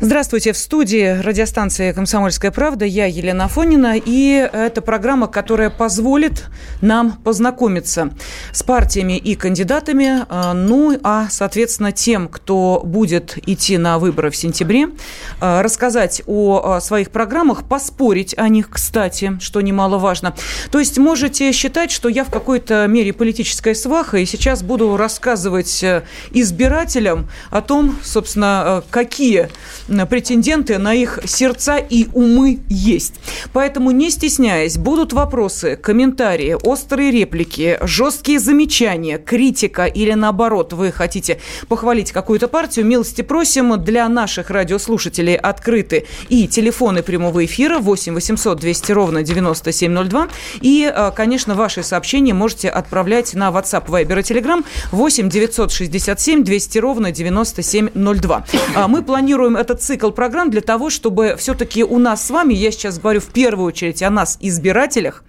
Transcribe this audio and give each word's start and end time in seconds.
Здравствуйте, 0.00 0.52
в 0.52 0.58
студии 0.58 1.20
радиостанции 1.20 1.90
«Комсомольская 1.90 2.52
правда». 2.52 2.84
Я 2.84 3.06
Елена 3.06 3.46
Афонина, 3.46 3.94
и 3.96 4.48
это 4.52 4.80
программа, 4.80 5.26
которая 5.26 5.70
позволит 5.70 6.44
нам 6.80 7.16
познакомиться 7.24 8.10
с 8.52 8.62
партиями 8.62 9.18
и 9.18 9.34
кандидатами, 9.34 10.24
э, 10.28 10.52
ну, 10.52 10.96
а, 11.02 11.26
соответственно, 11.28 11.90
тем, 11.90 12.28
кто 12.28 12.80
будет 12.84 13.38
идти 13.48 13.76
на 13.76 13.98
выборы 13.98 14.30
в 14.30 14.36
сентябре, 14.36 14.90
э, 15.40 15.62
рассказать 15.62 16.22
о 16.26 16.78
своих 16.78 17.10
программах, 17.10 17.64
поспорить 17.64 18.38
о 18.38 18.48
них, 18.48 18.70
кстати, 18.70 19.36
что 19.40 19.60
немаловажно. 19.60 20.32
То 20.70 20.78
есть 20.78 20.98
можете 20.98 21.50
считать, 21.50 21.90
что 21.90 22.08
я 22.08 22.22
в 22.22 22.30
какой-то 22.30 22.86
мере 22.86 23.12
политическая 23.12 23.74
сваха, 23.74 24.18
и 24.18 24.26
сейчас 24.26 24.62
буду 24.62 24.96
рассказывать 24.96 25.82
э, 25.82 26.04
избирателям 26.30 27.28
о 27.50 27.62
том, 27.62 27.98
собственно, 28.04 28.84
какие 28.90 29.48
претенденты 30.08 30.78
на 30.78 30.94
их 30.94 31.20
сердца 31.24 31.78
и 31.78 32.08
умы 32.12 32.60
есть. 32.68 33.14
Поэтому, 33.52 33.90
не 33.90 34.10
стесняясь, 34.10 34.78
будут 34.78 35.12
вопросы, 35.12 35.76
комментарии, 35.76 36.56
острые 36.62 37.10
реплики, 37.10 37.78
жесткие 37.80 38.38
замечания, 38.38 39.18
критика 39.18 39.86
или 39.86 40.12
наоборот, 40.12 40.72
вы 40.72 40.92
хотите 40.92 41.40
похвалить 41.68 42.12
какую-то 42.12 42.48
партию, 42.48 42.86
милости 42.86 43.22
просим. 43.22 43.68
Для 43.78 44.08
наших 44.08 44.50
радиослушателей 44.50 45.36
открыты 45.36 46.06
и 46.28 46.46
телефоны 46.46 47.02
прямого 47.02 47.44
эфира 47.44 47.78
8 47.78 48.14
800 48.14 48.58
200 48.58 48.92
ровно 48.92 49.22
9702. 49.22 50.28
И, 50.60 50.90
э, 50.94 51.10
конечно, 51.14 51.54
ваши 51.54 51.82
сообщения 51.82 52.34
можете 52.34 52.68
отправлять 52.68 53.34
на 53.34 53.48
WhatsApp, 53.50 53.86
Viber 53.86 54.20
и 54.20 54.22
Telegram 54.22 54.64
8 54.92 55.28
967 55.28 56.44
200 56.44 56.78
ровно 56.78 57.12
9702. 57.12 58.44
А 58.74 58.88
Мы 58.88 59.02
планируем 59.02 59.56
этот 59.56 59.77
цикл 59.78 60.10
программ 60.10 60.50
для 60.50 60.60
того, 60.60 60.90
чтобы 60.90 61.36
все-таки 61.38 61.84
у 61.84 61.98
нас 61.98 62.26
с 62.26 62.30
вами, 62.30 62.54
я 62.54 62.70
сейчас 62.70 62.98
говорю 62.98 63.20
в 63.20 63.26
первую 63.26 63.68
очередь 63.68 64.02
о 64.02 64.10
нас, 64.10 64.36
избирателях, 64.40 65.24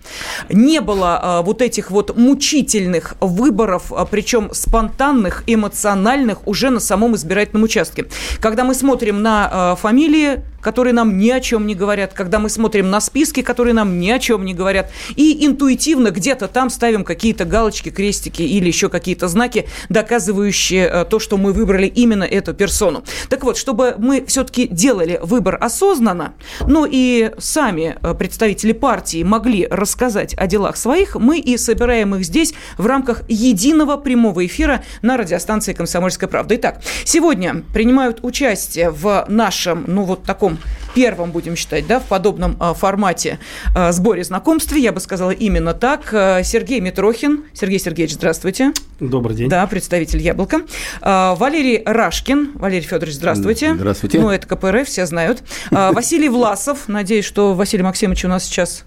не 0.50 0.82
было 0.82 1.20
а, 1.22 1.42
вот 1.42 1.62
этих 1.62 1.92
вот 1.92 2.16
мучительных 2.18 3.16
выборов, 3.20 3.94
а, 3.94 4.06
причем 4.06 4.50
спонтанных, 4.54 5.44
эмоциональных 5.48 6.48
уже 6.48 6.70
на 6.70 6.80
самом 6.80 7.16
избирательном 7.16 7.64
участке. 7.64 8.06
Когда 8.40 8.64
мы 8.64 8.74
смотрим 8.74 9.22
на 9.22 9.50
а, 9.52 9.76
фамилии 9.76 10.44
которые 10.62 10.94
нам 10.94 11.18
ни 11.18 11.30
о 11.30 11.40
чем 11.40 11.68
не 11.68 11.76
говорят, 11.76 12.14
когда 12.14 12.40
мы 12.40 12.50
смотрим 12.50 12.90
на 12.90 13.00
списки, 13.00 13.42
которые 13.42 13.74
нам 13.74 14.00
ни 14.00 14.10
о 14.10 14.20
чем 14.20 14.46
не 14.46 14.54
говорят, 14.54 14.92
и 15.16 15.46
интуитивно 15.46 16.12
где-то 16.12 16.48
там 16.48 16.70
ставим 16.70 17.04
какие-то 17.04 17.46
галочки, 17.46 17.90
крестики 17.90 18.42
или 18.42 18.68
еще 18.68 18.90
какие-то 18.90 19.28
знаки, 19.28 19.68
доказывающие 19.88 21.06
то, 21.06 21.20
что 21.20 21.38
мы 21.38 21.54
выбрали 21.54 21.88
именно 21.88 22.24
эту 22.24 22.54
персону. 22.54 23.04
Так 23.30 23.44
вот, 23.44 23.58
чтобы 23.58 23.96
мы 23.98 24.26
все-таки 24.40 24.68
делали 24.68 25.20
выбор 25.22 25.58
осознанно, 25.60 26.34
но 26.66 26.88
и 26.90 27.34
сами 27.40 27.98
э, 28.02 28.14
представители 28.14 28.72
партии 28.72 29.22
могли 29.22 29.68
рассказать 29.70 30.34
о 30.36 30.48
делах 30.48 30.78
своих, 30.78 31.16
мы 31.16 31.40
и 31.40 31.58
собираем 31.58 32.16
их 32.16 32.24
здесь 32.24 32.54
в 32.78 32.86
рамках 32.86 33.24
единого 33.28 33.98
прямого 33.98 34.46
эфира 34.46 34.82
на 35.02 35.18
радиостанции 35.18 35.74
«Комсомольская 35.74 36.30
правда». 36.30 36.56
Итак, 36.56 36.82
сегодня 37.04 37.64
принимают 37.74 38.20
участие 38.22 38.92
в 38.92 39.26
нашем, 39.28 39.84
ну 39.88 40.04
вот 40.04 40.24
таком 40.24 40.58
первом, 41.00 41.32
будем 41.32 41.56
считать, 41.56 41.88
да, 41.88 42.02
в 42.02 42.08
подобном 42.08 42.58
а, 42.60 42.74
формате 42.74 43.40
а, 43.74 43.94
сборе 43.94 44.22
знакомств, 44.26 44.76
я 44.76 44.92
бы 44.92 45.00
сказала 45.00 45.32
именно 45.32 45.74
так. 45.74 46.10
А, 46.12 46.44
Сергей 46.44 46.82
Митрохин. 46.82 47.46
Сергей 47.54 47.80
Сергеевич, 47.80 48.16
здравствуйте. 48.16 48.74
Добрый 49.00 49.34
день. 49.34 49.48
Да, 49.48 49.66
представитель 49.66 50.22
«Яблоко». 50.22 50.64
А, 51.00 51.36
Валерий 51.36 51.82
Рашкин. 51.86 52.52
Валерий 52.56 52.86
Федорович, 52.86 53.16
здравствуйте. 53.16 53.76
Здравствуйте. 53.76 54.20
Ну, 54.20 54.30
это 54.30 54.46
КПРФ, 54.46 54.90
все 54.90 55.06
знают. 55.06 55.42
Василий 55.72 56.28
Власов. 56.28 56.90
Надеюсь, 56.90 57.24
что 57.24 57.54
Василий 57.54 57.84
Максимович 57.84 58.26
у 58.26 58.28
нас 58.28 58.44
сейчас 58.44 58.84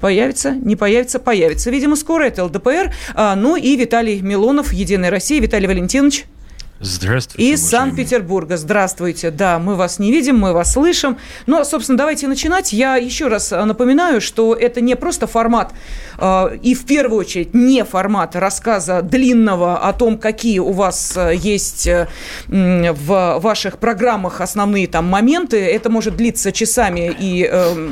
Появится, 0.00 0.52
не 0.52 0.76
появится, 0.76 1.18
появится. 1.18 1.70
Видимо, 1.72 1.96
скоро 1.96 2.22
это 2.22 2.44
ЛДПР. 2.44 2.92
А, 3.14 3.34
ну 3.34 3.56
и 3.56 3.74
Виталий 3.74 4.20
Милонов, 4.20 4.72
Единая 4.72 5.10
Россия. 5.10 5.40
Виталий 5.40 5.66
Валентинович. 5.66 6.26
Здравствуйте. 6.80 7.52
Из 7.52 7.68
Санкт-Петербурга. 7.68 8.56
Здравствуйте. 8.56 9.32
Да, 9.32 9.58
мы 9.58 9.74
вас 9.74 9.98
не 9.98 10.12
видим, 10.12 10.38
мы 10.38 10.52
вас 10.52 10.74
слышим. 10.74 11.18
Но, 11.46 11.64
собственно, 11.64 11.98
давайте 11.98 12.28
начинать. 12.28 12.72
Я 12.72 12.94
еще 12.96 13.26
раз 13.26 13.50
напоминаю, 13.50 14.20
что 14.20 14.54
это 14.54 14.80
не 14.80 14.94
просто 14.94 15.26
формат, 15.26 15.72
э, 16.18 16.56
и 16.62 16.76
в 16.76 16.86
первую 16.86 17.20
очередь 17.20 17.52
не 17.52 17.84
формат 17.84 18.36
рассказа 18.36 19.02
длинного 19.02 19.78
о 19.78 19.92
том, 19.92 20.18
какие 20.18 20.60
у 20.60 20.70
вас 20.70 21.18
есть 21.34 21.88
э, 21.88 22.06
в 22.46 23.38
ваших 23.40 23.78
программах 23.78 24.40
основные 24.40 24.86
там 24.86 25.06
моменты. 25.06 25.58
Это 25.58 25.90
может 25.90 26.16
длиться 26.16 26.52
часами, 26.52 27.12
и 27.18 27.48
э, 27.50 27.88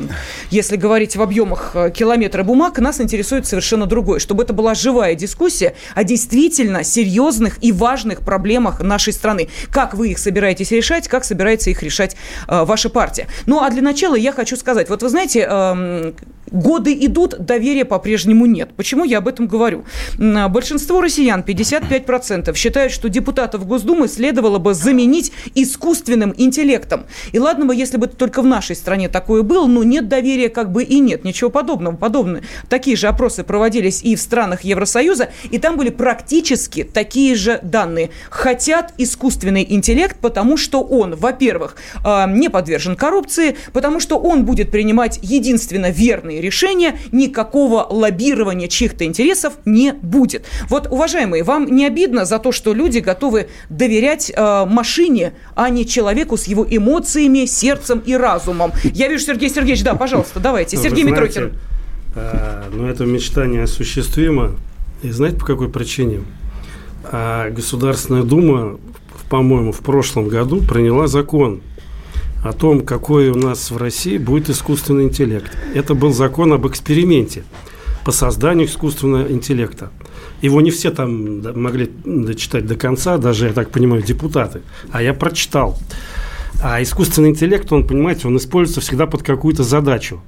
если 0.50 0.76
говорить 0.76 1.16
в 1.16 1.22
объемах 1.22 1.72
э, 1.74 1.90
километра 1.90 2.44
бумаг, 2.44 2.78
нас 2.78 3.00
интересует 3.00 3.46
совершенно 3.46 3.86
другое. 3.86 4.20
Чтобы 4.20 4.44
это 4.44 4.52
была 4.52 4.74
живая 4.74 5.16
дискуссия 5.16 5.74
о 5.96 6.04
действительно 6.04 6.84
серьезных 6.84 7.58
и 7.64 7.72
важных 7.72 8.20
проблемах 8.20 8.75
проблемах 8.76 8.80
нашей 8.80 9.12
страны. 9.12 9.48
Как 9.70 9.94
вы 9.94 10.10
их 10.10 10.18
собираетесь 10.18 10.70
решать, 10.70 11.08
как 11.08 11.24
собирается 11.24 11.70
их 11.70 11.82
решать 11.82 12.16
э, 12.48 12.64
ваша 12.64 12.88
партия. 12.88 13.26
Ну, 13.46 13.60
а 13.60 13.70
для 13.70 13.82
начала 13.82 14.16
я 14.16 14.32
хочу 14.32 14.56
сказать, 14.56 14.88
вот 14.88 15.02
вы 15.02 15.08
знаете, 15.08 15.46
э, 15.48 16.12
годы 16.50 16.96
идут, 17.00 17.34
доверия 17.38 17.84
по-прежнему 17.84 18.46
нет. 18.46 18.70
Почему 18.76 19.04
я 19.04 19.18
об 19.18 19.28
этом 19.28 19.46
говорю? 19.46 19.84
Большинство 20.16 21.00
россиян, 21.00 21.42
55%, 21.46 22.54
считают, 22.54 22.92
что 22.92 23.08
депутатов 23.08 23.66
Госдумы 23.66 24.08
следовало 24.08 24.58
бы 24.58 24.74
заменить 24.74 25.32
искусственным 25.54 26.34
интеллектом. 26.36 27.06
И 27.32 27.38
ладно 27.38 27.66
бы, 27.66 27.74
если 27.74 27.96
бы 27.96 28.06
только 28.06 28.42
в 28.42 28.46
нашей 28.46 28.76
стране 28.76 29.08
такое 29.08 29.42
было, 29.42 29.66
но 29.66 29.82
нет 29.84 30.08
доверия 30.08 30.48
как 30.48 30.72
бы 30.72 30.82
и 30.84 31.00
нет. 31.00 31.24
Ничего 31.24 31.50
подобного. 31.50 31.96
Подобные. 31.96 32.42
Такие 32.68 32.96
же 32.96 33.08
опросы 33.08 33.44
проводились 33.44 34.02
и 34.02 34.16
в 34.16 34.20
странах 34.20 34.62
Евросоюза, 34.62 35.30
и 35.50 35.58
там 35.58 35.76
были 35.76 35.90
практически 35.90 36.84
такие 36.84 37.34
же 37.34 37.58
данные. 37.62 38.10
Хотя 38.30 38.65
хотят 38.66 38.94
искусственный 38.98 39.64
интеллект, 39.68 40.16
потому 40.20 40.56
что 40.56 40.82
он, 40.82 41.14
во-первых, 41.14 41.76
а, 42.02 42.26
не 42.26 42.48
подвержен 42.48 42.96
коррупции, 42.96 43.56
потому 43.72 44.00
что 44.00 44.18
он 44.18 44.44
будет 44.44 44.72
принимать 44.72 45.20
единственно 45.22 45.92
верные 45.92 46.40
решения, 46.40 46.98
никакого 47.12 47.86
лоббирования 47.88 48.66
чьих-то 48.66 49.04
интересов 49.04 49.52
не 49.64 49.92
будет. 49.92 50.46
Вот, 50.68 50.88
уважаемые, 50.90 51.44
вам 51.44 51.66
не 51.66 51.86
обидно 51.86 52.24
за 52.24 52.40
то, 52.40 52.50
что 52.50 52.74
люди 52.74 52.98
готовы 52.98 53.46
доверять 53.70 54.32
э, 54.34 54.64
машине, 54.66 55.34
а 55.54 55.70
не 55.70 55.86
человеку 55.86 56.36
с 56.36 56.48
его 56.48 56.66
эмоциями, 56.68 57.44
сердцем 57.44 58.02
и 58.04 58.14
разумом? 58.16 58.72
Я 58.82 59.06
вижу, 59.06 59.26
Сергей 59.26 59.48
Сергеевич, 59.48 59.84
да, 59.84 59.94
пожалуйста, 59.94 60.40
давайте. 60.40 60.76
Сергей 60.76 61.04
Вы 61.04 61.12
Митрохин. 61.12 61.32
знаете, 61.34 61.58
э, 62.16 62.62
ну, 62.72 62.88
это 62.88 63.04
мечта 63.04 63.46
неосуществима. 63.46 64.56
И 65.04 65.10
знаете, 65.10 65.38
по 65.38 65.46
какой 65.46 65.68
причине? 65.68 66.22
А 67.12 67.50
Государственная 67.50 68.22
Дума, 68.22 68.78
по-моему, 69.28 69.72
в 69.72 69.80
прошлом 69.80 70.28
году 70.28 70.60
приняла 70.60 71.06
закон 71.06 71.60
о 72.44 72.52
том, 72.52 72.80
какой 72.80 73.28
у 73.30 73.36
нас 73.36 73.70
в 73.70 73.76
России 73.76 74.18
будет 74.18 74.50
искусственный 74.50 75.04
интеллект. 75.04 75.50
Это 75.74 75.94
был 75.94 76.12
закон 76.12 76.52
об 76.52 76.66
эксперименте 76.66 77.44
по 78.04 78.12
созданию 78.12 78.66
искусственного 78.66 79.30
интеллекта. 79.30 79.90
Его 80.42 80.60
не 80.60 80.70
все 80.70 80.90
там 80.90 81.42
могли 81.60 81.90
дочитать 82.04 82.66
до 82.66 82.76
конца, 82.76 83.18
даже, 83.18 83.46
я 83.46 83.52
так 83.52 83.70
понимаю, 83.70 84.02
депутаты. 84.02 84.62
А 84.92 85.02
я 85.02 85.14
прочитал. 85.14 85.78
А 86.62 86.82
искусственный 86.82 87.30
интеллект, 87.30 87.70
он, 87.72 87.86
понимаете, 87.86 88.28
он 88.28 88.36
используется 88.36 88.80
всегда 88.80 89.06
под 89.06 89.22
какую-то 89.22 89.62
задачу. 89.62 90.20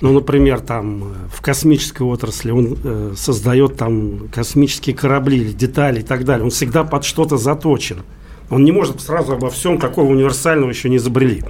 Ну, 0.00 0.12
например, 0.12 0.60
там 0.60 1.02
э, 1.02 1.06
в 1.30 1.42
космической 1.42 2.02
отрасли 2.02 2.50
он 2.50 2.78
э, 2.82 3.12
создает 3.16 3.76
там 3.76 4.28
космические 4.32 4.96
корабли 4.96 5.52
детали 5.52 6.00
и 6.00 6.02
так 6.02 6.24
далее. 6.24 6.44
Он 6.44 6.50
всегда 6.50 6.84
под 6.84 7.04
что-то 7.04 7.36
заточен. 7.36 8.02
Он 8.48 8.64
не 8.64 8.72
может 8.72 9.00
сразу 9.00 9.34
обо 9.34 9.50
всем 9.50 9.78
такого 9.78 10.10
универсального 10.10 10.70
еще 10.70 10.88
не 10.88 10.96
изобрели. 10.96 11.42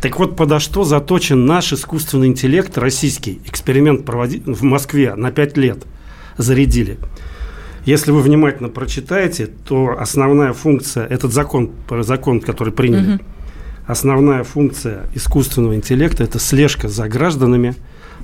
Так 0.00 0.18
вот, 0.18 0.36
подо 0.36 0.58
что 0.58 0.84
заточен 0.84 1.44
наш 1.44 1.72
искусственный 1.72 2.28
интеллект 2.28 2.76
российский? 2.78 3.40
Эксперимент 3.44 4.04
проводи... 4.04 4.42
в 4.44 4.62
Москве 4.62 5.14
на 5.14 5.30
5 5.30 5.56
лет 5.58 5.84
зарядили. 6.38 6.98
Если 7.84 8.10
вы 8.10 8.22
внимательно 8.22 8.68
прочитаете, 8.68 9.46
то 9.46 9.96
основная 9.98 10.52
функция, 10.54 11.06
этот 11.06 11.32
закон, 11.32 11.72
закон 12.00 12.40
который 12.40 12.72
приняли, 12.72 13.14
угу 13.14 13.24
основная 13.86 14.44
функция 14.44 15.06
искусственного 15.14 15.74
интеллекта– 15.74 16.24
это 16.24 16.38
слежка 16.38 16.88
за 16.88 17.08
гражданами, 17.08 17.74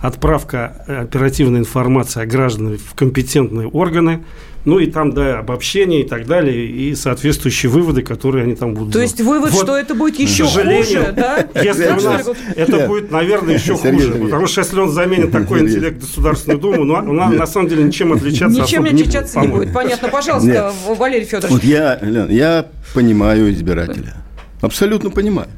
отправка 0.00 0.84
оперативной 0.86 1.60
информации 1.60 2.22
о 2.22 2.26
гражданах 2.26 2.80
в 2.80 2.94
компетентные 2.94 3.66
органы, 3.68 4.24
ну 4.64 4.78
и 4.78 4.86
там, 4.86 5.12
да, 5.12 5.38
обобщение 5.38 6.02
и 6.02 6.08
так 6.08 6.26
далее, 6.26 6.66
и 6.66 6.94
соответствующие 6.94 7.70
выводы, 7.70 8.02
которые 8.02 8.44
они 8.44 8.54
там 8.54 8.74
будут 8.74 8.92
То 8.92 9.00
есть 9.00 9.20
вывод, 9.20 9.50
вот, 9.50 9.62
что 9.62 9.76
это 9.76 9.94
будет 9.94 10.18
еще 10.18 10.44
хуже, 10.44 11.14
да? 11.16 11.46
Если 11.62 11.86
у 11.86 12.00
нас 12.00 12.28
это 12.54 12.86
будет, 12.86 13.10
наверное, 13.10 13.54
еще 13.54 13.76
хуже, 13.76 14.12
потому 14.12 14.46
что 14.46 14.60
если 14.60 14.78
он 14.78 14.90
заменит 14.90 15.32
такой 15.32 15.60
интеллект 15.60 16.00
Государственную 16.00 16.60
Думу, 16.60 16.84
ну, 16.84 16.94
он 16.94 17.36
на 17.36 17.46
самом 17.46 17.68
деле 17.68 17.84
ничем 17.84 18.12
отличаться 18.12 18.60
Ничем 18.60 18.84
отличаться 18.84 19.40
не 19.40 19.48
будет, 19.48 19.72
понятно. 19.72 20.08
Пожалуйста, 20.08 20.72
Валерий 20.86 21.24
Федорович. 21.24 21.50
Вот 21.50 21.64
я, 21.64 21.98
я 22.28 22.66
понимаю 22.94 23.50
избирателя, 23.52 24.14
абсолютно 24.60 25.10
понимаю. 25.10 25.48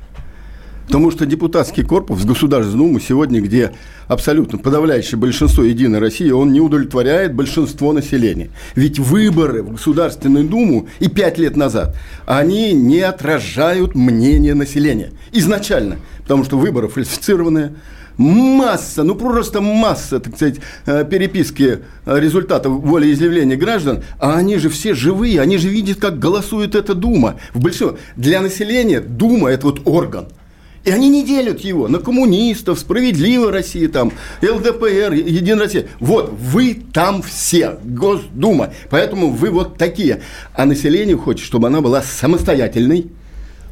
Потому 0.90 1.12
что 1.12 1.24
депутатский 1.24 1.84
корпус 1.84 2.24
Государственной 2.24 2.78
Думы 2.78 3.00
сегодня, 3.00 3.40
где 3.40 3.70
абсолютно 4.08 4.58
подавляющее 4.58 5.16
большинство 5.16 5.62
Единой 5.62 6.00
России, 6.00 6.28
он 6.32 6.52
не 6.52 6.60
удовлетворяет 6.60 7.32
большинство 7.32 7.92
населения. 7.92 8.50
Ведь 8.74 8.98
выборы 8.98 9.62
в 9.62 9.70
Государственную 9.70 10.48
Думу 10.48 10.88
и 10.98 11.06
пять 11.06 11.38
лет 11.38 11.56
назад, 11.56 11.96
они 12.26 12.72
не 12.72 13.02
отражают 13.02 13.94
мнение 13.94 14.54
населения. 14.54 15.12
Изначально. 15.30 15.98
Потому 16.22 16.42
что 16.42 16.58
выборы 16.58 16.88
фальсифицированные, 16.88 17.74
масса, 18.20 19.02
ну 19.02 19.14
просто 19.14 19.60
масса, 19.60 20.20
так 20.20 20.36
сказать, 20.36 20.56
э, 20.86 21.04
переписки 21.04 21.80
э, 22.04 22.20
результатов 22.20 22.72
волеизъявления 22.72 23.56
граждан, 23.56 24.02
а 24.18 24.36
они 24.36 24.58
же 24.58 24.68
все 24.68 24.94
живые, 24.94 25.40
они 25.40 25.58
же 25.58 25.68
видят, 25.68 25.98
как 25.98 26.18
голосует 26.18 26.74
эта 26.74 26.94
Дума. 26.94 27.36
В 27.54 27.60
большинстве. 27.60 27.98
Для 28.16 28.40
населения 28.40 29.00
Дума– 29.00 29.48
это 29.50 29.66
вот 29.66 29.82
орган– 29.84 30.26
и 30.82 30.90
они 30.90 31.10
не 31.10 31.24
делят 31.24 31.60
его 31.60 31.88
на 31.88 31.98
коммунистов, 31.98 32.78
справедливая 32.78 33.52
Россия, 33.52 33.88
там, 33.88 34.12
ЛДПР, 34.40 35.12
Единая 35.12 35.64
Россия. 35.64 35.88
Вот, 35.98 36.32
вы 36.32 36.74
там 36.74 37.20
все, 37.20 37.78
Госдума. 37.84 38.72
Поэтому 38.88 39.28
вы 39.30 39.50
вот 39.50 39.76
такие. 39.76 40.22
А 40.54 40.64
население 40.64 41.18
хочет, 41.18 41.44
чтобы 41.44 41.66
она 41.68 41.82
была 41.82 42.00
самостоятельной. 42.00 43.10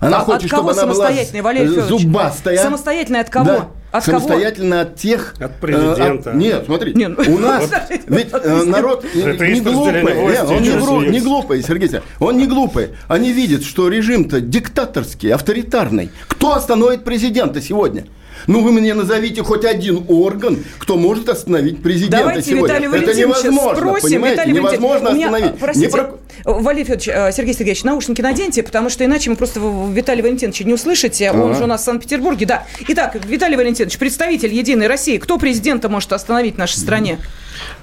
Она 0.01 0.19
а 0.19 0.21
хочет, 0.21 0.45
от 0.45 0.51
кого 0.51 0.73
чтобы 0.75 0.83
она 0.83 0.93
была 0.93 1.87
зубастая. 1.89 2.59
Самостоятельная 2.59 3.23
от 3.23 3.31
кого? 3.31 3.45
Да. 3.47 3.69
От 3.91 4.05
самостоятельно 4.05 4.81
кого? 4.81 4.91
от 4.91 4.97
тех... 4.97 5.35
От 5.39 5.61
президента. 5.61 6.31
Э, 6.31 6.33
от, 6.33 6.35
нет, 6.35 6.63
смотри, 6.67 6.95
нет, 6.95 7.17
ну, 7.17 7.35
у 7.35 7.39
нас... 7.39 7.71
Ведь 8.07 8.29
э, 8.33 8.63
народ 8.65 9.05
не 9.15 9.61
глупый. 9.61 10.03
Нет, 10.03 10.45
он 10.45 10.63
не, 10.63 11.09
не 11.11 11.21
глупый, 11.21 11.63
Сергей. 11.63 11.89
Он 12.19 12.37
не 12.37 12.47
глупый. 12.47 12.91
Они 13.09 13.33
видят, 13.33 13.65
что 13.65 13.89
режим-то 13.89 14.41
диктаторский, 14.41 15.33
авторитарный. 15.33 16.11
Кто 16.27 16.55
остановит 16.55 17.05
президента 17.05 17.63
сегодня? 17.63 18.05
Ну, 18.47 18.63
вы 18.63 18.73
мне 18.73 18.95
назовите 18.95 19.43
хоть 19.43 19.65
один 19.65 20.05
орган, 20.09 20.65
кто 20.79 20.97
может 20.97 21.29
остановить 21.29 21.83
президента 21.83 22.19
Давайте 22.19 22.51
сегодня. 22.51 22.79
Виталий 22.79 23.03
Это 23.03 23.15
невозможно, 23.15 23.77
спросим. 23.77 24.09
понимаете? 24.09 24.37
Виталий 24.37 24.53
невозможно 24.55 25.09
меня, 25.11 25.27
остановить. 25.27 25.59
Простите, 25.59 25.87
Не 25.87 25.93
про... 25.93 26.15
Валерий 26.45 26.85
Федорович, 26.85 27.09
э, 27.09 27.33
Сергей 27.33 27.55
Сергеевич, 27.55 27.85
наушники 27.85 28.21
наденьте, 28.23 28.63
потому 28.63 28.91
что 28.91 29.05
иначе 29.05 29.31
мы 29.31 29.37
просто 29.37 29.61
Виталия 29.61 30.23
Валентиновича 30.23 30.65
не 30.65 30.75
услышите. 30.75 31.29
А-а-а. 31.31 31.43
Он 31.43 31.55
же 31.57 31.65
у 31.65 31.67
нас 31.67 31.83
в 31.83 31.85
Санкт-Петербурге, 31.85 32.47
да. 32.47 32.67
Итак, 32.89 33.17
Виталий 33.27 33.57
Валентинович, 33.57 33.99
представитель 33.99 34.53
Единой 34.55 34.87
России. 34.87 35.19
Кто 35.19 35.39
президента 35.39 35.89
может 35.89 36.13
остановить 36.13 36.55
в 36.55 36.59
нашей 36.59 36.79
стране? 36.79 37.19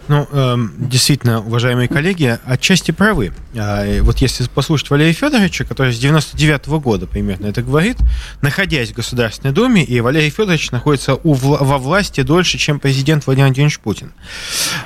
Ну, 0.08 0.28
э, 0.32 0.58
действительно, 0.78 1.40
уважаемые 1.40 1.88
коллеги, 1.88 2.38
отчасти 2.46 2.92
правы. 2.92 3.34
А, 3.58 4.02
вот 4.02 4.20
если 4.20 4.46
послушать 4.46 4.90
Валерия 4.92 5.14
Федоровича, 5.14 5.66
который 5.66 5.94
с 5.94 5.98
99 5.98 6.68
-го 6.68 6.80
года 6.80 7.08
примерно 7.08 7.48
это 7.48 7.64
говорит, 7.64 7.98
находясь 8.42 8.92
в 8.92 8.94
Государственной 8.94 9.52
Думе, 9.52 9.84
и 9.84 10.00
Валерий 10.02 10.30
Федорович 10.30 10.70
находится 10.72 11.16
у, 11.16 11.34
во 11.34 11.78
власти 11.80 12.22
дольше, 12.22 12.60
чем 12.60 12.80
президент 12.80 13.26
Владимир 13.26 13.48
Владимирович 13.48 13.80
Путин. 13.80 14.14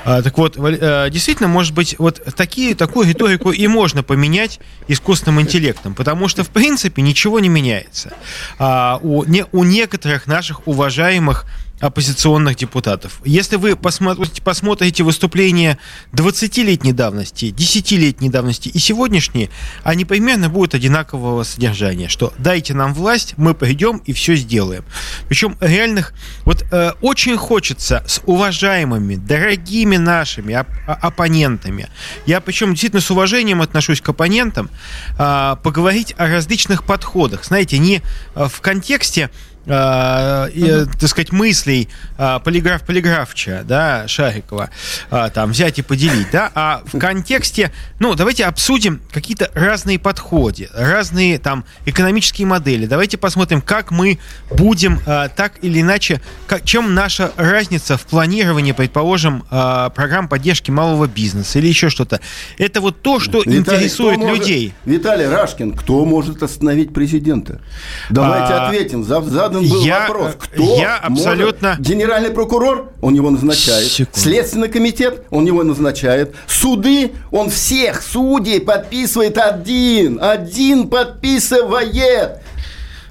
А, 0.04 0.22
так 0.22 0.38
вот, 0.38 0.56
э, 0.56 1.08
действительно, 1.10 1.48
может 1.48 1.74
быть, 1.74 1.96
вот 1.98 2.22
такие, 2.36 2.74
такую 2.74 3.06
риторику 3.06 3.50
и 3.50 3.66
можно 3.66 4.02
поменять 4.02 4.58
искусственным 4.88 5.42
интеллектом, 5.42 5.94
потому 5.94 6.28
что, 6.28 6.44
в 6.44 6.48
принципе, 6.48 7.02
ничего 7.02 7.40
не 7.40 7.50
меняется. 7.50 8.14
А, 8.58 8.98
у, 9.02 9.24
не, 9.24 9.44
у 9.52 9.64
некоторых 9.64 10.26
наших 10.26 10.66
уважаемых 10.66 11.44
оппозиционных 11.80 12.56
депутатов. 12.56 13.20
Если 13.24 13.56
вы 13.56 13.74
посмотрите, 13.74 14.42
посмотрите 14.42 15.02
выступления 15.02 15.78
20-летней 16.12 16.92
давности, 16.92 17.46
10-летней 17.46 18.28
давности 18.28 18.68
и 18.68 18.78
сегодняшние, 18.78 19.48
они 19.82 20.04
примерно 20.04 20.50
будут 20.50 20.74
одинакового 20.74 21.42
содержания, 21.42 22.08
что 22.08 22.32
дайте 22.38 22.74
нам 22.74 22.92
власть, 22.92 23.34
мы 23.38 23.54
придем 23.54 24.02
и 24.04 24.12
все 24.12 24.36
сделаем. 24.36 24.84
Причем 25.28 25.56
реальных, 25.60 26.12
вот 26.44 26.64
э, 26.70 26.92
очень 27.00 27.36
хочется 27.38 28.04
с 28.06 28.20
уважаемыми, 28.26 29.16
дорогими 29.16 29.96
нашими 29.96 30.54
оп- 30.54 30.68
оппонентами, 30.86 31.88
я 32.26 32.40
причем 32.40 32.72
действительно 32.72 33.00
с 33.00 33.10
уважением 33.10 33.62
отношусь 33.62 34.02
к 34.02 34.08
оппонентам, 34.10 34.70
э, 35.18 35.56
поговорить 35.62 36.14
о 36.18 36.26
различных 36.26 36.84
подходах. 36.84 37.44
Знаете, 37.44 37.78
не 37.78 38.02
э, 38.34 38.48
в 38.48 38.60
контексте 38.60 39.30
э, 39.70 40.50
э, 40.54 40.86
так 40.98 41.08
сказать, 41.08 41.32
мыслей 41.32 41.88
э, 42.18 42.38
полиграф 42.44 42.82
полиграфча, 42.82 43.62
да, 43.66 44.06
Шарикова, 44.08 44.70
э, 45.10 45.30
там 45.32 45.50
взять 45.50 45.78
и 45.78 45.82
поделить, 45.82 46.30
да, 46.32 46.50
а 46.54 46.82
в 46.92 46.98
контексте, 46.98 47.72
ну, 47.98 48.14
давайте 48.14 48.44
обсудим 48.44 49.00
какие-то 49.12 49.50
разные 49.54 49.98
подходы, 49.98 50.68
разные 50.74 51.38
там 51.38 51.64
экономические 51.86 52.46
модели. 52.46 52.86
Давайте 52.86 53.16
посмотрим, 53.16 53.60
как 53.60 53.90
мы 53.90 54.18
будем 54.50 55.00
э, 55.06 55.28
так 55.34 55.62
или 55.62 55.80
иначе, 55.80 56.20
как, 56.46 56.64
чем 56.64 56.94
наша 56.94 57.32
разница 57.36 57.96
в 57.96 58.06
планировании, 58.06 58.72
предположим, 58.72 59.44
э, 59.50 59.90
программ 59.94 60.28
поддержки 60.28 60.70
малого 60.70 61.06
бизнеса 61.06 61.58
или 61.58 61.68
еще 61.68 61.90
что-то. 61.90 62.20
Это 62.58 62.80
вот 62.80 63.02
то, 63.02 63.20
что 63.20 63.38
Виталий, 63.38 63.58
интересует 63.58 64.18
людей. 64.18 64.74
Может, 64.84 65.00
Виталий 65.00 65.26
Рашкин, 65.26 65.72
кто 65.74 66.04
может 66.04 66.42
остановить 66.42 66.92
президента? 66.92 67.60
Давайте 68.08 68.52
а, 68.54 68.66
ответим. 68.66 69.04
За, 69.04 69.20
задан 69.22 69.59
задан 69.62 69.78
был 69.78 69.84
я, 69.86 70.00
вопрос, 70.00 70.32
кто 70.38 70.76
я 70.76 70.96
абсолютно... 70.96 71.68
Может? 71.70 71.86
Генеральный 71.86 72.30
прокурор, 72.30 72.92
он 73.00 73.14
его 73.14 73.30
назначает. 73.30 73.86
Секунду. 73.86 74.18
Следственный 74.18 74.68
комитет, 74.68 75.22
он 75.30 75.46
его 75.46 75.62
назначает. 75.62 76.34
Суды, 76.46 77.12
он 77.30 77.50
всех 77.50 78.02
судей 78.02 78.60
подписывает 78.60 79.38
один. 79.38 80.18
Один 80.22 80.88
подписывает. 80.88 82.40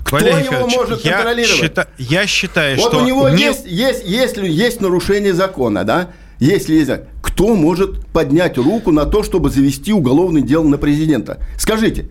Кто 0.04 0.16
Валерий 0.16 0.46
его 0.46 0.68
может 0.68 1.06
я 1.06 1.14
контролировать? 1.14 1.62
Счита, 1.62 1.88
я 1.98 2.26
считаю, 2.26 2.78
вот 2.78 2.88
что... 2.88 2.98
Вот 2.98 3.04
у 3.04 3.06
него 3.06 3.30
не... 3.30 3.44
есть, 3.44 3.66
есть, 3.66 4.04
если 4.06 4.48
есть 4.48 4.82
нарушение 4.82 5.34
закона, 5.34 5.84
да? 5.84 6.10
Если 6.40 6.74
есть... 6.76 6.90
Кто 7.22 7.56
может 7.56 8.08
поднять 8.08 8.58
руку 8.58 8.92
на 8.92 9.06
то, 9.06 9.24
чтобы 9.24 9.50
завести 9.50 9.94
уголовное 9.94 10.42
дело 10.42 10.64
на 10.64 10.78
президента? 10.78 11.38
Скажите, 11.58 12.10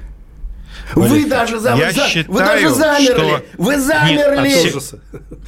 вы 0.94 1.26
даже, 1.26 1.58
за, 1.58 1.74
я 1.74 1.92
за, 1.92 2.06
считаю, 2.06 2.32
вы 2.32 2.38
даже 2.40 2.70
замерли. 2.70 3.12
Что... 3.12 3.42
Вы 3.56 3.78
замерли. 3.78 4.48
Нет, 4.48 4.94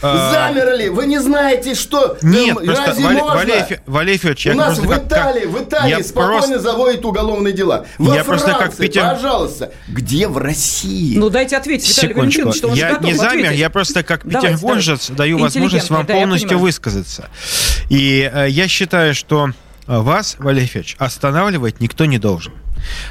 а... 0.02 0.32
Замерли. 0.32 0.88
Вы 0.88 1.06
не 1.06 1.18
знаете, 1.18 1.74
что... 1.74 2.16
Нет, 2.22 2.56
эм, 2.58 2.64
просто 2.66 2.86
разве 2.86 3.04
Вале, 3.04 3.20
можно? 3.20 3.36
Валерий, 3.36 3.78
Валерий 3.86 4.18
Федорович, 4.18 4.46
У 4.46 4.54
нас 4.54 4.78
в 4.78 4.92
Италии, 4.92 5.40
как... 5.40 5.50
в 5.50 5.62
Италии 5.62 5.90
я 5.90 6.04
спокойно 6.04 6.38
просто... 6.38 6.58
заводят 6.60 7.04
уголовные 7.04 7.52
дела. 7.52 7.86
Во 7.98 8.14
я 8.14 8.24
Франции, 8.24 8.44
просто 8.44 8.64
как 8.64 8.76
Питер... 8.76 9.02
пожалуйста. 9.02 9.72
Где 9.88 10.28
в 10.28 10.38
России? 10.38 11.16
Ну, 11.16 11.30
дайте 11.30 11.56
ответить, 11.56 11.88
Виталий 11.96 12.14
Валентинович, 12.14 12.56
что 12.56 12.68
он 12.68 12.74
Я 12.74 12.98
не 12.98 13.14
замер, 13.14 13.44
ответить. 13.44 13.58
я 13.58 13.70
просто 13.70 14.02
как 14.02 14.22
петербуржец 14.22 15.10
даю 15.10 15.38
возможность 15.38 15.90
вам 15.90 16.06
да, 16.06 16.14
полностью 16.14 16.58
высказаться. 16.58 17.28
И 17.88 18.30
э, 18.32 18.48
я 18.48 18.68
считаю, 18.68 19.14
что 19.14 19.50
вас, 19.86 20.36
Валерий 20.38 20.66
Федорович, 20.66 20.96
останавливать 20.98 21.80
никто 21.80 22.04
не 22.04 22.18
должен. 22.18 22.52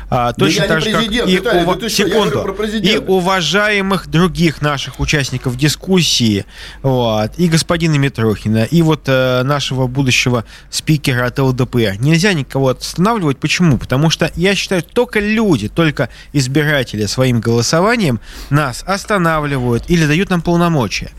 А, 0.09 0.33
точно 0.33 0.67
так 0.67 0.81
же, 0.81 0.91
как 0.91 1.03
и, 1.03 1.07
Виталий, 1.07 1.65
ув... 1.65 1.91
секунду, 1.91 2.55
и 2.81 2.97
уважаемых 2.97 4.07
других 4.07 4.61
наших 4.61 4.99
участников 4.99 5.57
дискуссии, 5.57 6.45
вот, 6.81 7.31
и 7.37 7.47
господина 7.47 7.95
Митрохина, 7.95 8.63
и 8.63 8.81
вот 8.81 9.03
э, 9.07 9.43
нашего 9.43 9.87
будущего 9.87 10.45
спикера 10.69 11.25
от 11.25 11.39
ЛДПР. 11.39 11.97
Нельзя 11.99 12.33
никого 12.33 12.69
останавливать. 12.69 13.37
Почему? 13.37 13.77
Потому 13.77 14.09
что 14.09 14.31
я 14.35 14.55
считаю, 14.55 14.83
только 14.83 15.19
люди, 15.19 15.67
только 15.67 16.09
избиратели 16.33 17.05
своим 17.05 17.39
голосованием 17.39 18.19
нас 18.49 18.83
останавливают 18.85 19.83
или 19.87 20.05
дают 20.05 20.29
нам 20.29 20.41
полномочия. 20.41 21.11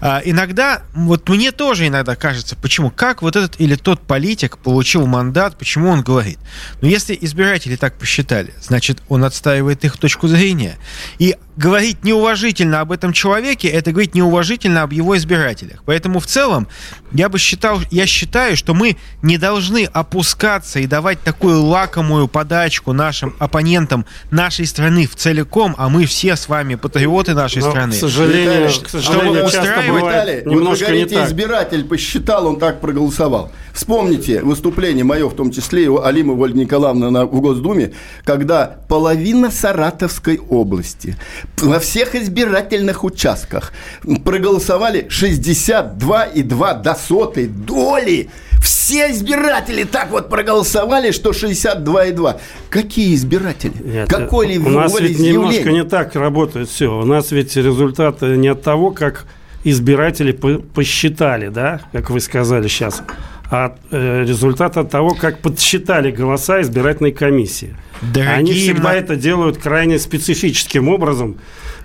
А, 0.00 0.20
иногда, 0.24 0.82
вот 0.94 1.28
мне 1.28 1.52
тоже 1.52 1.86
иногда 1.86 2.16
кажется, 2.16 2.56
почему, 2.56 2.90
как 2.90 3.22
вот 3.22 3.36
этот 3.36 3.60
или 3.60 3.74
тот 3.74 4.00
политик 4.00 4.58
получил 4.58 5.06
мандат, 5.06 5.56
почему 5.58 5.88
он 5.88 6.02
говорит. 6.02 6.38
Но 6.80 6.88
если 6.88 7.16
избиратели 7.20 7.76
так 7.76 7.91
посчитали, 7.98 8.52
значит, 8.60 9.02
он 9.08 9.24
отстаивает 9.24 9.84
их 9.84 9.96
точку 9.96 10.28
зрения. 10.28 10.78
И 11.18 11.36
говорить 11.56 12.02
неуважительно 12.04 12.80
об 12.80 12.92
этом 12.92 13.12
человеке, 13.12 13.68
это 13.68 13.92
говорить 13.92 14.14
неуважительно 14.14 14.82
об 14.82 14.92
его 14.92 15.16
избирателях. 15.16 15.82
Поэтому 15.84 16.18
в 16.20 16.26
целом 16.26 16.66
я 17.12 17.28
бы 17.28 17.38
считал, 17.38 17.80
я 17.90 18.06
считаю, 18.06 18.56
что 18.56 18.74
мы 18.74 18.96
не 19.20 19.36
должны 19.36 19.84
опускаться 19.84 20.80
и 20.80 20.86
давать 20.86 21.20
такую 21.20 21.62
лакомую 21.62 22.28
подачку 22.28 22.92
нашим 22.92 23.34
оппонентам 23.38 24.06
нашей 24.30 24.66
страны 24.66 25.06
в 25.06 25.14
целиком, 25.14 25.74
а 25.78 25.88
мы 25.88 26.06
все 26.06 26.36
с 26.36 26.48
вами 26.48 26.76
патриоты 26.76 27.34
нашей 27.34 27.60
Но, 27.60 27.70
страны. 27.70 27.92
К 27.92 27.96
сожалению, 27.96 28.68
Виталий, 28.68 28.84
к 28.84 28.88
сожалению, 28.88 29.48
что 29.48 29.50
часто 29.50 29.72
устраивает- 29.72 30.00
бывает 30.00 30.24
Виталий, 30.24 30.42
вот 30.44 30.54
немножко 30.54 30.84
вы 30.84 30.90
не 30.90 30.96
говорите, 30.96 31.16
так. 31.16 31.28
избиратель 31.28 31.84
посчитал, 31.84 32.46
он 32.46 32.58
так 32.58 32.80
проголосовал. 32.80 33.52
Вспомните 33.74 34.42
выступление 34.42 35.04
мое, 35.04 35.28
в 35.28 35.34
том 35.34 35.50
числе 35.50 35.84
и 35.84 35.88
у 35.88 36.02
Алимы 36.02 36.42
Ольги 36.42 36.60
Николаевны 36.60 37.10
на, 37.10 37.24
в 37.26 37.40
Госдуме, 37.40 37.92
когда 38.24 38.76
половина 38.88 39.50
Саратовской 39.50 40.38
области 40.38 41.16
на 41.62 41.78
всех 41.78 42.14
избирательных 42.14 43.04
участках 43.04 43.72
проголосовали 44.24 45.06
62,2 45.08 46.82
до 46.82 46.94
сотой 46.94 47.46
доли. 47.46 48.28
Все 48.62 49.10
избиратели 49.10 49.84
так 49.84 50.10
вот 50.10 50.28
проголосовали, 50.28 51.10
что 51.10 51.30
62,2. 51.30 52.40
Какие 52.70 53.14
избиратели? 53.14 53.72
Нет, 53.84 54.08
Какое 54.08 54.58
у 54.58 54.68
нас 54.70 54.98
ведь 55.00 55.18
немножко 55.18 55.72
не 55.72 55.84
так 55.84 56.14
работает 56.14 56.68
все. 56.68 56.96
У 56.96 57.04
нас 57.04 57.32
ведь 57.32 57.56
результаты 57.56 58.36
не 58.36 58.48
от 58.48 58.62
того, 58.62 58.90
как 58.90 59.26
избиратели 59.64 60.32
по- 60.32 60.58
посчитали, 60.58 61.48
да, 61.48 61.80
как 61.92 62.10
вы 62.10 62.20
сказали 62.20 62.68
сейчас, 62.68 63.02
а 63.50 63.76
э, 63.90 64.24
результат 64.24 64.76
от 64.76 64.90
того, 64.90 65.14
как 65.14 65.38
подсчитали 65.40 66.10
голоса 66.10 66.60
избирательной 66.62 67.12
комиссии. 67.12 67.76
Дорогие 68.02 68.34
Они 68.36 68.52
всегда 68.52 68.88
мо- 68.90 68.94
это 68.94 69.16
делают 69.16 69.58
крайне 69.58 69.98
специфическим 69.98 70.88
образом. 70.88 71.36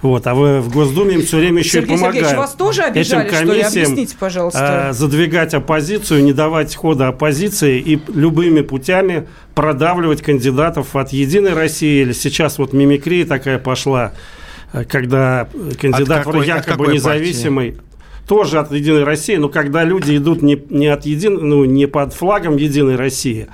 Вот, 0.02 0.28
а 0.28 0.36
вы 0.36 0.62
в 0.62 0.72
Госдуме 0.72 1.16
им 1.16 1.22
все 1.24 1.38
время 1.38 1.60
еще 1.60 1.72
Сергей 1.82 1.96
и 1.96 1.98
помогают. 1.98 2.16
Сергеевич, 2.16 2.38
вас 2.38 2.54
тоже 2.54 2.82
Этим 2.84 2.92
обижали, 3.20 3.28
что 3.30 3.40
ли? 3.40 3.48
комиссиям, 3.62 3.86
Объясните, 3.86 4.16
пожалуйста. 4.20 4.88
э, 4.90 4.94
задвигать 4.94 5.54
оппозицию, 5.56 6.24
не 6.24 6.34
давать 6.34 6.76
хода 6.76 7.08
оппозиции 7.08 7.80
и 7.80 8.00
любыми 8.14 8.62
путями 8.62 9.28
продавливать 9.56 10.22
кандидатов 10.22 10.96
от 10.96 11.14
«Единой 11.14 11.54
России». 11.54 12.02
Или 12.04 12.14
сейчас 12.14 12.60
вот 12.60 12.74
мимикрия 12.74 13.26
такая 13.26 13.58
пошла, 13.60 14.14
э, 14.74 14.84
когда 14.86 15.48
кандидат 15.82 16.26
какой- 16.26 16.46
якобы 16.46 16.94
независимый 16.94 17.78
тоже 18.28 18.60
от 18.60 18.72
«Единой 18.72 19.04
России», 19.04 19.36
но 19.38 19.50
когда 19.50 19.84
люди 19.84 20.16
идут 20.18 20.42
не, 20.44 20.62
не, 20.70 20.88
от 20.88 21.06
един, 21.08 21.36
ну, 21.36 21.66
не 21.66 21.88
под 21.88 22.14
флагом 22.14 22.58
«Единой 22.58 22.98
России», 22.98 23.48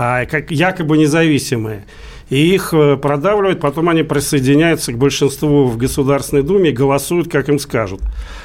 как 0.00 0.50
якобы 0.50 0.96
независимые. 0.96 1.84
И 2.30 2.54
их 2.54 2.72
э, 2.72 2.96
продавливают, 2.96 3.60
потом 3.60 3.88
они 3.88 4.04
присоединяются 4.04 4.92
к 4.92 4.98
большинству 4.98 5.66
в 5.66 5.76
Государственной 5.76 6.44
Думе 6.44 6.70
и 6.70 6.72
голосуют, 6.72 7.30
как 7.30 7.48
им 7.48 7.58
скажут. 7.58 8.00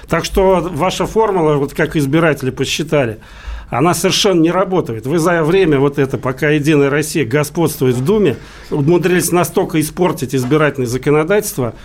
Так 0.09 0.25
что 0.25 0.59
ваша 0.71 1.05
формула, 1.05 1.55
вот 1.55 1.73
как 1.73 1.95
избиратели 1.95 2.49
посчитали, 2.49 3.19
она 3.69 3.93
совершенно 3.93 4.41
не 4.41 4.51
работает. 4.51 5.05
Вы 5.05 5.19
за 5.19 5.43
время 5.43 5.79
вот 5.79 5.99
это, 5.99 6.17
пока 6.17 6.49
Единая 6.49 6.89
Россия 6.89 7.25
господствует 7.25 7.95
в 7.95 8.03
Думе, 8.03 8.37
умудрились 8.71 9.31
настолько 9.31 9.79
испортить 9.79 10.35
избирательное 10.35 10.87
законодательство, 10.87 11.75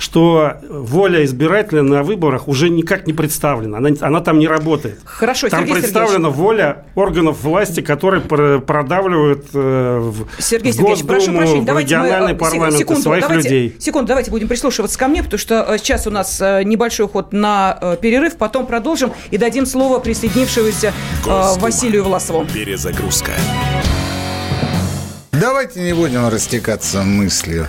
что 0.00 0.54
воля 0.70 1.22
избирателя 1.26 1.82
на 1.82 2.02
выборах 2.02 2.48
уже 2.48 2.70
никак 2.70 3.06
не 3.06 3.12
представлена. 3.12 3.76
Она, 3.78 3.90
она 4.00 4.20
там 4.20 4.38
не 4.38 4.48
работает. 4.48 4.98
Хорошо, 5.04 5.50
Там 5.50 5.60
Сергей 5.60 5.74
представлена 5.82 6.30
воля 6.30 6.86
органов 6.94 7.42
власти, 7.42 7.82
которые 7.82 8.22
про- 8.22 8.60
продавливают 8.60 9.44
э, 9.52 9.98
в 10.02 10.26
Сергей 10.42 10.72
Сергеевич, 10.72 11.04
прошу 11.04 11.32
прощения, 11.32 11.60
в 11.60 11.64
давайте 11.66 11.98
мы, 11.98 12.04
региональный 12.06 12.32
э, 12.32 12.34
сек- 12.34 12.38
парламент 12.38 12.78
секунду, 12.78 13.02
своих 13.02 13.22
давайте, 13.28 13.48
людей. 13.48 13.76
Секунду, 13.78 14.08
давайте 14.08 14.30
будем 14.30 14.48
прислушиваться 14.48 14.98
ко 14.98 15.06
мне, 15.06 15.22
потому 15.22 15.38
что 15.38 15.66
э, 15.68 15.76
сейчас 15.76 16.06
у 16.06 16.10
нас 16.10 16.40
э, 16.40 16.62
небольшой 16.64 17.06
ход 17.06 17.34
на 17.34 17.76
э, 17.78 17.96
перерыв, 18.00 18.36
потом 18.36 18.64
продолжим 18.66 19.12
и 19.30 19.36
дадим 19.36 19.66
слово 19.66 19.98
присоединившегося 19.98 20.88
э, 20.88 21.26
Госдума. 21.26 21.62
Василию 21.62 22.04
Власову. 22.04 22.46
Перезагрузка. 22.54 23.32
Давайте 25.32 25.80
не 25.80 25.92
будем 25.92 26.26
растекаться 26.28 27.02
мыслью. 27.02 27.68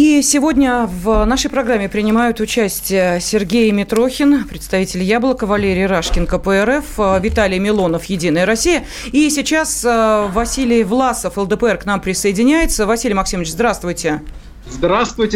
И 0.00 0.22
сегодня 0.22 0.86
в 0.86 1.24
нашей 1.24 1.50
программе 1.50 1.88
принимают 1.88 2.38
участие 2.38 3.20
Сергей 3.20 3.68
Митрохин, 3.72 4.44
представитель 4.44 5.02
«Яблоко», 5.02 5.44
Валерий 5.44 5.86
Рашкин, 5.86 6.28
КПРФ, 6.28 6.84
э, 6.98 7.20
Виталий 7.20 7.58
Милонов, 7.58 8.04
«Единая 8.04 8.46
Россия». 8.46 8.84
И 9.10 9.28
сейчас 9.28 9.84
э, 9.84 10.28
Василий 10.28 10.84
Власов, 10.84 11.36
ЛДПР, 11.36 11.78
к 11.78 11.84
нам 11.84 12.00
присоединяется. 12.00 12.86
Василий 12.86 13.14
Максимович, 13.14 13.50
здравствуйте. 13.50 14.20
Здравствуйте, 14.20 14.47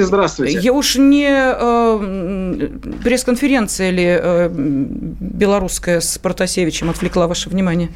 здравствуйте. 0.05 0.59
Я 0.59 0.73
уж 0.73 0.97
не 0.97 1.29
э, 1.29 2.69
пресс-конференция 3.03 3.91
ли 3.91 4.05
э, 4.07 4.49
белорусская 4.53 6.01
с 6.01 6.19
Протасевичем 6.19 6.91
отвлекла 6.91 7.27
ваше 7.27 7.49
внимание? 7.49 7.91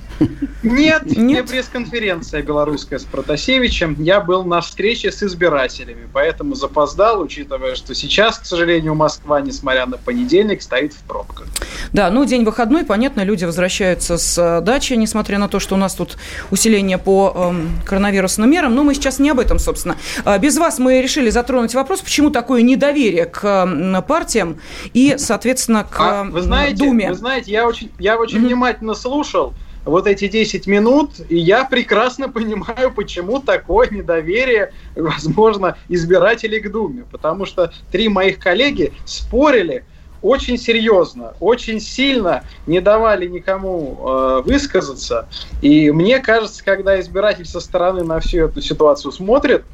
Нет, 0.63 1.05
не 1.07 1.35
Нет? 1.35 1.49
пресс-конференция 1.49 2.43
белорусская 2.43 2.99
с 2.99 3.05
Протасевичем. 3.05 3.97
Я 3.99 4.21
был 4.21 4.45
на 4.45 4.61
встрече 4.61 5.13
с 5.13 5.23
избирателями, 5.23 6.09
поэтому 6.13 6.55
запоздал, 6.55 7.21
учитывая, 7.21 7.75
что 7.75 7.95
сейчас, 7.95 8.39
к 8.39 8.47
сожалению, 8.47 8.95
Москва, 8.95 9.41
несмотря 9.41 9.87
на 9.87 9.97
понедельник, 9.99 10.63
стоит 10.63 10.93
в 10.93 11.03
пробках. 11.03 11.47
Да, 11.93 12.11
ну 12.11 12.25
день 12.25 12.45
выходной, 12.45 12.85
понятно, 12.85 13.23
люди 13.23 13.45
возвращаются 13.45 14.19
с 14.19 14.39
э, 14.39 14.61
дачи, 14.63 14.95
несмотря 14.95 15.39
на 15.39 15.49
то, 15.49 15.61
что 15.61 15.75
у 15.75 15.79
нас 15.79 15.95
тут 15.95 16.17
усиление 16.51 16.99
по 16.99 17.33
эм, 17.35 17.71
коронавирусным 17.85 18.51
мерам. 18.51 18.75
Но 18.75 18.83
мы 18.83 18.95
сейчас 18.95 19.19
не 19.19 19.31
об 19.31 19.41
этом, 19.41 19.59
собственно. 19.59 19.97
А, 20.25 20.39
Без 20.39 20.57
вас 20.57 20.79
мы 20.79 21.01
решили 21.01 21.26
затронуть 21.31 21.75
вопрос, 21.75 22.01
почему 22.01 22.31
такое 22.31 22.63
недоверие 22.63 23.27
к 23.27 24.03
партиям 24.07 24.59
и, 24.93 25.15
соответственно, 25.19 25.85
к 25.85 25.97
А, 26.01 26.25
вы 26.25 26.41
знаете, 26.43 26.85
Думе. 26.85 27.09
вы 27.09 27.15
знаете, 27.15 27.51
я 27.53 27.67
очень, 27.67 27.91
я 27.99 28.17
очень 28.19 28.39
Мгм. 28.39 28.47
внимательно 28.47 28.95
слушал 28.95 29.55
вот 29.85 30.07
эти 30.09 30.27
10 30.27 30.67
минут, 30.67 31.13
и 31.29 31.37
я 31.39 31.65
прекрасно 31.65 32.29
понимаю, 32.29 32.93
почему 32.93 33.41
такое 33.41 33.89
недоверие, 33.89 34.73
возможно, 34.97 35.77
избирателей 35.89 36.61
к 36.61 36.71
Думе. 36.71 37.05
Потому 37.11 37.47
что 37.47 37.73
три 37.93 38.09
моих 38.09 38.39
коллеги 38.39 38.93
спорили 39.05 39.85
очень 40.23 40.59
серьезно, 40.59 41.35
очень 41.41 41.79
сильно, 41.81 42.43
не 42.67 42.81
давали 42.81 43.27
никому 43.29 43.97
э, 44.01 44.43
высказаться. 44.45 45.29
И 45.63 45.91
мне 45.93 46.19
кажется, 46.19 46.65
когда 46.65 46.99
избиратель 47.01 47.45
со 47.47 47.61
стороны 47.61 48.03
на 48.03 48.19
всю 48.19 48.47
эту 48.47 48.61
ситуацию 48.61 49.13
смотрит, 49.13 49.65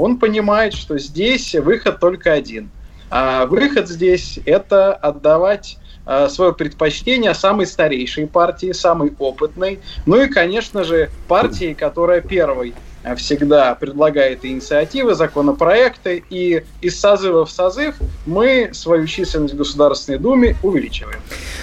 он 0.00 0.18
понимает, 0.18 0.74
что 0.74 0.98
здесь 0.98 1.54
выход 1.54 2.00
только 2.00 2.32
один. 2.32 2.70
А 3.10 3.46
выход 3.46 3.88
здесь– 3.88 4.38
это 4.46 4.94
отдавать 4.94 5.78
э, 6.06 6.28
свое 6.28 6.54
предпочтение 6.54 7.34
самой 7.34 7.66
старейшей 7.66 8.26
партии, 8.26 8.72
самой 8.72 9.12
опытной, 9.18 9.80
ну 10.06 10.22
и, 10.22 10.28
конечно 10.28 10.84
же, 10.84 11.10
партии, 11.28 11.74
которая 11.74 12.20
первой 12.20 12.72
всегда 13.16 13.74
предлагает 13.74 14.44
инициативы, 14.44 15.14
законопроекты, 15.14 16.22
и 16.30 16.62
из 16.80 17.00
созыва 17.00 17.46
в 17.46 17.50
созыв 17.50 17.94
мы 18.26 18.70
свою 18.72 19.06
численность 19.06 19.54
в 19.54 19.56
Государственной 19.56 20.18
Думе 20.18 20.56
увеличиваем. 20.62 21.20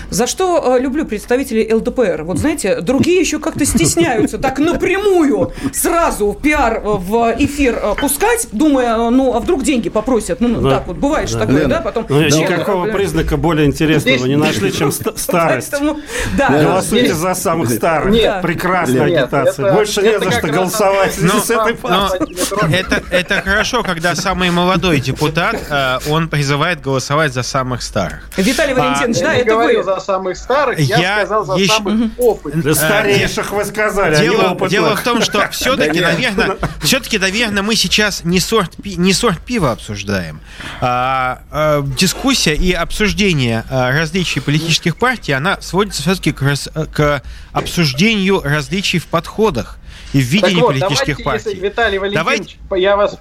За 0.10 0.25
что 0.25 0.75
э, 0.77 0.79
люблю 0.79 1.06
представителей 1.06 1.72
ЛДПР. 1.74 2.24
Вот 2.24 2.38
знаете, 2.38 2.82
другие 2.82 3.20
еще 3.20 3.39
как-то 3.39 3.65
стесняются 3.65 4.38
так 4.38 4.60
напрямую 4.60 5.51
сразу 5.74 6.38
пиар 6.41 6.77
э, 6.77 6.82
в 6.84 7.36
эфир 7.38 7.79
э, 7.82 7.96
пускать, 8.00 8.48
думая, 8.51 9.10
ну, 9.10 9.34
а 9.36 9.39
вдруг 9.39 9.63
деньги 9.63 9.89
попросят. 9.89 10.39
Ну, 10.39 10.62
да. 10.62 10.77
так 10.77 10.88
вот, 10.88 10.98
бывает 10.98 11.29
же 11.29 11.38
такое, 11.38 11.67
да, 11.67 11.82
потом... 11.82 12.06
Ну, 12.10 12.22
никакого 12.22 12.88
признака 12.88 13.38
более 13.38 13.67
интересного 13.67 14.25
не 14.25 14.38
нашли, 14.38 14.72
чем 14.72 14.91
старость. 15.15 15.74
Да. 16.38 16.50
Голосуйте 16.50 17.13
за 17.13 17.34
самых 17.36 17.70
старых. 17.70 18.13
Нет. 18.13 18.41
Прекрасная 18.41 19.03
агитация. 19.03 19.74
Больше 19.74 20.01
не 20.01 20.20
за 20.20 20.32
что 20.32 20.48
голосовать 20.48 21.17
с 21.29 21.50
этой 21.50 21.77
это, 22.74 23.03
это 23.10 23.41
хорошо, 23.41 23.84
когда 23.84 24.15
самый 24.15 24.50
молодой 24.50 25.00
депутат, 25.00 25.57
он 26.10 26.27
призывает 26.29 26.81
голосовать 26.81 27.34
за 27.34 27.43
самых 27.43 27.81
старых. 27.81 28.27
Виталий 28.38 28.74
Валентинович, 28.74 29.19
да, 29.19 29.34
это 29.34 29.55
вы 29.55 29.84
за 29.84 30.00
самых 30.00 30.38
старых, 30.38 30.79
я, 30.79 30.98
я 30.98 31.15
сказал 31.17 31.46
за 31.46 31.53
еще... 31.55 31.74
самых 31.74 32.12
опытных. 32.17 32.63
Для 32.63 32.75
старейших 32.75 33.51
вы 33.51 33.65
сказали, 33.65 34.17
дело, 34.17 34.69
дело 34.69 34.96
в 34.96 35.01
том, 35.01 35.22
что 35.22 35.48
все-таки, 35.51 36.00
наверное, 36.00 36.57
все-таки, 36.81 37.17
наверное, 37.17 37.63
мы 37.63 37.75
сейчас 37.75 38.24
не 38.24 38.39
сорт, 38.39 38.74
не 38.84 39.13
сорт 39.13 39.39
пива 39.39 39.72
обсуждаем. 39.72 40.39
А, 40.81 41.41
а, 41.51 41.81
дискуссия 41.81 42.55
и 42.55 42.72
обсуждение 42.72 43.63
а, 43.69 43.91
различий 43.91 44.41
политических 44.41 44.98
партий, 44.98 45.34
она 45.34 45.60
сводится 45.62 46.01
все-таки 46.01 46.31
к, 46.31 46.43
к 46.93 47.22
обсуждению 47.51 48.41
различий 48.43 49.00
в 49.00 49.07
подходах 49.07 49.77
и 50.13 50.21
в 50.21 50.25
видении 50.25 50.61
вот, 50.61 50.67
политических 50.67 51.17
давайте, 51.17 51.23
партий. 51.23 51.49
Если, 51.49 51.61
Виталий 51.61 51.97
Валентинович, 51.97 52.57
давайте... 52.69 52.83
я 52.83 52.95
вас 52.95 53.19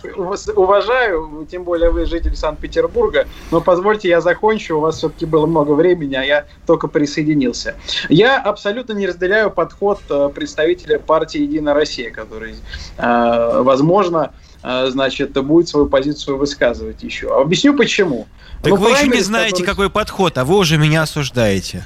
уважаю, 0.55 1.47
тем 1.51 1.65
более 1.65 1.91
вы 1.91 2.07
житель 2.07 2.37
Санкт-Петербурга, 2.37 3.27
но 3.51 3.61
позвольте 3.61 4.09
я 4.09 4.21
закончу, 4.21 4.77
у 4.77 4.81
вас 4.81 4.99
все-таки 4.99 5.27
было 5.27 5.47
много 5.47 5.73
времени, 5.73 6.15
а 6.15 6.23
я 6.23 6.47
только 6.67 6.89
присоединился. 6.89 7.77
Я 8.09 8.41
абсолютно 8.41 8.93
не 8.93 9.07
разделяю 9.07 9.51
подход 9.51 10.01
э, 10.09 10.31
представителя 10.35 10.99
партии 10.99 11.41
«Единая 11.41 11.75
Россия», 11.75 12.11
который, 12.11 12.55
э, 12.97 13.61
возможно, 13.63 14.33
э, 14.63 14.89
значит, 14.91 15.33
будет 15.33 15.69
свою 15.69 15.87
позицию 15.87 16.37
высказывать 16.37 17.03
еще. 17.03 17.35
Объясню 17.37 17.77
почему. 17.77 18.27
Так 18.63 18.73
ну, 18.73 18.77
вы 18.77 18.91
еще 18.91 19.09
не 19.09 19.21
знаете, 19.21 19.57
который... 19.57 19.67
какой 19.67 19.91
подход, 19.91 20.39
а 20.39 20.45
вы 20.45 20.57
уже 20.57 20.79
меня 20.79 21.03
осуждаете. 21.03 21.85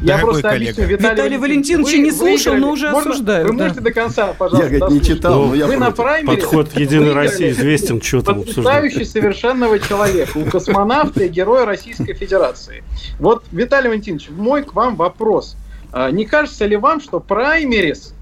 Я 0.00 0.18
просто 0.18 0.42
коллега. 0.42 0.70
объясню. 0.70 0.86
Виталий, 0.86 1.14
Виталий 1.14 1.36
Валентинович 1.38 1.96
не 1.96 2.10
слушал, 2.10 2.54
но 2.54 2.72
уже 2.72 2.90
Можно, 2.90 3.10
осуждает. 3.12 3.46
Вы 3.46 3.52
можете 3.52 3.80
до 3.80 3.92
конца, 3.92 4.34
пожалуйста. 4.38 4.72
Я, 4.72 4.78
говорит, 4.78 5.00
не 5.00 5.06
читал, 5.06 5.46
но 5.46 5.54
я 5.54 5.66
Вы 5.66 5.76
на 5.76 5.90
праймере 5.90 6.36
Подход 6.36 6.76
Единой 6.76 7.12
России 7.12 7.50
известен, 7.50 8.02
что 8.02 8.22
там 8.22 8.42
Потрясающий 8.42 9.04
совершенного 9.04 9.78
человека, 9.78 10.36
у 10.36 10.44
космонавта 10.44 11.24
и 11.24 11.28
героя 11.28 11.64
Российской 11.64 12.14
Федерации. 12.14 12.82
Вот, 13.18 13.44
Виталий 13.52 13.88
Валентинович, 13.88 14.30
мой 14.30 14.64
к 14.64 14.74
вам 14.74 14.96
вопрос. 14.96 15.56
А, 15.92 16.10
не 16.10 16.24
кажется 16.24 16.66
ли 16.66 16.76
вам, 16.76 17.00
что 17.00 17.20
праймерис 17.20 18.14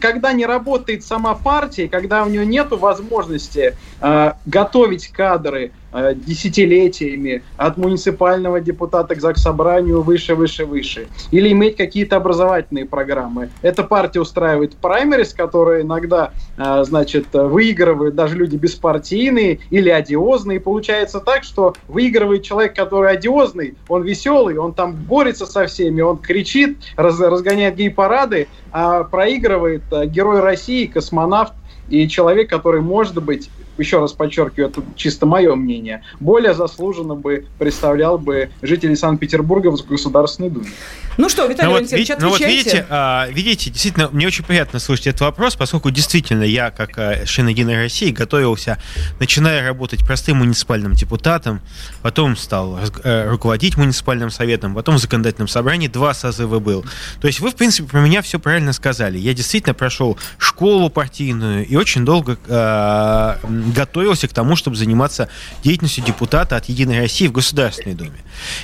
когда 0.00 0.32
не 0.32 0.46
работает 0.46 1.04
сама 1.04 1.34
партия, 1.34 1.88
когда 1.88 2.24
у 2.24 2.28
нее 2.28 2.46
нет 2.46 2.70
возможности 2.70 3.76
э, 4.00 4.32
готовить 4.46 5.08
кадры 5.08 5.72
десятилетиями 6.14 7.42
от 7.56 7.76
муниципального 7.76 8.60
депутата 8.60 9.14
к 9.14 9.20
заксобранию 9.20 10.02
выше, 10.02 10.34
выше, 10.34 10.64
выше, 10.64 11.06
или 11.30 11.52
иметь 11.52 11.76
какие-то 11.76 12.16
образовательные 12.16 12.84
программы. 12.84 13.50
Эта 13.62 13.84
партия 13.84 14.20
устраивает 14.20 14.76
праймерис, 14.76 15.32
которые 15.32 15.82
иногда, 15.82 16.32
э, 16.56 16.84
значит, 16.84 17.26
выигрывают 17.32 18.14
даже 18.14 18.36
люди 18.36 18.56
беспартийные 18.56 19.60
или 19.70 19.88
одиозные. 19.88 20.60
получается 20.60 21.20
так, 21.20 21.44
что 21.44 21.74
выигрывает 21.88 22.42
человек, 22.42 22.74
который 22.74 23.12
одиозный, 23.12 23.74
он 23.88 24.02
веселый, 24.02 24.56
он 24.58 24.72
там 24.72 24.94
борется 24.94 25.46
со 25.46 25.66
всеми, 25.66 26.00
он 26.00 26.18
кричит, 26.18 26.78
раз, 26.96 27.20
разгоняет 27.20 27.76
гей-парады, 27.76 28.48
а 28.72 29.04
проигрывает 29.04 29.82
э, 29.92 30.06
герой 30.06 30.40
России, 30.40 30.86
космонавт 30.86 31.52
и 31.88 32.08
человек, 32.08 32.48
который, 32.48 32.80
может 32.80 33.22
быть, 33.22 33.50
еще 33.78 34.00
раз 34.00 34.12
подчеркиваю, 34.12 34.70
это 34.70 34.82
чисто 34.96 35.26
мое 35.26 35.54
мнение, 35.54 36.02
более 36.20 36.54
заслуженно 36.54 37.14
бы 37.14 37.46
представлял 37.58 38.18
бы 38.18 38.50
жителей 38.62 38.96
Санкт-Петербурга 38.96 39.70
в 39.70 39.86
Государственной 39.86 40.50
Думе. 40.50 40.70
Ну 41.16 41.28
что, 41.28 41.46
Виталий 41.46 41.68
ну, 41.68 41.74
Валентинович, 41.76 42.08
вот, 42.08 42.20
ну 42.20 42.28
вот 42.30 42.40
видите, 42.40 42.86
а, 42.90 43.28
видите, 43.30 43.70
действительно, 43.70 44.08
мне 44.10 44.26
очень 44.26 44.44
приятно 44.44 44.80
слышать 44.80 45.08
этот 45.08 45.20
вопрос, 45.20 45.54
поскольку 45.54 45.90
действительно 45.90 46.42
я, 46.42 46.70
как 46.70 46.98
а, 46.98 47.24
член 47.24 47.46
Единой 47.46 47.76
России, 47.76 48.10
готовился, 48.10 48.78
начиная 49.20 49.64
работать 49.64 50.04
простым 50.04 50.38
муниципальным 50.38 50.94
депутатом, 50.94 51.60
потом 52.02 52.36
стал 52.36 52.80
а, 53.04 53.30
руководить 53.30 53.76
муниципальным 53.76 54.30
советом, 54.30 54.74
потом 54.74 54.96
в 54.96 54.98
законодательном 54.98 55.46
собрании 55.46 55.86
два 55.86 56.14
созыва 56.14 56.58
был. 56.58 56.84
То 57.20 57.28
есть 57.28 57.38
вы, 57.38 57.50
в 57.50 57.54
принципе, 57.54 57.88
про 57.88 58.00
меня 58.00 58.20
все 58.22 58.40
правильно 58.40 58.72
сказали. 58.72 59.16
Я 59.16 59.34
действительно 59.34 59.74
прошел 59.74 60.18
школу 60.38 60.90
партийную 60.90 61.64
и 61.64 61.76
очень 61.76 62.04
долго 62.04 62.38
а, 62.48 63.38
готовился 63.72 64.28
к 64.28 64.32
тому, 64.32 64.56
чтобы 64.56 64.76
заниматься 64.76 65.28
деятельностью 65.62 66.04
депутата 66.04 66.56
от 66.56 66.66
Единой 66.66 67.00
России 67.00 67.26
в 67.26 67.32
Государственной 67.32 67.94
Думе. 67.94 68.18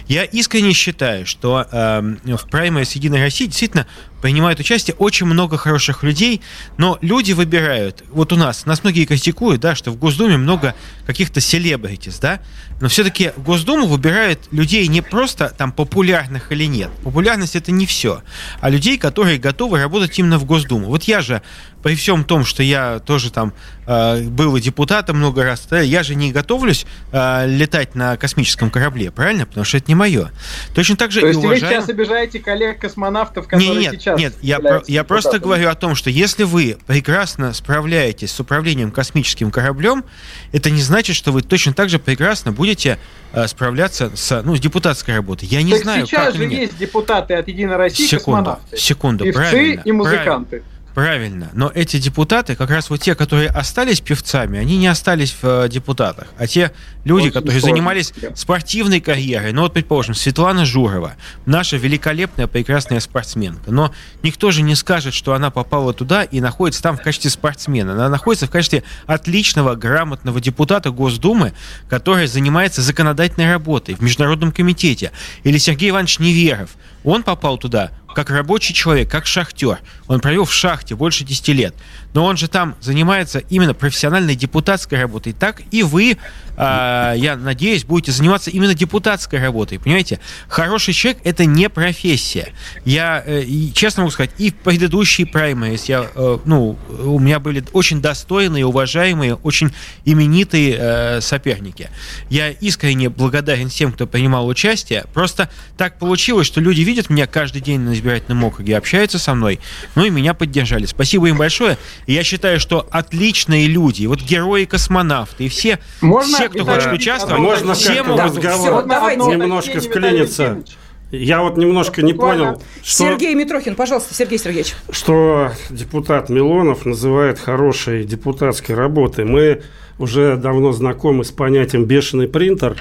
Я 0.08 0.24
искренне 0.24 0.72
считаю, 0.72 1.26
что 1.26 1.66
э, 1.70 2.00
в 2.24 2.48
праймере 2.50 2.86
Единой 2.90 3.20
России 3.20 3.46
действительно 3.46 3.86
принимают 4.20 4.60
участие 4.60 4.94
очень 4.96 5.26
много 5.26 5.56
хороших 5.56 6.02
людей, 6.02 6.40
но 6.76 6.98
люди 7.00 7.32
выбирают. 7.32 8.04
Вот 8.10 8.32
у 8.32 8.36
нас, 8.36 8.66
нас 8.66 8.82
многие 8.82 9.04
критикуют, 9.04 9.60
да, 9.60 9.74
что 9.74 9.90
в 9.90 9.96
Госдуме 9.96 10.36
много 10.36 10.74
каких-то 11.06 11.40
селебритис, 11.40 12.18
да, 12.18 12.40
но 12.80 12.88
все-таки 12.88 13.32
в 13.36 13.42
Госдуму 13.42 13.86
выбирают 13.86 14.40
людей 14.50 14.86
не 14.88 15.02
просто 15.02 15.52
там 15.56 15.72
популярных 15.72 16.50
или 16.52 16.64
нет. 16.64 16.90
Популярность 17.04 17.56
это 17.56 17.72
не 17.72 17.86
все, 17.86 18.22
а 18.60 18.70
людей, 18.70 18.98
которые 18.98 19.38
готовы 19.38 19.78
работать 19.78 20.18
именно 20.18 20.38
в 20.38 20.44
Госдуму. 20.44 20.86
Вот 20.86 21.04
я 21.04 21.20
же 21.20 21.42
при 21.82 21.94
всем 21.94 22.24
том, 22.24 22.44
что 22.44 22.62
я 22.62 22.98
тоже 22.98 23.30
там 23.30 23.52
э, 23.86 24.22
был 24.24 24.56
и 24.56 24.60
депутатом 24.60 25.16
много 25.16 25.44
раз, 25.44 25.66
да, 25.70 25.80
я 25.80 26.02
же 26.02 26.14
не 26.14 26.32
готовлюсь 26.32 26.86
э, 27.12 27.46
летать 27.46 27.94
на 27.94 28.16
космическом 28.16 28.70
корабле, 28.70 29.10
правильно? 29.10 29.46
Потому 29.46 29.64
что 29.64 29.78
это 29.78 29.86
не 29.88 29.94
мое. 29.94 30.30
Точно 30.74 30.96
так 30.96 31.10
же 31.10 31.20
То 31.20 31.26
и 31.26 31.28
есть 31.30 31.38
уважаю... 31.38 31.60
вы 31.62 31.68
сейчас 31.68 31.88
обижаете 31.88 32.38
коллег-космонавтов, 32.38 33.46
которые 33.46 33.70
не, 33.70 33.76
нет, 33.78 33.92
сейчас 33.92 34.09
Нет, 34.16 34.34
я, 34.42 34.58
про, 34.58 34.82
я 34.86 35.04
просто 35.04 35.38
говорю 35.38 35.68
о 35.68 35.74
том, 35.74 35.94
что 35.94 36.10
если 36.10 36.44
вы 36.44 36.76
прекрасно 36.86 37.52
справляетесь 37.52 38.30
с 38.32 38.40
управлением 38.40 38.90
космическим 38.90 39.50
кораблем, 39.50 40.04
это 40.52 40.70
не 40.70 40.82
значит, 40.82 41.16
что 41.16 41.32
вы 41.32 41.42
точно 41.42 41.72
так 41.72 41.88
же 41.88 41.98
прекрасно 41.98 42.52
будете 42.52 42.98
э, 43.32 43.46
справляться 43.48 44.10
с, 44.14 44.42
ну, 44.42 44.56
с 44.56 44.60
депутатской 44.60 45.14
работой. 45.14 45.46
Я 45.46 45.62
не 45.62 45.72
так 45.72 45.82
знаю, 45.82 46.06
сейчас 46.06 46.26
как 46.26 46.36
же 46.36 46.44
есть 46.44 46.78
депутаты 46.78 47.34
от 47.34 47.48
Единой 47.48 47.76
России, 47.76 48.06
секунду. 48.06 48.58
Секунду, 48.76 49.24
певцы 49.24 49.40
правильно. 49.40 49.82
и 49.84 49.92
музыканты. 49.92 50.48
Правильно. 50.48 50.69
Правильно. 50.94 51.50
Но 51.54 51.70
эти 51.74 51.98
депутаты, 51.98 52.56
как 52.56 52.70
раз 52.70 52.90
вот 52.90 53.00
те, 53.00 53.14
которые 53.14 53.48
остались 53.48 54.00
певцами, 54.00 54.58
они 54.58 54.76
не 54.76 54.88
остались 54.88 55.30
в 55.40 55.44
э, 55.44 55.68
депутатах. 55.68 56.28
А 56.36 56.46
те 56.46 56.72
люди, 57.04 57.24
Очень 57.26 57.32
которые 57.32 57.60
сложно. 57.60 57.76
занимались 57.76 58.12
спортивной 58.34 59.00
карьерой, 59.00 59.52
ну 59.52 59.62
вот, 59.62 59.72
предположим, 59.72 60.14
Светлана 60.14 60.64
Журова, 60.64 61.14
наша 61.46 61.76
великолепная, 61.76 62.46
прекрасная 62.46 63.00
спортсменка. 63.00 63.70
Но 63.70 63.92
никто 64.22 64.50
же 64.50 64.62
не 64.62 64.74
скажет, 64.74 65.14
что 65.14 65.34
она 65.34 65.50
попала 65.50 65.92
туда 65.94 66.24
и 66.24 66.40
находится 66.40 66.82
там 66.82 66.96
в 66.96 67.02
качестве 67.02 67.30
спортсмена. 67.30 67.92
Она 67.92 68.08
находится 68.08 68.46
в 68.46 68.50
качестве 68.50 68.82
отличного, 69.06 69.76
грамотного 69.76 70.40
депутата 70.40 70.90
Госдумы, 70.90 71.52
который 71.88 72.26
занимается 72.26 72.82
законодательной 72.82 73.52
работой 73.52 73.94
в 73.94 74.00
Международном 74.00 74.52
комитете. 74.52 75.12
Или 75.44 75.58
Сергей 75.58 75.90
Иванович 75.90 76.18
Неверов. 76.18 76.70
Он 77.04 77.22
попал 77.22 77.56
туда 77.56 77.92
как 78.14 78.30
рабочий 78.30 78.74
человек, 78.74 79.10
как 79.10 79.26
шахтер. 79.26 79.78
Он 80.08 80.20
провел 80.20 80.44
в 80.44 80.52
шахте 80.52 80.94
больше 80.94 81.24
10 81.24 81.48
лет. 81.48 81.74
Но 82.12 82.24
он 82.24 82.36
же 82.36 82.48
там 82.48 82.74
занимается 82.80 83.38
именно 83.38 83.74
профессиональной 83.74 84.34
депутатской 84.34 84.98
работой. 85.00 85.32
Так 85.32 85.62
и 85.70 85.82
вы, 85.82 86.12
э, 86.12 86.16
я 86.56 87.36
надеюсь, 87.36 87.84
будете 87.84 88.10
заниматься 88.10 88.50
именно 88.50 88.74
депутатской 88.74 89.38
работой. 89.38 89.78
Понимаете? 89.78 90.18
Хороший 90.48 90.92
человек– 90.92 91.20
это 91.24 91.44
не 91.44 91.68
профессия. 91.68 92.52
Я, 92.84 93.22
э, 93.24 93.44
честно 93.74 94.02
могу 94.02 94.10
сказать, 94.10 94.32
и 94.38 94.50
в 94.50 94.54
предыдущие 94.56 95.26
праймерис 95.26 95.84
я, 95.84 96.06
э, 96.12 96.38
ну, 96.44 96.76
у 96.88 97.18
меня 97.20 97.38
были 97.38 97.62
очень 97.72 98.00
достойные, 98.00 98.66
уважаемые, 98.66 99.36
очень 99.36 99.72
именитые 100.04 100.76
э, 100.78 101.20
соперники. 101.20 101.90
Я 102.28 102.50
искренне 102.50 103.08
благодарен 103.08 103.68
всем, 103.68 103.92
кто 103.92 104.08
принимал 104.08 104.48
участие. 104.48 105.04
Просто 105.14 105.48
так 105.76 105.98
получилось, 105.98 106.48
что 106.48 106.60
люди 106.60 106.80
видят 106.80 107.08
меня 107.08 107.28
каждый 107.28 107.62
день 107.62 107.80
на 107.80 107.99
избирательном 108.00 108.44
округе, 108.44 108.76
общаются 108.76 109.18
со 109.18 109.34
мной, 109.34 109.60
ну 109.94 110.04
и 110.04 110.10
меня 110.10 110.34
поддержали. 110.34 110.86
Спасибо 110.86 111.28
им 111.28 111.36
большое. 111.36 111.78
Я 112.06 112.22
считаю, 112.24 112.58
что 112.58 112.86
отличные 112.90 113.66
люди, 113.66 114.06
вот 114.06 114.20
герои-космонавты, 114.20 115.44
и 115.44 115.48
все, 115.48 115.78
можно, 116.00 116.36
все 116.36 116.48
кто 116.48 116.64
хочет 116.64 116.92
участвовать, 116.92 117.40
можно 117.40 117.74
все 117.74 118.02
могут... 118.02 118.24
разговор 118.24 118.86
немножко 118.86 119.80
вклиниться. 119.80 120.62
Я 121.10 121.42
вот 121.42 121.56
немножко 121.56 122.02
не 122.02 122.12
Буквально. 122.12 122.44
понял, 122.44 122.62
что, 122.84 123.04
Сергей 123.04 123.34
Митрохин, 123.34 123.74
пожалуйста, 123.74 124.14
Сергей 124.14 124.38
Сергеевич. 124.38 124.74
что 124.90 125.50
депутат 125.68 126.28
Милонов 126.28 126.86
называет 126.86 127.40
хорошей 127.40 128.04
депутатской 128.04 128.76
работой. 128.76 129.24
Мы 129.24 129.62
уже 129.98 130.36
давно 130.36 130.70
знакомы 130.70 131.24
с 131.24 131.32
понятием 131.32 131.84
«бешеный 131.84 132.28
принтер», 132.28 132.76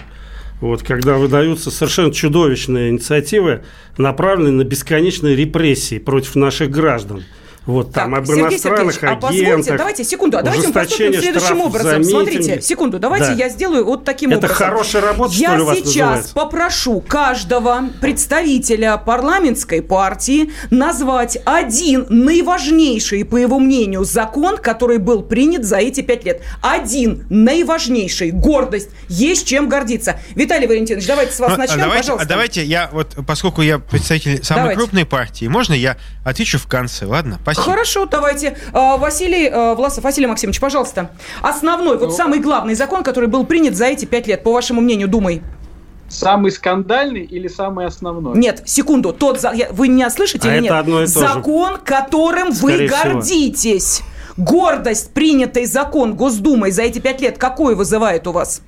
вот, 0.62 0.84
когда 0.84 1.18
выдаются 1.18 1.72
совершенно 1.72 2.14
чудовищные 2.14 2.90
инициативы, 2.90 3.64
направленные 3.98 4.54
на 4.54 4.64
бесконечные 4.64 5.36
репрессии 5.36 6.00
против 6.00 6.36
наших 6.36 6.70
граждан. 6.70 7.24
Вот 7.66 7.92
там 7.94 8.12
Так, 8.12 8.20
об 8.22 8.26
Сергей 8.26 8.42
иностранных 8.44 8.94
Сергеевич, 8.96 9.18
а 9.18 9.22
позвольте, 9.22 9.52
агентах. 9.54 9.78
давайте, 9.78 10.04
секунду, 10.04 10.38
а 10.38 10.42
давайте 10.42 10.68
мы 10.68 10.74
поступим 10.74 11.14
следующим 11.14 11.62
образом. 11.62 12.04
Смотрите, 12.04 12.62
секунду, 12.62 13.00
давайте 13.00 13.28
Да. 13.28 13.34
я 13.34 13.50
сделаю 13.50 13.86
вот 13.86 14.06
таким 14.06 14.32
Это 14.32 14.40
образом. 14.48 14.56
хорошая 14.58 15.02
работа, 15.04 15.34
что 15.34 15.42
Я 15.42 15.56
ли, 15.56 15.62
у 15.62 15.66
вас 15.66 15.78
сейчас 15.78 15.96
называется? 15.96 16.34
попрошу 16.34 17.02
каждого 17.02 17.90
представителя 18.02 18.98
парламентской 18.98 19.82
партии 19.82 20.52
назвать 20.72 21.38
один 21.46 22.06
наиважнейший, 22.10 23.24
по 23.26 23.38
его 23.38 23.60
мнению, 23.60 24.04
закон, 24.04 24.58
который 24.58 24.98
был 24.98 25.22
принят 25.22 25.64
за 25.66 25.78
эти 25.78 26.02
пять 26.02 26.24
лет. 26.26 26.42
Один 26.62 27.26
наиважнейший. 27.30 28.32
Гордость. 28.32 28.90
Есть 29.08 29.48
чем 29.48 29.70
гордиться. 29.70 30.20
Виталий 30.36 30.68
Валентинович, 30.68 31.06
давайте 31.06 31.34
с 31.34 31.40
вас 31.40 31.52
Ну, 31.52 31.58
начнем, 31.58 31.80
давайте, 31.80 32.02
пожалуйста. 32.04 32.26
а 32.26 32.30
давайте 32.30 32.64
я 32.66 32.90
вот, 32.92 33.16
поскольку 33.28 33.62
я 33.62 33.80
представитель 33.80 34.44
самой 34.44 34.60
Давайте. 34.62 34.80
крупной 34.80 35.06
партии, 35.06 35.46
можно 35.46 35.74
я 35.74 35.98
отвечу 36.24 36.58
в 36.58 36.68
конце, 36.68 37.06
ладно? 37.06 37.40
Спасибо. 37.54 37.72
Хорошо, 37.74 38.06
давайте. 38.06 38.58
А, 38.74 38.98
Василий 38.98 39.48
а, 39.52 39.76
Власов, 39.76 40.04
Василий 40.04 40.28
Максимович, 40.28 40.60
пожалуйста. 40.60 41.12
Основной, 41.42 41.98
Ну, 41.98 42.06
вот 42.06 42.16
самый 42.16 42.40
главный 42.40 42.76
закон, 42.76 43.04
который 43.04 43.28
был 43.30 43.46
принят 43.46 43.76
за 43.76 43.86
эти 43.86 44.06
пять 44.06 44.28
лет, 44.28 44.44
по 44.44 44.52
вашему 44.52 44.82
мнению, 44.82 45.08
Думай. 45.08 45.42
Самый 46.08 46.52
скандальный 46.52 47.24
или 47.24 47.48
самый 47.48 47.86
основной? 47.86 48.36
Нет, 48.38 48.64
секунду. 48.66 49.14
Тот 49.14 49.40
за... 49.40 49.54
Вы 49.72 49.90
меня 49.90 50.10
слышите 50.10 50.50
А 50.50 50.52
или 50.56 50.66
это 50.66 50.74
нет? 50.74 50.74
одно 50.74 51.04
и 51.04 51.06
то 51.06 51.12
же. 51.14 51.20
закон, 51.20 51.78
которым 51.84 52.52
Скорее 52.52 52.78
вы 52.78 52.88
всего. 52.88 53.14
гордитесь. 53.14 54.02
Гордость, 54.36 55.12
принятый 55.14 55.66
закон 55.66 56.16
Госдумой 56.16 56.72
за 56.72 56.82
эти 56.84 57.00
пять 57.00 57.22
лет, 57.22 57.38
какой 57.38 57.76
вызывает 57.76 58.26
у 58.26 58.32
вас? 58.32 58.62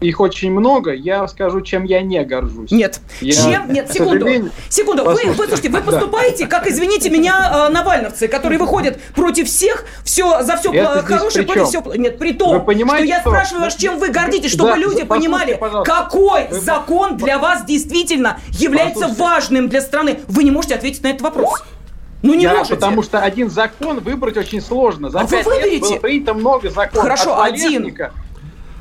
Их 0.00 0.20
очень 0.20 0.50
много. 0.52 0.92
Я 0.92 1.26
скажу, 1.26 1.62
чем 1.62 1.84
я 1.84 2.02
не 2.02 2.22
горжусь. 2.22 2.70
Нет. 2.70 3.00
Я, 3.22 3.32
Чем? 3.32 3.72
Нет, 3.72 3.90
секунду. 3.90 4.26
Секунду. 4.68 5.04
Вы, 5.04 5.10
вы, 5.12 5.16
Послушайте. 5.16 5.34
слушайте, 5.46 5.68
вы 5.70 5.80
Да. 5.80 5.90
поступаете, 5.90 6.46
как, 6.46 6.66
извините 6.66 7.08
меня, 7.08 7.66
э, 7.68 7.72
навальновцы, 7.72 8.28
которые 8.28 8.58
выходят 8.58 9.00
против 9.14 9.46
всех, 9.48 9.84
все 10.04 10.42
за 10.42 10.56
все 10.58 10.70
Это 10.72 11.02
хорошее, 11.02 11.46
против 11.46 11.68
все 11.68 11.82
Нет, 11.94 12.18
при 12.18 12.32
том, 12.34 12.62
Вы 12.62 12.74
что 12.74 12.96
я 13.04 13.20
что- 13.20 13.30
спрашиваю 13.30 13.62
вас, 13.64 13.74
чем 13.76 13.98
вы 13.98 14.10
гордитесь, 14.10 14.50
чтобы 14.52 14.70
Да, 14.72 14.76
люди 14.76 15.02
послушайте, 15.02 15.06
понимали, 15.06 15.54
пожалуйста. 15.54 15.94
какой 15.94 16.48
Вы- 16.48 16.60
закон 16.60 17.16
для 17.16 17.38
вас 17.38 17.64
действительно 17.64 18.38
является 18.50 19.00
Послушайте. 19.08 19.22
важным 19.22 19.68
для 19.70 19.80
страны. 19.80 20.20
Вы 20.28 20.44
не 20.44 20.50
можете 20.50 20.74
ответить 20.74 21.02
на 21.04 21.08
этот 21.08 21.22
вопрос. 21.22 21.62
Ну 22.22 22.34
не 22.34 22.44
Я- 22.44 22.54
можете. 22.54 22.74
потому 22.74 23.02
что 23.02 23.18
один 23.20 23.50
закон 23.50 24.00
выбрать 24.00 24.36
очень 24.36 24.60
сложно. 24.60 25.08
За 25.08 25.20
А 25.20 25.24
вы 25.24 25.42
выберите. 25.42 25.80
было 25.88 25.96
принято 26.00 26.34
много 26.34 26.68
законов. 26.68 27.02
Хорошо, 27.02 27.40
От 27.40 27.52
один. 27.54 27.96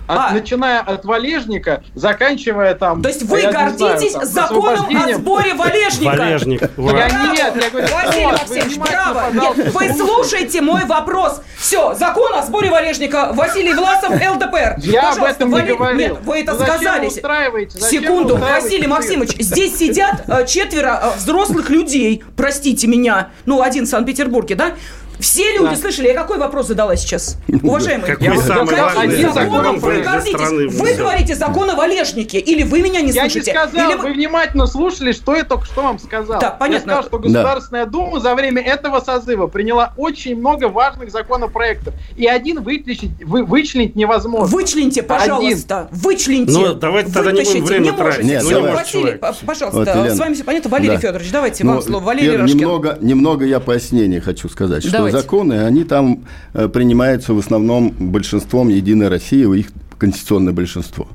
От- 0.07 0.17
А. 0.17 0.33
Начиная 0.33 0.81
от 0.81 1.05
валежника, 1.05 1.83
заканчивая 1.93 2.75
там... 2.75 3.01
То 3.01 3.09
есть 3.09 3.23
вы 3.23 3.39
я 3.39 3.45
не 3.47 3.51
знаю, 3.51 3.75
гордитесь 3.77 4.13
там, 4.13 4.25
законом 4.25 4.85
о 4.95 5.13
сборе 5.13 5.53
валежника? 5.53 6.15
Валежник. 6.17 6.61
Я 6.77 7.09
нет, 7.33 7.53
я 7.55 7.69
говорю, 7.69 7.87
Василий 7.93 8.25
вот, 8.25 8.49
внимательно, 8.49 8.85
браво! 8.85 9.31
Нет, 9.33 9.73
вы 9.73 9.93
слушайте 9.93 10.61
мой 10.61 10.85
вопрос. 10.85 11.41
Все, 11.57 11.93
закон 11.95 12.33
о 12.35 12.43
сборе 12.43 12.69
валежника. 12.69 13.31
Василий 13.33 13.73
Власов, 13.73 14.11
ЛДПР. 14.11 14.75
Я 14.81 15.11
об 15.11 15.23
этом 15.23 15.51
не 15.51 15.61
говорил. 15.61 15.97
Нет, 15.97 16.17
вы 16.23 16.41
это 16.41 16.53
Ну 16.53 16.59
сказали. 16.59 17.01
вы 17.01 17.07
устраиваете? 17.07 17.79
Зачем 17.79 18.03
Секунду, 18.03 18.35
устраиваете 18.35 18.63
Василий? 18.65 18.87
Максимович, 18.87 19.35
здесь 19.39 19.77
сидят 19.77 20.23
э, 20.27 20.45
четверо 20.45 20.99
э, 21.01 21.17
взрослых 21.17 21.69
людей, 21.69 22.23
простите 22.35 22.87
меня, 22.87 23.29
ну, 23.45 23.61
один 23.61 23.85
в 23.85 23.89
Санкт-Петербурге, 23.89 24.55
да? 24.55 24.71
Все 25.19 25.53
люди 25.53 25.69
Да. 25.71 25.75
слышали, 25.75 26.07
я 26.07 26.13
какой 26.13 26.37
вопрос 26.37 26.67
задала 26.67 26.95
сейчас? 26.95 27.37
Уважаемые, 27.63 28.15
Какой 28.15 28.27
я 28.35 28.41
самый 28.41 28.75
главный 28.75 29.21
законом 29.23 29.75
закон 29.75 29.79
вы 29.79 30.01
гордитесь? 30.01 30.33
страны 30.35 30.67
Вы 30.69 30.93
говорите 30.95 31.35
закон 31.35 31.69
о 31.69 31.75
валежнике, 31.75 32.39
или 32.39 32.63
вы 32.63 32.81
меня 32.81 33.01
не 33.01 33.11
Я 33.11 33.23
не 33.23 33.29
слышите? 33.29 33.51
сказал, 33.51 33.91
или 33.91 33.97
вы 33.97 34.13
внимательно 34.13 34.67
слушали, 34.67 35.11
что 35.11 35.35
я 35.35 35.43
только 35.43 35.65
что 35.65 35.81
вам 35.83 35.99
сказал. 35.99 36.39
Так, 36.39 36.59
понятно. 36.59 36.75
Я 36.91 36.95
сказал, 36.97 37.03
что 37.03 37.19
Государственная 37.19 37.85
Дума 37.85 38.19
за 38.19 38.35
время 38.35 38.61
этого 38.61 38.99
созыва 38.99 39.47
приняла 39.47 39.93
очень 39.97 40.35
много 40.37 40.65
важных 40.69 41.11
законопроектов. 41.11 41.93
И 42.15 42.25
один 42.27 42.61
вычленить, 42.61 43.23
вы, 43.23 43.43
вычленить 43.43 43.95
невозможно. 43.95 44.47
Вычлените, 44.55 45.03
пожалуйста, 45.03 45.87
вычлените. 45.91 46.51
Ну, 46.51 46.73
давайте 46.73 47.11
тогда 47.11 47.31
не 47.31 47.43
будем 47.43 47.65
время 47.65 47.91
можете. 47.93 48.03
тратить. 48.03 48.23
Нет, 48.25 48.43
Всё, 48.43 48.55
давай. 48.61 48.73
Василий, 48.73 49.11
пожалуйста, 49.13 49.69
Вот, 49.71 49.87
Елена. 49.87 50.15
с 50.15 50.19
вами 50.19 50.33
все 50.33 50.43
понятно. 50.43 50.69
Валерий 50.69 50.95
Да. 50.95 51.01
Федорович, 51.01 51.31
давайте 51.31 51.63
Ну, 51.63 51.73
вам 51.73 51.81
слово. 51.81 52.03
Валерий 52.03 52.35
Рожкин. 52.37 52.57
немного, 52.59 52.97
немного 53.01 53.45
я 53.45 53.59
пояснений 53.59 54.19
хочу 54.19 54.49
сказать, 54.49 54.83
что. 54.85 55.04
Законы, 55.11 55.53
они 55.65 55.83
там 55.83 56.23
э, 56.53 56.67
принимаются 56.67 57.33
в 57.33 57.39
основном 57.39 57.89
большинством 57.99 58.69
Единой 58.69 59.07
России, 59.07 59.59
их 59.59 59.67
конституционное 59.97 60.53
большинство. 60.53 61.07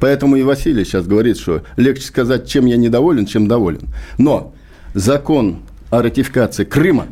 Поэтому 0.00 0.36
и 0.36 0.42
Василий 0.42 0.84
сейчас 0.84 1.06
говорит, 1.06 1.38
что 1.38 1.62
легче 1.76 2.02
сказать, 2.06 2.46
чем 2.48 2.66
я 2.66 2.76
недоволен, 2.76 3.24
чем 3.26 3.46
доволен. 3.48 3.82
Но 4.18 4.52
закон 4.94 5.58
о 5.90 6.02
ратификации 6.02 6.64
Крыма 6.64 7.06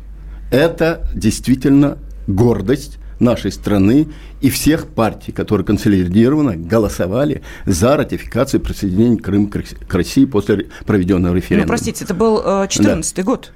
–это 0.50 1.08
действительно 1.14 1.98
гордость 2.26 2.98
нашей 3.18 3.52
страны 3.52 4.08
и 4.40 4.48
всех 4.48 4.86
партий, 4.86 5.30
которые 5.32 5.66
консолидированно 5.66 6.56
голосовали 6.56 7.42
за 7.66 7.96
ратификацию 7.96 8.60
присоединения 8.60 9.18
Крыма 9.18 9.48
к 9.50 9.56
Рос- 9.56 9.76
к 9.86 9.94
России 9.94 10.24
после 10.24 10.68
проведенного 10.86 11.32
Ну, 11.32 11.36
референдума. 11.36 11.68
простите, 11.68 12.04
это 12.04 12.14
был 12.14 12.42
14 12.66 13.22
год. 13.24 13.52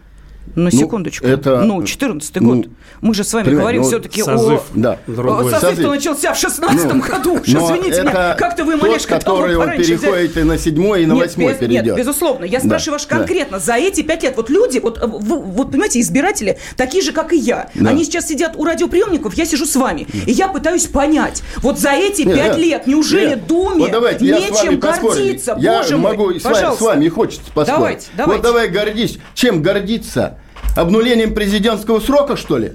Ну, 0.57 0.71
секундочку. 0.71 1.27
это- 1.27 1.63
ну, 1.63 1.83
14 1.83 2.41
ну, 2.41 2.57
год. 2.57 2.67
Мы 3.01 3.15
же 3.15 3.25
с 3.25 3.33
вами 3.33 3.51
говорим 3.51 3.83
ну, 3.83 3.89
все-таки 3.89 4.23
созыв. 4.23 4.61
о... 4.61 4.65
Да. 4.75 4.99
Другой. 5.07 5.51
Созыв-то 5.51 5.71
Созыв. 5.75 5.91
начался 5.91 6.33
в 6.33 6.39
16 6.39 6.93
Ну, 6.95 7.01
году. 7.03 7.35
Уж 7.41 7.49
но 7.49 7.67
Извините 7.67 8.03
меня, 8.03 8.35
как-то 8.35 8.65
вы 8.65 8.73
тот, 8.75 8.83
малешко 8.83 9.19
который 9.19 9.57
он 9.57 9.63
пораньше 9.65 9.83
взяли. 9.83 9.99
переходит 10.01 10.37
и 10.37 10.43
на 10.45 10.59
седьмой, 10.59 11.03
и 11.03 11.07
на 11.07 11.15
Нет, 11.15 11.27
восьмой 11.27 11.53
без- 11.53 11.59
перейдет. 11.59 11.85
Нет, 11.87 11.97
безусловно. 11.97 12.45
Я 12.45 12.61
Да, 12.61 12.67
спрашиваю 12.67 12.93
вас 13.01 13.07
да. 13.07 13.17
конкретно. 13.17 13.59
За 13.59 13.75
эти 13.75 14.03
пять 14.03 14.23
лет, 14.23 14.37
вот 14.37 14.49
люди, 14.49 14.79
вот, 14.79 14.99
э, 15.03 15.07
вы- 15.07 15.39
вот 15.43 15.71
понимаете, 15.73 16.01
избиратели, 16.01 16.59
такие 16.77 17.03
же, 17.03 17.13
как 17.13 17.33
и 17.33 17.37
я. 17.37 17.69
Да. 17.75 17.91
Они 17.91 18.05
сейчас 18.05 18.29
сидят 18.29 18.55
у 18.57 18.65
радиоприемников, 18.65 19.35
я 19.35 19.47
сижу 19.47 19.67
с 19.67 19.75
вами. 19.75 20.07
И 20.27 20.31
я 20.33 20.49
пытаюсь 20.49 20.87
понять, 20.87 21.43
вот 21.63 21.79
за 21.81 21.91
эти 21.93 22.23
Нет, 22.23 22.37
пять 22.37 22.57
нет, 22.57 22.59
лет, 22.59 22.87
неужели 22.87 23.31
нет. 23.31 23.47
Думе 23.47 23.81
вот 23.85 23.91
давайте, 23.91 24.25
нечем 24.25 24.79
гордиться? 24.79 25.57
Я 25.59 25.79
Боже 25.83 25.97
мой, 25.97 26.13
могу 26.13 26.39
с 26.39 26.45
вами, 26.45 26.77
с 26.77 26.81
вами 26.81 27.09
хочется 27.09 27.51
поспорить. 27.53 27.67
Давайте, 27.67 28.07
давайте. 28.17 28.43
Вот 28.43 28.43
давай 28.43 28.69
гордись. 28.69 29.19
Чем 29.35 29.63
гордиться? 29.63 30.34
Обнулением 30.77 31.35
президентского 31.35 32.01
срока, 32.01 32.37
что 32.37 32.59
ли? 32.59 32.73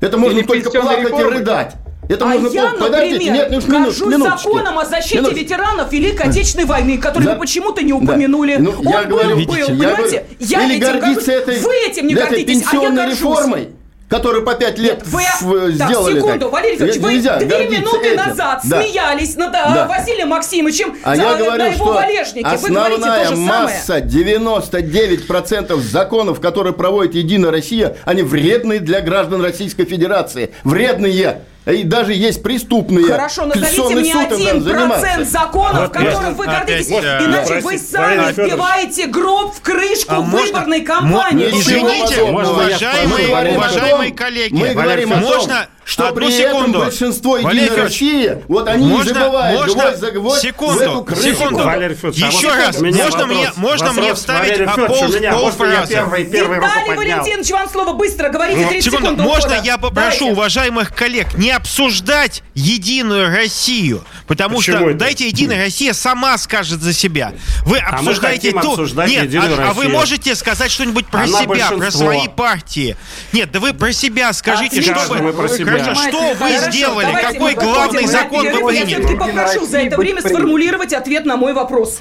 Это 0.00 0.16
можно 0.16 0.38
Или 0.38 0.46
только 0.46 0.70
плакать 0.70 1.04
реформой? 1.06 1.34
и 1.34 1.38
рыдать. 1.38 1.74
Это 2.08 2.24
а 2.24 2.28
можно 2.28 2.48
я, 2.48 2.70
Подождите, 2.72 3.12
например, 3.14 3.34
нет, 3.34 3.48
ну, 3.50 3.56
минут, 3.60 3.84
горжусь 3.84 4.12
минуточки. 4.14 4.42
законом 4.48 4.78
о 4.78 4.84
защите 4.86 5.16
Минуточки. 5.18 5.42
ветеранов 5.44 5.92
Великой 5.92 6.26
Отечественной 6.26 6.64
войны, 6.66 6.98
который 6.98 7.24
За- 7.24 7.32
вы 7.34 7.38
почему-то 7.38 7.82
не 7.82 7.92
Да. 7.92 7.98
упомянули. 7.98 8.56
Ну, 8.58 8.70
Он 8.72 8.88
я 8.88 9.02
был, 9.02 9.08
говорю, 9.10 9.28
был, 9.30 9.36
видите, 9.36 9.58
я 9.60 9.66
понимаете? 9.66 10.00
говорю, 10.00 10.24
Я 10.40 10.64
или 10.64 10.76
этим 10.76 11.00
горжусь. 11.00 11.28
этой, 11.28 11.58
Вы 11.60 11.74
этим 11.86 12.06
не 12.08 12.14
гордитесь, 12.14 12.62
а 12.72 12.76
я 12.76 12.90
горжусь. 12.90 13.18
реформой, 13.20 13.68
которую 14.10 14.44
по 14.44 14.54
пять 14.54 14.76
лет 14.78 15.02
Вы, 15.06 15.22
в- 15.40 15.78
так, 15.78 15.88
сделали. 15.88 16.16
секунду, 16.16 16.40
так. 16.46 16.52
Валерий 16.52 16.74
Федорович, 16.76 17.00
вы 17.00 17.14
Нельзя 17.14 17.36
две 17.38 17.68
минуты 17.68 18.08
этим. 18.08 18.16
назад 18.26 18.60
Да. 18.64 18.82
смеялись 18.82 19.36
над 19.36 19.48
э, 19.50 19.52
Да. 19.52 19.86
Василием 19.88 20.28
Максимовичем 20.28 20.96
А 21.04 21.14
за, 21.14 21.22
я 21.22 21.30
на 21.32 21.38
говорю, 21.38 21.64
его 21.64 21.74
что 21.76 21.84
валежнике. 21.94 22.48
Вы 22.48 22.68
говорите 22.70 22.96
основная 22.96 23.24
то 23.24 23.30
же 23.30 23.36
масса, 23.36 24.00
99% 24.00 25.80
законов, 25.80 26.40
которые 26.40 26.72
проводит 26.72 27.14
Единая 27.14 27.52
Россия, 27.52 27.96
они 28.04 28.22
вредные 28.22 28.80
для 28.80 29.00
граждан 29.00 29.42
Российской 29.42 29.84
Федерации. 29.84 30.50
Вредные. 30.64 31.42
И 31.66 31.82
даже 31.84 32.14
есть 32.14 32.42
преступные. 32.42 33.04
Хорошо, 33.06 33.44
назовите 33.46 33.94
мне 33.94 34.14
один 34.14 34.64
процент 34.64 35.28
законов, 35.28 35.82
Вот 35.82 35.92
которым 35.92 36.34
вы 36.34 36.46
опять, 36.46 36.66
гордитесь, 36.66 36.90
э, 36.90 37.24
иначе 37.26 37.46
простите, 37.46 37.62
вы 37.62 37.78
сами 37.78 38.32
вбиваете 38.32 39.06
гроб 39.06 39.54
в 39.54 39.60
крышку 39.60 40.14
А 40.14 40.20
можно- 40.22 40.40
выборной 40.46 40.80
кампании. 40.80 41.50
Извините, 41.50 42.22
уважаемые, 42.22 43.56
уважаемые 43.56 44.12
коллеги, 44.12 44.54
Мы 44.54 44.74
говорим 44.74 45.12
о 45.12 45.20
том, 45.20 45.24
можно 45.24 45.68
что 45.84 46.08
одну 46.08 46.20
при 46.20 46.30
секунду. 46.30 46.78
этом 46.78 46.80
большинство 46.82 47.32
Валерий 47.40 47.62
Единой 47.64 47.82
России, 47.82 48.38
вот 48.48 48.68
они 48.68 48.86
можно- 48.86 49.08
не 49.08 49.14
забывают 49.14 49.60
можно- 49.60 49.82
гвоздь 49.82 49.98
за 49.98 50.10
гвоздь 50.12 50.42
секунду, 50.42 50.78
в 50.78 50.80
эту 50.82 51.04
крышку. 51.04 51.24
секунду. 51.30 51.64
Валерий 51.64 51.94
Федорович, 51.96 52.22
а 52.22 52.26
Еще 52.28 52.46
вот 52.48 52.56
раз, 52.56 52.76
у 52.78 52.84
меня 52.84 53.04
можно 53.04 53.18
вопрос. 53.20 53.36
мне- 53.38 53.50
можно 53.56 53.92
мне 53.92 54.00
Вопрос, 54.02 54.18
вставить, 54.18 54.40
Валерий 54.50 54.64
а, 54.66 54.70
Федорович, 54.70 54.98
пол- 54.98 55.04
у 55.04 55.08
меня, 55.18 55.32
можно 55.32 55.46
я 55.46 55.50
полфразы? 55.50 55.92
первый, 55.94 56.24
первый 56.24 56.56
Виталий? 56.58 56.96
Валентинович, 56.96 57.50
вам 57.50 57.68
слово 57.70 57.92
быстро, 57.94 58.28
говорите 58.28 58.66
30 58.68 58.84
Секунду, 58.84 59.06
секунд. 59.10 59.18
можно 59.28 59.50
ухода. 59.52 59.66
я 59.66 59.78
попрошу 59.78 60.18
Давайте. 60.18 60.24
уважаемых 60.32 60.94
коллег 60.94 61.34
не 61.34 61.50
обсуждать 61.50 62.42
Единую 62.54 63.34
Россию, 63.34 64.04
потому 64.26 64.58
Почему 64.58 64.76
что 64.76 64.90
это? 64.90 64.98
дайте 64.98 65.26
Единая 65.26 65.64
Россия 65.64 65.92
сама 65.92 66.36
скажет 66.38 66.80
за 66.82 66.92
себя. 66.92 67.32
Вы 67.64 67.78
А 67.78 67.96
обсуждаете 67.96 68.52
ту... 68.52 68.76
Нет, 69.06 69.24
Единую 69.24 69.60
а, 69.66 69.70
а 69.70 69.72
вы 69.72 69.88
можете 69.88 70.34
сказать 70.34 70.70
что-нибудь 70.70 71.06
про 71.06 71.22
Она 71.24 71.42
себя, 71.42 71.68
про 71.70 71.90
свои 71.90 72.28
партии? 72.28 72.96
Нет, 73.32 73.50
да 73.50 73.60
вы 73.60 73.72
про 73.72 73.92
себя 73.92 74.32
скажите, 74.32 74.82
что 74.82 74.94
вы. 75.08 75.32
Хорошо, 75.70 75.94
что 75.94 76.34
вы 76.34 76.50
сделали, 76.70 77.22
какой 77.22 77.54
главный 77.54 78.06
закон 78.06 78.46
вы 78.46 78.74
Я 78.74 78.84
приняли? 78.84 78.84
все-таки 78.86 79.16
попрошу 79.16 79.66
за 79.66 79.78
это 79.78 79.96
время 79.96 80.20
сформулировать 80.20 80.92
ответ 80.92 81.24
на 81.24 81.36
мой 81.36 81.52
вопрос. 81.52 82.00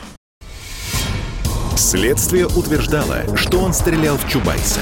Следствие 1.79 2.45
утверждало, 2.45 3.23
что 3.37 3.59
он 3.59 3.73
стрелял 3.73 4.17
в 4.17 4.27
Чубайса. 4.27 4.81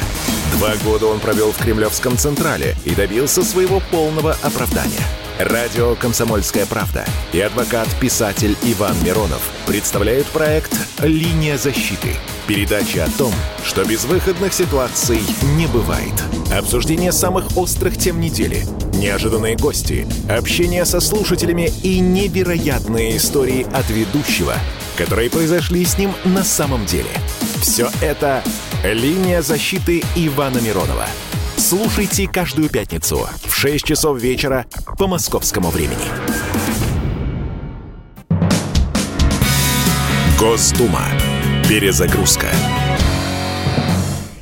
Два 0.54 0.76
года 0.84 1.06
он 1.06 1.20
провел 1.20 1.52
в 1.52 1.58
Кремлевском 1.58 2.18
Централе 2.18 2.76
и 2.86 2.96
добился 2.96 3.44
своего 3.44 3.84
полного 3.92 4.36
оправдания. 4.42 5.06
Радио 5.38 5.94
«Комсомольская 5.94 6.66
правда» 6.66 7.06
и 7.34 7.40
адвокат-писатель 7.40 8.58
Иван 8.64 8.96
Миронов 9.04 9.42
представляют 9.68 10.26
проект 10.28 10.76
«Линия 11.00 11.60
защиты». 11.60 12.16
Передача 12.48 13.04
о 13.04 13.10
том, 13.12 13.34
что 13.64 13.86
безвыходных 13.86 14.52
ситуаций 14.52 15.20
не 15.56 15.68
бывает. 15.68 16.16
Обсуждение 16.52 17.12
самых 17.12 17.56
острых 17.56 17.96
тем 18.00 18.20
недели, 18.20 18.66
неожиданные 18.96 19.56
гости, 19.56 20.08
общение 20.28 20.84
со 20.84 21.00
слушателями 21.00 21.72
и 21.84 22.00
невероятные 22.00 23.18
истории 23.18 23.68
от 23.72 23.88
ведущего, 23.92 24.56
которые 24.98 25.30
произошли 25.30 25.86
с 25.86 25.98
ним 25.98 26.12
на 26.26 26.44
самом 26.44 26.86
деле. 26.86 27.10
Все 27.62 27.90
это 28.02 28.44
«Линия 28.84 29.42
защиты» 29.42 30.04
Ивана 30.16 30.58
Миронова. 30.58 31.06
Слушайте 31.56 32.28
каждую 32.28 32.70
пятницу 32.70 33.28
в 33.46 33.56
6 33.56 33.86
часов 33.86 34.20
вечера 34.20 34.66
по 34.98 35.08
московскому 35.08 35.70
времени. 35.70 36.06
Госдума. 40.40 41.04
Перезагрузка. 41.68 42.48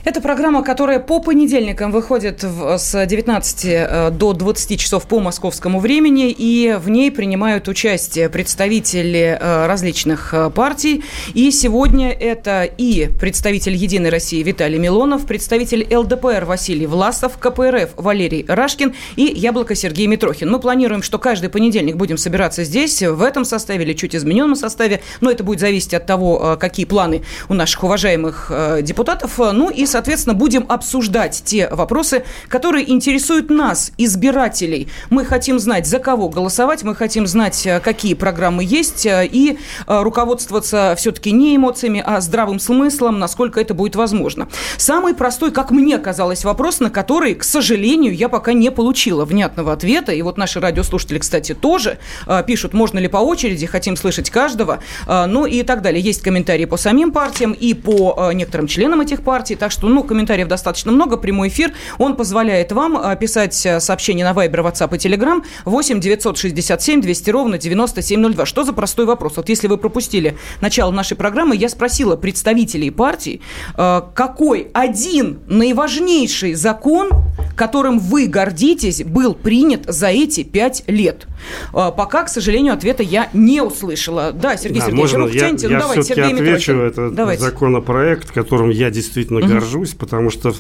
Это 0.06 0.22
программа, 0.22 0.62
которая 0.62 1.00
по 1.00 1.20
понедельникам 1.20 1.92
выходит 1.92 2.44
в, 2.44 2.78
с 2.78 3.06
19 3.08 3.66
э, 3.66 4.12
до 4.12 4.34
20 4.34 4.80
часов 4.80 5.08
по 5.08 5.20
московскому 5.20 5.80
времени, 5.80 6.30
и 6.30 6.78
в 6.80 6.92
ней 6.92 7.12
принимают 7.12 7.68
участие 7.68 8.30
представители 8.30 9.36
э, 9.42 9.66
различных 9.66 10.32
э, 10.32 10.52
партий. 10.52 11.04
И 11.34 11.50
сегодня 11.50 12.12
это 12.12 12.66
и 12.66 13.10
представитель 13.20 13.74
«Единой 13.74 14.12
России» 14.12 14.44
Виталий 14.44 14.78
Милонов, 14.78 15.26
представитель 15.26 15.88
ЛДПР 15.92 16.46
Василий 16.46 16.86
Власов, 16.86 17.40
КПРФ 17.40 17.96
Валерий 17.96 18.46
Рашкин 18.48 18.94
и 19.16 19.24
Яблоко 19.24 19.74
Сергей 19.74 20.06
Митрохин. 20.06 20.52
Мы 20.52 20.60
планируем, 20.60 21.02
что 21.02 21.18
каждый 21.18 21.50
понедельник 21.50 21.96
будем 21.96 22.18
собираться 22.18 22.64
здесь, 22.64 23.02
в 23.02 23.24
этом 23.24 23.44
составе 23.44 23.84
или 23.84 23.94
чуть 23.94 24.16
измененном 24.16 24.56
составе, 24.56 25.02
но 25.20 25.32
это 25.32 25.44
будет 25.44 25.62
зависеть 25.62 25.96
от 25.96 26.06
того, 26.06 26.58
какие 26.60 26.86
планы 26.86 27.24
у 27.50 27.56
наших 27.56 27.84
уважаемых 27.84 28.52
депутатов. 28.84 29.40
Ну 29.40 29.72
и, 29.72 29.88
соответственно, 29.96 30.36
будем 30.36 30.66
обсуждать 30.68 31.42
те 31.46 31.70
вопросы, 31.70 32.26
которые 32.50 32.92
интересуют 32.92 33.50
нас, 33.50 33.94
избирателей. 33.98 34.90
Мы 35.10 35.24
хотим 35.24 35.58
знать, 35.58 35.88
за 35.88 36.00
кого 36.00 36.28
голосовать, 36.28 36.84
мы 36.84 36.96
хотим 36.96 37.26
знать, 37.28 37.66
э, 37.66 37.80
какие 37.80 38.14
программы 38.14 38.66
есть, 38.66 39.06
э, 39.06 39.26
и 39.26 39.58
э, 39.88 40.04
руководствоваться 40.04 40.96
все-таки 40.98 41.32
не 41.32 41.56
эмоциями, 41.56 42.04
а 42.06 42.20
здравым 42.20 42.60
смыслом, 42.60 43.20
насколько 43.20 43.62
это 43.62 43.74
будет 43.74 43.96
возможно. 43.96 44.50
Самый 44.76 45.14
простой, 45.14 45.52
как 45.52 45.72
мне 45.72 45.98
казалось, 45.98 46.44
вопрос, 46.44 46.82
на 46.82 46.90
который, 46.90 47.34
к 47.34 47.46
сожалению, 47.46 48.14
я 48.14 48.28
пока 48.28 48.52
не 48.52 48.72
получила 48.72 49.24
внятного 49.24 49.72
ответа. 49.72 50.12
И 50.12 50.22
вот 50.22 50.38
наши 50.38 50.60
радиослушатели, 50.60 51.20
кстати, 51.20 51.54
тоже 51.54 52.00
пишут, 52.46 52.74
можно 52.74 53.00
ли 53.00 53.08
по 53.08 53.18
очереди, 53.20 53.66
хотим 53.66 53.96
слышать 53.96 54.30
каждого, 54.30 54.80
ну 55.08 55.46
и 55.46 55.64
так 55.64 55.82
далее. 55.82 56.02
Есть 56.02 56.22
комментарии 56.22 56.66
по 56.66 56.76
самим 56.76 57.14
партиям 57.14 57.54
и 57.54 57.74
по 57.74 58.32
некоторым 58.34 58.68
членам 58.68 59.00
этих 59.00 59.22
партий, 59.22 59.56
так 59.56 59.72
что 59.72 59.85
что, 59.86 59.94
ну, 59.94 60.04
комментариев 60.04 60.48
достаточно 60.48 60.92
много, 60.92 61.18
прямой 61.18 61.50
эфир. 61.50 61.72
Он 61.98 62.16
позволяет 62.16 62.72
вам 62.72 62.98
а, 62.98 63.16
писать 63.16 63.66
э, 63.66 63.80
сообщения 63.80 64.24
на 64.24 64.32
Viber, 64.32 64.64
WhatsApp 64.64 64.96
и 64.96 64.98
Telegram 64.98 65.44
8 65.66 66.00
967 66.00 67.02
200 67.02 67.30
ровно 67.30 67.58
9702. 67.58 68.46
Что 68.46 68.64
за 68.64 68.74
простой 68.74 69.06
вопрос? 69.06 69.38
Вот 69.38 69.50
если 69.50 69.68
вы 69.68 69.78
пропустили 69.78 70.38
начало 70.62 70.92
нашей 70.92 71.16
программы, 71.16 71.56
я 71.56 71.70
спросила 71.70 72.16
представителей 72.16 72.90
партий, 72.90 73.42
э, 73.78 74.02
какой 74.14 74.70
один 74.74 75.40
наиважнейший 75.48 76.56
закон, 76.56 77.10
которым 77.56 78.00
вы 78.00 78.28
гордитесь, 78.28 79.04
был 79.04 79.36
принят 79.36 79.84
за 79.86 80.08
эти 80.08 80.44
пять 80.44 80.84
лет? 80.88 81.28
Э, 81.74 81.92
пока, 81.96 82.24
к 82.24 82.30
сожалению, 82.30 82.74
ответа 82.74 83.04
я 83.04 83.30
не 83.34 83.62
услышала. 83.62 84.32
Да, 84.32 84.58
Сергей 84.58 84.80
да, 84.80 84.88
Сергеевич, 84.88 85.14
можно, 85.14 85.28
я, 85.32 85.48
я 85.48 85.52
ну, 85.52 85.80
давайте, 85.80 86.04
Сергей 86.04 86.34
отвечу. 86.34 86.74
Митрохин. 86.74 86.82
Это 86.82 87.10
давайте. 87.12 87.44
законопроект, 87.44 88.32
которым 88.32 88.72
я 88.72 88.90
действительно 88.90 89.40
угу. 89.40 89.48
горжусь 89.50 89.75
горжусь, 89.76 89.94
потому 89.94 90.30
что 90.32 90.54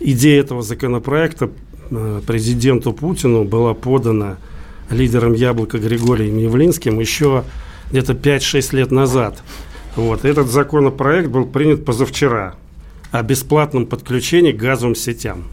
идея 0.00 0.40
этого 0.40 0.62
законопроекта 0.62 1.50
э, 1.90 2.20
президенту 2.26 2.92
Путину 2.92 3.44
была 3.44 3.74
подана 3.74 4.36
лидером 4.90 5.32
«Яблока» 5.32 5.78
Григорием 5.78 6.38
Явлинским 6.38 7.00
еще 7.00 7.44
где-то 7.90 8.12
5-6 8.12 8.76
лет 8.76 8.90
назад. 8.90 9.42
Вот. 9.96 10.24
Этот 10.24 10.48
законопроект 10.48 11.28
был 11.28 11.46
принят 11.46 11.84
позавчера 11.84 12.54
о 13.10 13.22
бесплатном 13.22 13.86
подключении 13.86 14.52
к 14.52 14.56
газовым 14.56 14.94
сетям. 14.94 15.44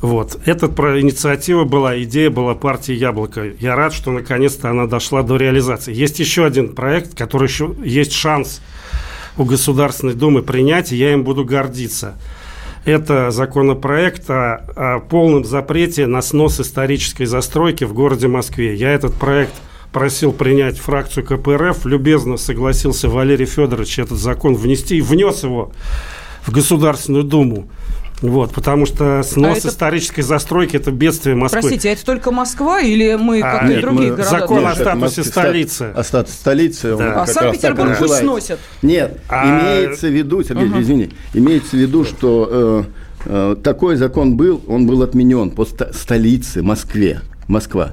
Вот. 0.00 0.38
Эта 0.44 0.66
инициатива 1.00 1.64
была, 1.64 2.00
идея 2.02 2.30
была 2.30 2.54
партии 2.54 2.92
«Яблоко». 2.92 3.52
Я 3.58 3.74
рад, 3.74 3.92
что 3.92 4.12
наконец-то 4.12 4.70
она 4.70 4.86
дошла 4.86 5.22
до 5.22 5.36
реализации. 5.36 5.92
Есть 5.94 6.20
еще 6.20 6.44
один 6.44 6.74
проект, 6.74 7.16
который 7.18 7.48
еще 7.48 7.74
есть 7.84 8.12
шанс– 8.12 8.60
у 9.38 9.44
Государственной 9.44 10.14
Думы 10.14 10.42
принять, 10.42 10.92
и 10.92 10.96
я 10.96 11.12
им 11.12 11.24
буду 11.24 11.44
гордиться. 11.44 12.16
Это 12.84 13.30
законопроект 13.30 14.28
о, 14.30 14.64
о 14.76 15.00
полном 15.00 15.44
запрете 15.44 16.06
на 16.06 16.22
снос 16.22 16.60
исторической 16.60 17.24
застройки 17.24 17.84
в 17.84 17.92
городе 17.92 18.28
Москве. 18.28 18.74
Я 18.74 18.92
этот 18.92 19.14
проект 19.14 19.54
просил 19.92 20.32
принять 20.32 20.78
фракцию 20.78 21.24
КПРФ, 21.24 21.86
любезно 21.86 22.36
согласился 22.36 23.08
Валерий 23.08 23.46
Федорович 23.46 24.00
этот 24.00 24.18
закон 24.18 24.54
внести 24.54 24.98
и 24.98 25.02
внес 25.02 25.44
его 25.44 25.72
в 26.42 26.50
Государственную 26.50 27.24
Думу. 27.24 27.68
Вот, 28.20 28.52
потому 28.52 28.86
что 28.86 29.22
снос 29.22 29.64
а 29.64 29.68
исторической 29.68 30.20
это... 30.20 30.28
застройки– 30.28 30.76
это 30.76 30.90
бедствие 30.90 31.36
Москвы. 31.36 31.60
Простите, 31.60 31.90
а 31.90 31.92
это 31.92 32.04
только 32.04 32.30
Москва 32.30 32.80
или 32.80 33.14
мы 33.14 33.40
а, 33.40 33.58
как-то 33.58 33.80
другие 33.80 34.10
мы... 34.10 34.16
города? 34.16 34.38
Закон 34.38 34.58
нет, 34.58 34.66
о 34.66 34.74
статусе 34.74 34.98
Москве, 34.98 35.24
столицы. 35.24 35.82
О 35.94 36.04
статусе 36.04 36.36
столицы. 36.36 36.96
Да. 36.96 37.22
А 37.22 37.26
Санкт-Петербург 37.26 37.96
пусть 37.98 38.18
сносят. 38.18 38.58
Нет, 38.82 39.20
а... 39.28 39.60
имеется 39.60 40.08
в 40.08 40.12
виду, 40.12 40.42
Сергей, 40.42 40.68
угу. 40.68 40.80
извини, 40.80 41.10
имеется 41.34 41.70
в 41.70 41.78
виду, 41.78 42.04
что 42.04 42.48
э, 42.50 42.84
э, 43.26 43.56
такой 43.62 43.96
закон 43.96 44.36
был, 44.36 44.62
он 44.66 44.86
был 44.86 45.02
отменен 45.02 45.50
по 45.50 45.64
столице 45.64 46.62
Москве, 46.62 47.20
Москва. 47.46 47.92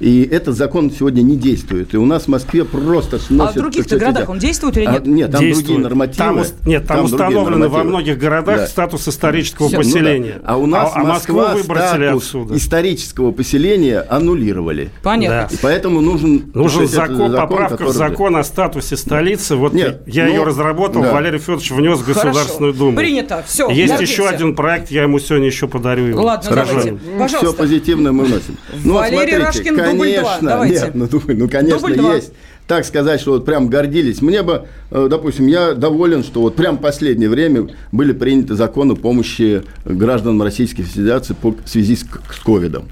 И 0.00 0.22
этот 0.22 0.56
закон 0.56 0.90
сегодня 0.90 1.20
не 1.20 1.36
действует. 1.36 1.92
И 1.92 1.98
у 1.98 2.06
нас 2.06 2.24
в 2.24 2.28
Москве 2.28 2.64
просто 2.64 3.18
сносят... 3.18 3.56
А 3.56 3.58
в 3.58 3.62
других 3.62 3.86
городах 3.86 4.28
он 4.30 4.38
действует 4.38 4.78
или 4.78 4.86
а, 4.86 4.92
нет? 4.92 5.02
А, 5.04 5.08
нет, 5.08 5.30
там 5.30 5.40
действует. 5.40 5.66
другие 5.66 5.82
нормативы. 5.82 6.16
Там, 6.16 6.44
нет, 6.64 6.86
там, 6.86 6.96
там 6.96 7.04
установлены 7.04 7.68
во 7.68 7.84
многих 7.84 8.18
городах 8.18 8.56
да. 8.56 8.66
статус 8.66 9.06
исторического 9.06 9.68
Все. 9.68 9.76
поселения. 9.76 10.34
Ну, 10.36 10.42
да. 10.42 10.52
А 10.52 10.56
у 10.56 10.66
нас 10.66 10.92
а, 10.94 11.00
а 11.00 11.04
Москву 11.04 11.42
выбросили 11.52 12.06
отсюда. 12.06 12.56
исторического 12.56 13.30
поселения 13.30 14.00
аннулировали. 14.00 14.90
Понятно. 15.02 15.48
Да. 15.50 15.54
И 15.54 15.58
поэтому 15.60 16.00
нужен... 16.00 16.50
Нужен 16.54 16.88
закон, 16.88 17.30
закон 17.30 17.36
поправка 17.36 17.84
в 17.84 17.92
закон 17.92 18.36
о 18.36 18.44
статусе 18.44 18.96
столицы. 18.96 19.54
Вот 19.56 19.74
нет, 19.74 20.02
я 20.06 20.24
ну, 20.24 20.30
ее 20.30 20.44
разработал, 20.44 21.02
да. 21.02 21.12
Валерий 21.12 21.38
Федорович 21.38 21.72
внес 21.72 21.98
в 21.98 22.06
Государственную 22.06 22.72
Думу. 22.72 22.96
Принято. 22.96 23.44
Все. 23.46 23.68
Есть 23.70 24.00
еще 24.00 24.26
один 24.26 24.54
проект, 24.54 24.90
я 24.90 25.02
ему 25.02 25.18
сегодня 25.18 25.46
еще 25.46 25.68
подарю 25.68 26.06
его. 26.06 26.22
Ладно, 26.22 26.50
давайте. 26.50 26.98
Пожалуйста. 27.18 27.36
Все 27.36 27.52
позитивно 27.52 28.12
мы 28.12 28.24
вносим. 28.24 28.56
Валерий 28.84 29.36
Рашкин, 29.36 29.89
дубль 29.92 30.14
2. 30.40 30.66
Нет, 30.66 30.94
ну, 30.94 31.08
ну 31.28 31.48
конечно, 31.48 32.14
есть. 32.14 32.32
Так 32.66 32.84
сказать, 32.84 33.20
что 33.20 33.32
вот 33.32 33.44
прям 33.44 33.68
гордились. 33.68 34.22
Мне 34.22 34.42
бы, 34.42 34.66
э, 34.92 35.08
допустим, 35.10 35.48
я 35.48 35.74
доволен, 35.74 36.22
что 36.22 36.40
вот 36.40 36.54
прям 36.54 36.78
в 36.78 36.80
последнее 36.80 37.28
время 37.28 37.68
были 37.90 38.12
приняты 38.12 38.54
законы 38.54 38.94
помощи 38.94 39.64
гражданам 39.84 40.42
Российской 40.42 40.84
Федерации 40.84 41.34
по, 41.34 41.50
в 41.50 41.68
связи 41.68 41.96
с 41.96 42.04
ковидом. 42.44 42.84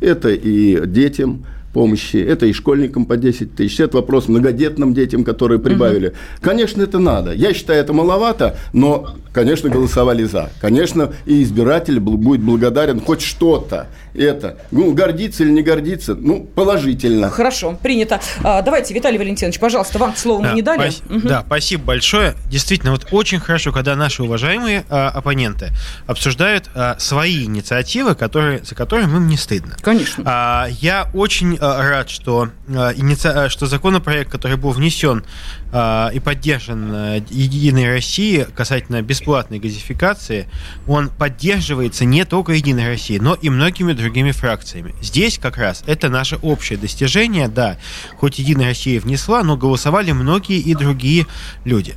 Это 0.00 0.30
и 0.30 0.86
детям, 0.86 1.46
помощи, 1.72 2.16
это 2.16 2.46
и 2.46 2.52
школьникам 2.52 3.06
по 3.06 3.16
10 3.16 3.54
тысяч, 3.54 3.80
это 3.80 3.96
вопрос 3.96 4.28
многодетным 4.28 4.94
детям, 4.94 5.24
которые 5.24 5.58
прибавили. 5.58 6.08
Угу. 6.08 6.16
Конечно, 6.40 6.82
это 6.82 6.98
надо. 6.98 7.32
Я 7.32 7.54
считаю, 7.54 7.80
это 7.80 7.92
маловато, 7.92 8.56
но, 8.72 9.14
конечно, 9.32 9.70
голосовали 9.70 10.24
за. 10.24 10.50
Конечно, 10.60 11.12
и 11.26 11.42
избиратель 11.42 11.98
будет 12.00 12.40
благодарен 12.40 13.00
хоть 13.00 13.22
что-то 13.22 13.88
это. 14.14 14.58
Ну, 14.70 14.92
гордиться 14.92 15.42
или 15.42 15.50
не 15.50 15.62
гордиться, 15.62 16.14
ну, 16.14 16.44
положительно. 16.44 17.30
Хорошо, 17.30 17.78
принято. 17.82 18.20
А, 18.42 18.62
давайте, 18.62 18.94
Виталий 18.94 19.18
Валентинович, 19.18 19.58
пожалуйста, 19.58 19.98
вам 19.98 20.14
слово 20.16 20.42
да, 20.42 20.50
мы 20.50 20.54
не 20.56 20.62
дали. 20.62 20.78
Пас- 20.78 21.02
угу. 21.08 21.28
Да, 21.28 21.42
спасибо 21.46 21.84
большое. 21.84 22.34
Действительно, 22.50 22.92
вот 22.92 23.06
очень 23.10 23.40
хорошо, 23.40 23.72
когда 23.72 23.96
наши 23.96 24.22
уважаемые 24.22 24.84
а, 24.88 25.08
оппоненты 25.08 25.70
обсуждают 26.06 26.68
а, 26.74 26.96
свои 26.98 27.44
инициативы, 27.44 28.14
которые, 28.14 28.62
за 28.64 28.74
которые 28.74 29.08
им 29.08 29.26
не 29.26 29.36
стыдно. 29.36 29.76
Конечно. 29.80 30.22
А, 30.26 30.68
я 30.80 31.08
очень 31.14 31.58
рад, 31.62 32.10
что, 32.10 32.50
иници... 32.68 33.48
что 33.48 33.66
законопроект, 33.66 34.30
который 34.30 34.56
был 34.56 34.72
внесен 34.72 35.24
и 35.72 36.20
поддержан 36.22 37.22
Единой 37.30 37.88
Россией 37.88 38.44
касательно 38.44 39.00
бесплатной 39.00 39.58
газификации, 39.58 40.48
он 40.86 41.08
поддерживается 41.08 42.04
не 42.04 42.24
только 42.24 42.52
Единой 42.52 42.88
Россией, 42.88 43.20
но 43.20 43.34
и 43.34 43.48
многими 43.48 43.92
другими 43.92 44.32
фракциями. 44.32 44.94
Здесь 45.00 45.38
как 45.38 45.56
раз 45.56 45.84
это 45.86 46.08
наше 46.08 46.36
общее 46.36 46.78
достижение, 46.78 47.48
да, 47.48 47.78
хоть 48.18 48.38
Единая 48.38 48.68
Россия 48.68 49.00
внесла, 49.00 49.42
но 49.42 49.56
голосовали 49.56 50.12
многие 50.12 50.58
и 50.58 50.74
другие 50.74 51.26
люди, 51.64 51.94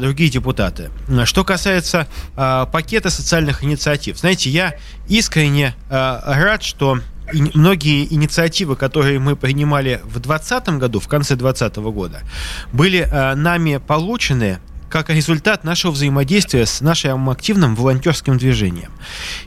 другие 0.00 0.30
депутаты. 0.30 0.90
Что 1.24 1.44
касается 1.44 2.08
пакета 2.34 3.10
социальных 3.10 3.62
инициатив, 3.62 4.18
знаете, 4.18 4.50
я 4.50 4.74
искренне 5.08 5.74
рад, 5.88 6.62
что 6.62 7.00
многие 7.32 8.12
инициативы, 8.12 8.76
которые 8.76 9.18
мы 9.18 9.36
принимали 9.36 10.00
в 10.04 10.20
2020 10.20 10.68
году, 10.78 11.00
в 11.00 11.08
конце 11.08 11.36
2020 11.36 11.76
года, 11.94 12.20
были 12.72 13.00
э, 13.00 13.34
нами 13.34 13.78
получены 13.78 14.58
как 14.90 15.08
результат 15.08 15.64
нашего 15.64 15.92
взаимодействия 15.92 16.66
с 16.66 16.80
нашим 16.80 17.30
активным 17.30 17.76
волонтерским 17.76 18.36
движением. 18.36 18.90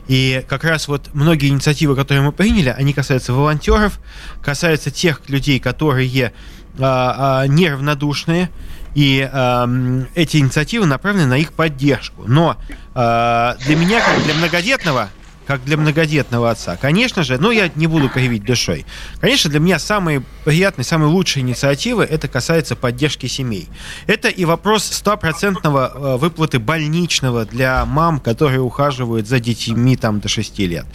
И 0.08 0.42
как 0.48 0.64
раз 0.64 0.88
вот 0.88 1.10
многие 1.12 1.48
инициативы, 1.50 1.94
которые 1.94 2.24
мы 2.24 2.32
приняли, 2.32 2.70
они 2.70 2.94
касаются 2.94 3.32
волонтеров, 3.32 4.00
касаются 4.42 4.90
тех 4.90 5.28
людей, 5.28 5.60
которые 5.60 6.32
а, 6.78 7.42
а, 7.42 7.46
неравнодушные, 7.46 8.50
и 8.94 9.28
э, 9.30 10.04
эти 10.14 10.36
инициативы 10.36 10.86
направлены 10.86 11.26
на 11.26 11.36
их 11.36 11.52
поддержку. 11.52 12.22
Но 12.28 12.56
э, 12.94 13.54
для 13.66 13.76
меня, 13.76 14.00
как 14.00 14.22
для 14.22 14.34
многодетного 14.34 15.10
как 15.46 15.64
для 15.64 15.76
многодетного 15.76 16.50
отца. 16.50 16.76
Конечно 16.76 17.22
же, 17.22 17.38
ну 17.38 17.50
я 17.50 17.70
не 17.74 17.86
буду 17.86 18.08
кривить 18.08 18.44
душой. 18.44 18.84
Конечно, 19.20 19.50
для 19.50 19.60
меня 19.60 19.78
самые 19.78 20.22
приятные, 20.44 20.84
самые 20.84 21.08
лучшие 21.08 21.42
инициативы 21.42 22.04
это 22.04 22.28
касается 22.28 22.76
поддержки 22.76 23.26
семей. 23.26 23.68
Это 24.06 24.28
и 24.28 24.44
вопрос 24.44 24.84
стопроцентного 24.84 25.92
э, 25.94 26.16
выплаты 26.16 26.58
больничного 26.58 27.44
для 27.44 27.84
мам, 27.84 28.20
которые 28.20 28.60
ухаживают 28.60 29.28
за 29.28 29.40
детьми 29.40 29.96
там 29.96 30.20
до 30.20 30.28
6 30.28 30.58
лет. 30.60 30.86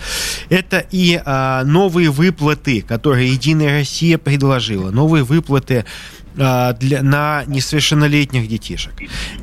Это 0.49 0.85
и 0.91 1.21
а, 1.25 1.63
новые 1.63 2.09
выплаты, 2.09 2.81
которые 2.81 3.31
Единая 3.31 3.79
Россия 3.79 4.17
предложила. 4.17 4.91
Новые 4.91 5.23
выплаты 5.23 5.85
для, 6.35 7.01
на 7.01 7.43
несовершеннолетних 7.47 8.47
детишек. 8.47 8.93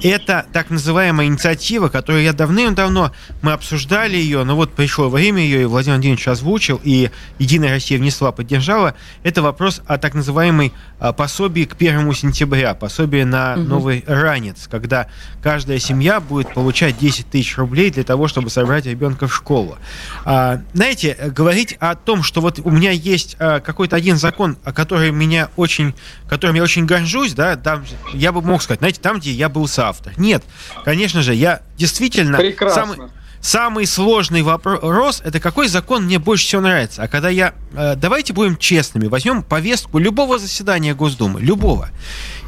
Это 0.03 0.47
так 0.53 0.71
называемая 0.71 1.27
инициатива, 1.27 1.89
которую 1.89 2.25
я 2.25 2.33
давным-давно, 2.33 3.13
мы 3.43 3.53
обсуждали 3.53 4.17
ее, 4.17 4.45
но 4.45 4.57
вот 4.57 4.73
пришло 4.75 5.09
время 5.09 5.43
ее, 5.43 5.63
и 5.63 5.65
Владимир 5.65 5.97
Владимирович 5.97 6.29
озвучил, 6.29 6.81
и 6.83 7.11
Единая 7.39 7.71
Россия 7.71 7.99
внесла, 7.99 8.33
поддержала. 8.33 8.95
Это 9.23 9.43
вопрос 9.43 9.83
о 9.87 9.99
так 9.99 10.15
называемой 10.15 10.73
а, 10.99 11.13
пособии 11.13 11.65
к 11.65 11.77
первому 11.77 12.13
сентября, 12.13 12.75
пособие 12.75 13.25
на 13.25 13.55
угу. 13.55 13.63
новый 13.63 14.05
ранец, 14.07 14.69
когда 14.71 15.09
каждая 15.43 15.79
семья 15.79 16.21
будет 16.21 16.53
получать 16.55 16.99
10 16.99 17.29
тысяч 17.29 17.57
рублей 17.57 17.91
для 17.91 18.05
того, 18.05 18.29
чтобы 18.29 18.51
собрать 18.51 18.87
ребенка 18.87 19.27
в 19.27 19.35
школу. 19.35 19.79
А, 20.25 20.61
знаете, 20.75 21.17
говорить 21.35 21.77
о 21.81 21.95
том, 21.95 22.23
что 22.23 22.41
вот 22.41 22.61
у 22.63 22.71
меня 22.71 22.91
есть 22.91 23.37
какой-то 23.37 23.97
один 23.97 24.17
закон, 24.17 24.57
который 24.75 25.11
меня 25.11 25.51
очень, 25.57 25.95
которым 26.29 26.57
я 26.57 26.63
очень 26.63 26.76
очень 26.77 26.87
горжусь, 26.87 27.33
да, 27.33 27.57
там, 27.57 27.85
я 28.13 28.33
бы 28.33 28.43
мог 28.43 28.63
сказать, 28.63 28.81
знаете, 28.81 29.01
там, 29.01 29.19
где 29.19 29.33
я 29.33 29.49
был 29.49 29.67
соавтор. 29.67 30.13
Нет, 30.19 30.45
конечно 30.85 31.23
же, 31.23 31.35
я 31.35 31.63
действительно... 31.79 32.39
Самый, 32.71 32.99
самый 33.41 33.87
сложный 33.87 34.43
вопрос 34.43 35.23
это 35.25 35.41
какой 35.41 35.69
закон 35.69 36.05
мне 36.05 36.19
больше 36.19 36.45
всего 36.45 36.61
нравится. 36.61 37.03
А 37.03 37.09
когда 37.09 37.31
я 37.31 37.55
э, 37.73 37.95
давайте 37.97 38.33
будем 38.33 38.57
честными, 38.57 39.07
возьмем 39.07 39.43
повестку 39.43 39.99
любого 39.99 40.39
заседания 40.39 40.95
Госдумы, 40.95 41.41
любого, 41.41 41.89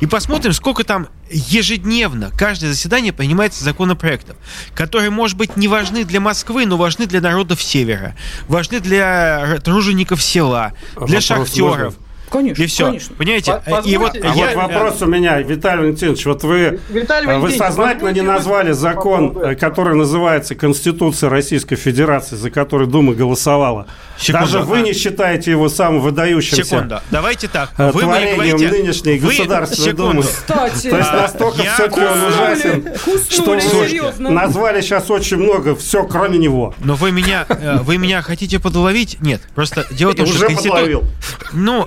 и 0.00 0.06
посмотрим, 0.06 0.52
сколько 0.52 0.84
там 0.84 1.08
ежедневно 1.30 2.30
каждое 2.36 2.68
заседание 2.68 3.12
принимается 3.12 3.64
законопроектов, 3.64 4.36
которые, 4.74 5.10
может 5.10 5.38
быть, 5.38 5.56
не 5.56 5.68
важны 5.68 6.04
для 6.04 6.20
Москвы, 6.20 6.66
но 6.66 6.76
важны 6.76 7.06
для 7.06 7.22
народов 7.22 7.62
Севера, 7.62 8.14
важны 8.46 8.80
для 8.80 9.58
тружеников 9.64 10.22
села, 10.22 10.72
для 10.94 11.00
Вопрос 11.00 11.24
шахтеров. 11.24 11.94
Можно? 11.94 12.07
Конечно, 12.30 12.62
и 12.62 12.66
все. 12.66 12.86
Конечно. 12.86 13.16
Понимаете? 13.16 13.62
И 13.84 13.96
вот, 13.96 14.14
а 14.14 14.34
я, 14.34 14.46
вот 14.46 14.54
вопрос 14.54 15.02
у 15.02 15.06
меня, 15.06 15.40
Виталий 15.40 15.82
Валентинович, 15.82 16.26
вот 16.26 16.42
вы, 16.44 16.80
Виталий 16.88 17.38
вы 17.38 17.50
сознательно 17.50 18.10
не 18.10 18.22
назвали 18.22 18.72
закон, 18.72 19.56
который 19.56 19.94
называется 19.94 20.54
Конституция 20.54 21.30
Российской 21.30 21.76
Федерации, 21.76 22.36
за 22.36 22.50
который 22.50 22.86
Дума 22.86 23.14
голосовала. 23.14 23.86
Секунду. 24.18 24.46
Даже 24.46 24.60
вы 24.64 24.80
не 24.82 24.92
считаете 24.92 25.52
его 25.52 25.68
самым 25.68 26.00
выдающимся 26.00 26.64
Секунду. 26.64 27.00
Давайте 27.10 27.48
так. 27.48 27.72
Вы 27.78 28.02
творением 28.02 28.56
говорите, 28.56 28.70
нынешней 28.70 29.18
вы, 29.18 29.28
Государственной 29.28 29.92
Думы. 29.92 30.22
Кстати, 30.22 30.90
То 30.90 30.98
есть 30.98 31.12
настолько 31.12 31.62
я... 31.62 31.74
все-таки 31.74 32.00
он 32.00 32.24
ужасен, 32.24 32.92
что 33.30 33.54
вы 33.54 33.60
серьезно. 33.60 34.30
назвали 34.30 34.80
сейчас 34.80 35.10
очень 35.10 35.36
много, 35.36 35.76
все 35.76 36.04
кроме 36.04 36.38
него. 36.38 36.74
Но 36.80 36.94
вы 36.94 37.12
меня, 37.12 37.46
э, 37.48 37.78
вы 37.82 37.98
меня 37.98 38.22
хотите 38.22 38.58
подловить? 38.58 39.18
Нет, 39.20 39.40
просто 39.54 39.86
дело 39.90 40.12
в 40.12 40.16
том, 40.16 40.26
что... 40.26 40.46
Уже 40.46 40.56
подловил. 40.56 41.04
Ну, 41.52 41.86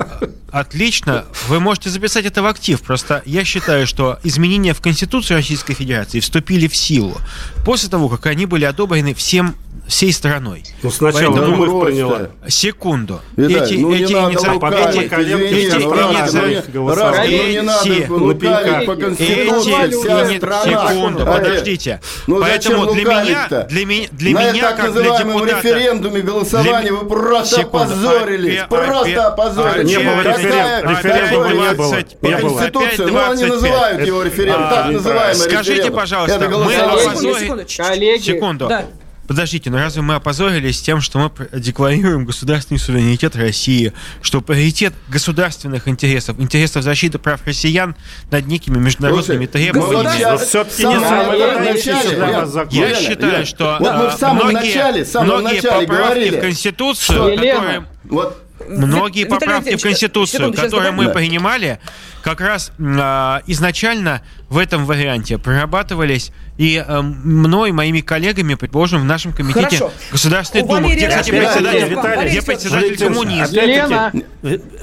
Отлично. 0.52 1.24
Вы 1.48 1.62
можете 1.62 1.90
записать 1.90 2.26
это 2.26 2.42
в 2.42 2.46
актив. 2.46 2.82
Просто 2.82 3.22
я 3.26 3.46
считаю, 3.46 3.88
что 3.88 4.20
изменения 4.24 4.74
в 4.74 4.82
Конституцию 4.82 5.38
Российской 5.38 5.74
Федерации 5.74 6.20
вступили 6.20 6.68
в 6.68 6.76
силу 6.76 7.18
после 7.66 7.90
того, 7.90 8.10
как 8.10 8.26
они 8.26 8.46
были 8.46 8.66
одобрены 8.66 9.14
всем 9.14 9.56
всей 9.92 10.14
страной. 10.14 10.64
Ну, 10.82 10.90
сначала 10.90 11.36
Поэтому... 11.36 11.66
Дума 11.66 11.86
приняла. 11.86 12.30
Секунду. 12.48 13.20
Виталий, 13.36 13.76
эти 13.76 13.82
ну, 13.82 13.94
эти 13.94 14.14
инициативы... 14.14 14.64
Секунду, 20.64 21.26
подождите. 21.26 22.00
Ну, 22.28 22.40
Поэтому 22.40 22.94
для 22.94 23.04
меня... 23.04 23.66
Для 23.70 23.86
меня, 23.86 24.08
для 24.12 24.30
меня 24.32 24.74
как 24.74 24.94
для 24.94 25.18
депутата... 25.18 25.46
референдуме 25.46 26.22
голосования 26.22 26.94
вы 26.94 27.06
просто 27.06 27.62
опозорились. 27.62 28.62
Просто 28.70 29.28
опозорились. 29.28 29.90
Не 29.90 29.98
было 30.00 30.22
референдума, 30.22 31.54
не 31.54 31.74
было. 31.74 32.02
По 32.22 32.30
Конституции, 32.30 33.04
ну 33.12 33.30
они 33.30 33.46
называют 33.46 34.08
его 34.08 34.24
референдум, 34.24 34.70
так 34.70 34.86
называемый 34.92 35.36
Скажите, 35.36 35.92
пожалуйста, 35.92 36.50
мы 36.50 36.76
опозорили... 36.76 38.18
Секунду. 38.22 38.70
Подождите, 39.32 39.70
но 39.70 39.78
разве 39.78 40.02
мы 40.02 40.16
опозорились 40.16 40.82
тем, 40.82 41.00
что 41.00 41.18
мы 41.18 41.32
декларируем 41.58 42.26
государственный 42.26 42.80
суверенитет 42.80 43.34
России, 43.38 43.94
что 44.22 44.42
приоритет 44.42 44.94
государственных 45.08 45.88
интересов, 45.88 46.38
интересов 46.38 46.84
защиты 46.84 47.18
прав 47.18 47.40
россиян 47.48 47.96
над 48.30 48.46
некими 48.48 48.78
международными 48.78 49.46
требованиями? 49.46 50.38
Все-таки 50.38 50.84
не 50.86 51.00
самое 51.00 51.40
Я 52.72 52.94
считаю, 52.94 53.46
что 53.46 53.78
вот 53.80 53.94
мы 53.96 54.10
в 54.10 54.14
самом 54.20 54.50
многие, 54.50 54.68
начале, 54.68 55.06
самом 55.06 55.28
многие 55.28 55.56
начале 55.56 55.88
поправки 55.88 55.88
говорили, 55.88 56.38
в 56.38 56.42
Конституцию, 56.42 57.16
что, 57.16 57.30
которые... 57.30 57.86
Вот, 58.04 58.44
многие 58.68 59.24
поправки 59.24 59.78
в 59.78 59.82
Конституцию, 59.82 60.54
которые 60.54 60.92
мы 60.92 61.08
принимали, 61.08 61.80
как 62.22 62.42
раз 62.42 62.74
э, 62.78 63.40
изначально 63.48 64.22
в 64.52 64.58
этом 64.58 64.86
варианте 64.86 65.38
прорабатывались 65.38 66.34
и 66.58 66.84
э, 66.86 67.02
мной, 67.02 67.72
моими 67.72 68.02
коллегами, 68.02 68.56
предположим, 68.56 69.00
в 69.00 69.06
нашем 69.06 69.32
комитете 69.32 69.78
Хорошо. 69.78 69.92
Государственной 70.12 70.68
Думы, 70.68 70.94
где, 70.94 71.08
кстати, 71.08 71.30
председатель, 71.32 71.88
Виталий, 71.88 72.30
где 72.30 72.42
председатель 72.42 72.98
коммунист. 72.98 73.54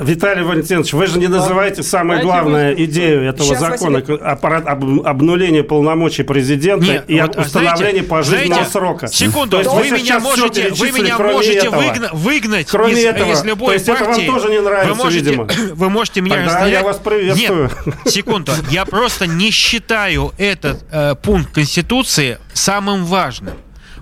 Виталий 0.00 0.42
Валентинович, 0.42 0.94
вы 0.94 1.07
же 1.07 1.18
не 1.18 1.26
называете 1.28 1.83
самую 1.83 2.22
главную 2.22 2.83
идею 2.85 3.24
этого 3.24 3.46
Сейчас, 3.46 3.61
закона 3.61 3.98
об, 3.98 5.07
обнуление 5.07 5.62
полномочий 5.62 6.22
президента 6.22 6.87
Нет, 6.87 7.04
и 7.07 7.20
вот, 7.20 7.37
установление 7.37 7.76
знаете, 7.76 8.02
пожизненного 8.04 8.46
знаете, 8.48 8.70
срока. 8.70 9.07
Секунду, 9.09 9.59
есть 9.59 9.70
вы, 9.70 9.90
меня 9.90 10.18
можете, 10.20 10.70
вы 10.70 10.92
меня 10.92 11.18
можете 11.18 11.68
выгна, 11.68 12.09
выгнать 12.14 12.68
кроме 12.68 12.94
из, 12.94 13.04
этого, 13.04 13.33
из 13.33 13.44
любой 13.44 13.66
то 13.66 13.72
есть 13.74 13.87
партии. 13.87 14.22
Это 14.22 14.33
вам 14.33 14.40
тоже 14.40 14.48
не 14.50 14.61
нравится, 14.62 14.94
вы 14.94 15.04
можете, 15.04 15.24
видимо. 15.31 15.48
Вы 15.74 15.90
можете 15.90 16.20
меня 16.22 16.37
Тогда 16.37 16.52
расстрелять. 16.52 16.72
я 16.72 16.83
вас 16.83 16.96
приветствую. 16.96 17.70
Нет, 17.85 17.96
секунду, 18.07 18.52
я 18.70 18.87
просто 18.87 19.26
не 19.26 19.50
считаю 19.59 20.33
этот 20.38 20.85
э, 20.90 21.16
пункт 21.16 21.53
Конституции 21.53 22.38
самым 22.53 23.05
важным. 23.05 23.55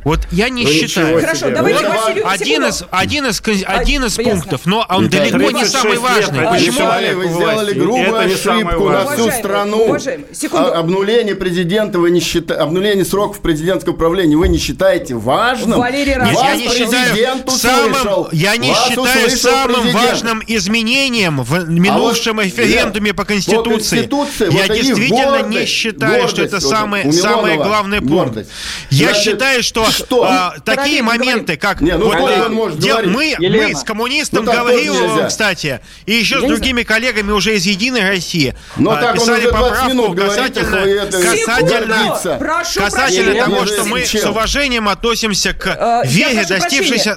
Вот 0.07 0.21
я 0.31 0.51
не 0.51 0.63
ну, 0.63 0.71
считаю. 0.71 1.21
Хорошо, 1.21 1.51
давайте 1.51 1.85
вот 1.85 1.97
Василию, 1.97 2.29
один 2.29 2.65
из, 2.65 2.85
один 2.93 3.27
из, 3.27 3.43
один 3.67 4.05
из 4.05 4.17
а, 4.17 4.23
пунктов, 4.23 4.61
но 4.65 4.87
он 4.89 5.07
это 5.07 5.19
далеко 5.19 5.51
не 5.51 5.65
самый 5.65 5.99
важный. 5.99 6.43
Лет, 6.43 6.51
Почему? 6.51 7.17
Вы 7.17 7.29
сделали 7.29 7.73
грубую 7.73 8.17
ошибку 8.17 8.89
на 8.89 9.05
всю 9.07 9.33
страну. 9.33 9.87
Уважаемый, 9.87 10.27
а, 10.53 10.79
обнуление 10.79 11.35
президента 11.35 11.99
вы 11.99 12.13
не 12.13 12.21
считаете, 12.21 12.63
обнуление 12.63 13.05
сроков 13.05 13.41
президентского 13.41 13.95
правления 13.95 14.37
вы 14.37 14.47
не 14.47 14.59
считаете 14.59 15.17
важным? 15.17 15.81
Валерий 15.81 16.15
Нет, 16.15 16.39
я 16.41 16.55
не 16.55 16.69
считаю 16.69 17.49
самым, 17.49 18.29
я 18.31 18.57
не 18.59 18.75
считаю 18.75 19.31
самым 19.31 19.83
президент. 19.83 20.09
важным 20.09 20.43
изменением 20.47 21.43
в 21.43 21.69
минувшем 21.69 22.39
а 22.39 22.45
вот, 22.45 22.47
референдуме 22.47 23.13
по 23.13 23.25
Конституции. 23.25 24.03
По 24.03 24.45
я 24.45 24.67
вот 24.69 24.77
действительно 24.77 25.39
гордость, 25.39 25.49
не 25.49 25.67
считаю, 25.67 26.13
гордость, 26.13 26.33
что 26.33 26.43
это 26.45 26.61
самый, 26.61 27.13
самый 27.13 27.57
главный 27.57 28.01
пункт. 28.01 28.47
Я 28.91 29.13
считаю, 29.13 29.65
что 29.65 29.85
что? 29.97 30.25
а, 30.25 30.55
такие 30.65 31.03
моменты, 31.03 31.57
как 31.57 31.81
Не, 31.81 31.97
ну, 31.97 32.07
вот, 32.07 32.15
сколько 32.19 32.45
он 32.47 32.53
может 32.55 32.79
де- 32.79 32.91
говорить? 32.91 33.11
мы, 33.11 33.35
Елена. 33.39 33.69
мы 33.69 33.75
с 33.75 33.83
коммунистом 33.83 34.45
Ну, 34.45 34.53
Гавриловым, 34.53 35.11
нельзя. 35.15 35.27
кстати, 35.29 35.81
и 36.07 36.13
еще 36.13 36.37
Я 36.37 36.41
с 36.43 36.45
другими 36.45 36.83
коллегами 36.83 37.33
уже 37.33 37.57
из 37.57 37.65
Единой 37.67 38.09
России 38.09 38.55
Но 38.77 38.93
а, 38.93 38.97
так 39.01 39.15
писали 39.15 39.41
уже 39.41 39.51
20 39.51 39.53
поправку 39.53 40.13
говорит, 40.13 40.37
касательно, 40.55 40.77
это- 40.77 41.23
касательно, 41.23 41.97
Секунду! 42.23 42.39
Прошу 42.39 42.81
касательно 42.81 43.33
прощения. 43.33 43.45
того, 43.45 43.67
что 43.67 43.85
мы 43.85 44.05
с 44.05 44.25
уважением 44.25 44.89
относимся 44.89 45.53
к 45.53 45.67
Э, 45.67 46.03
вере, 46.07 46.45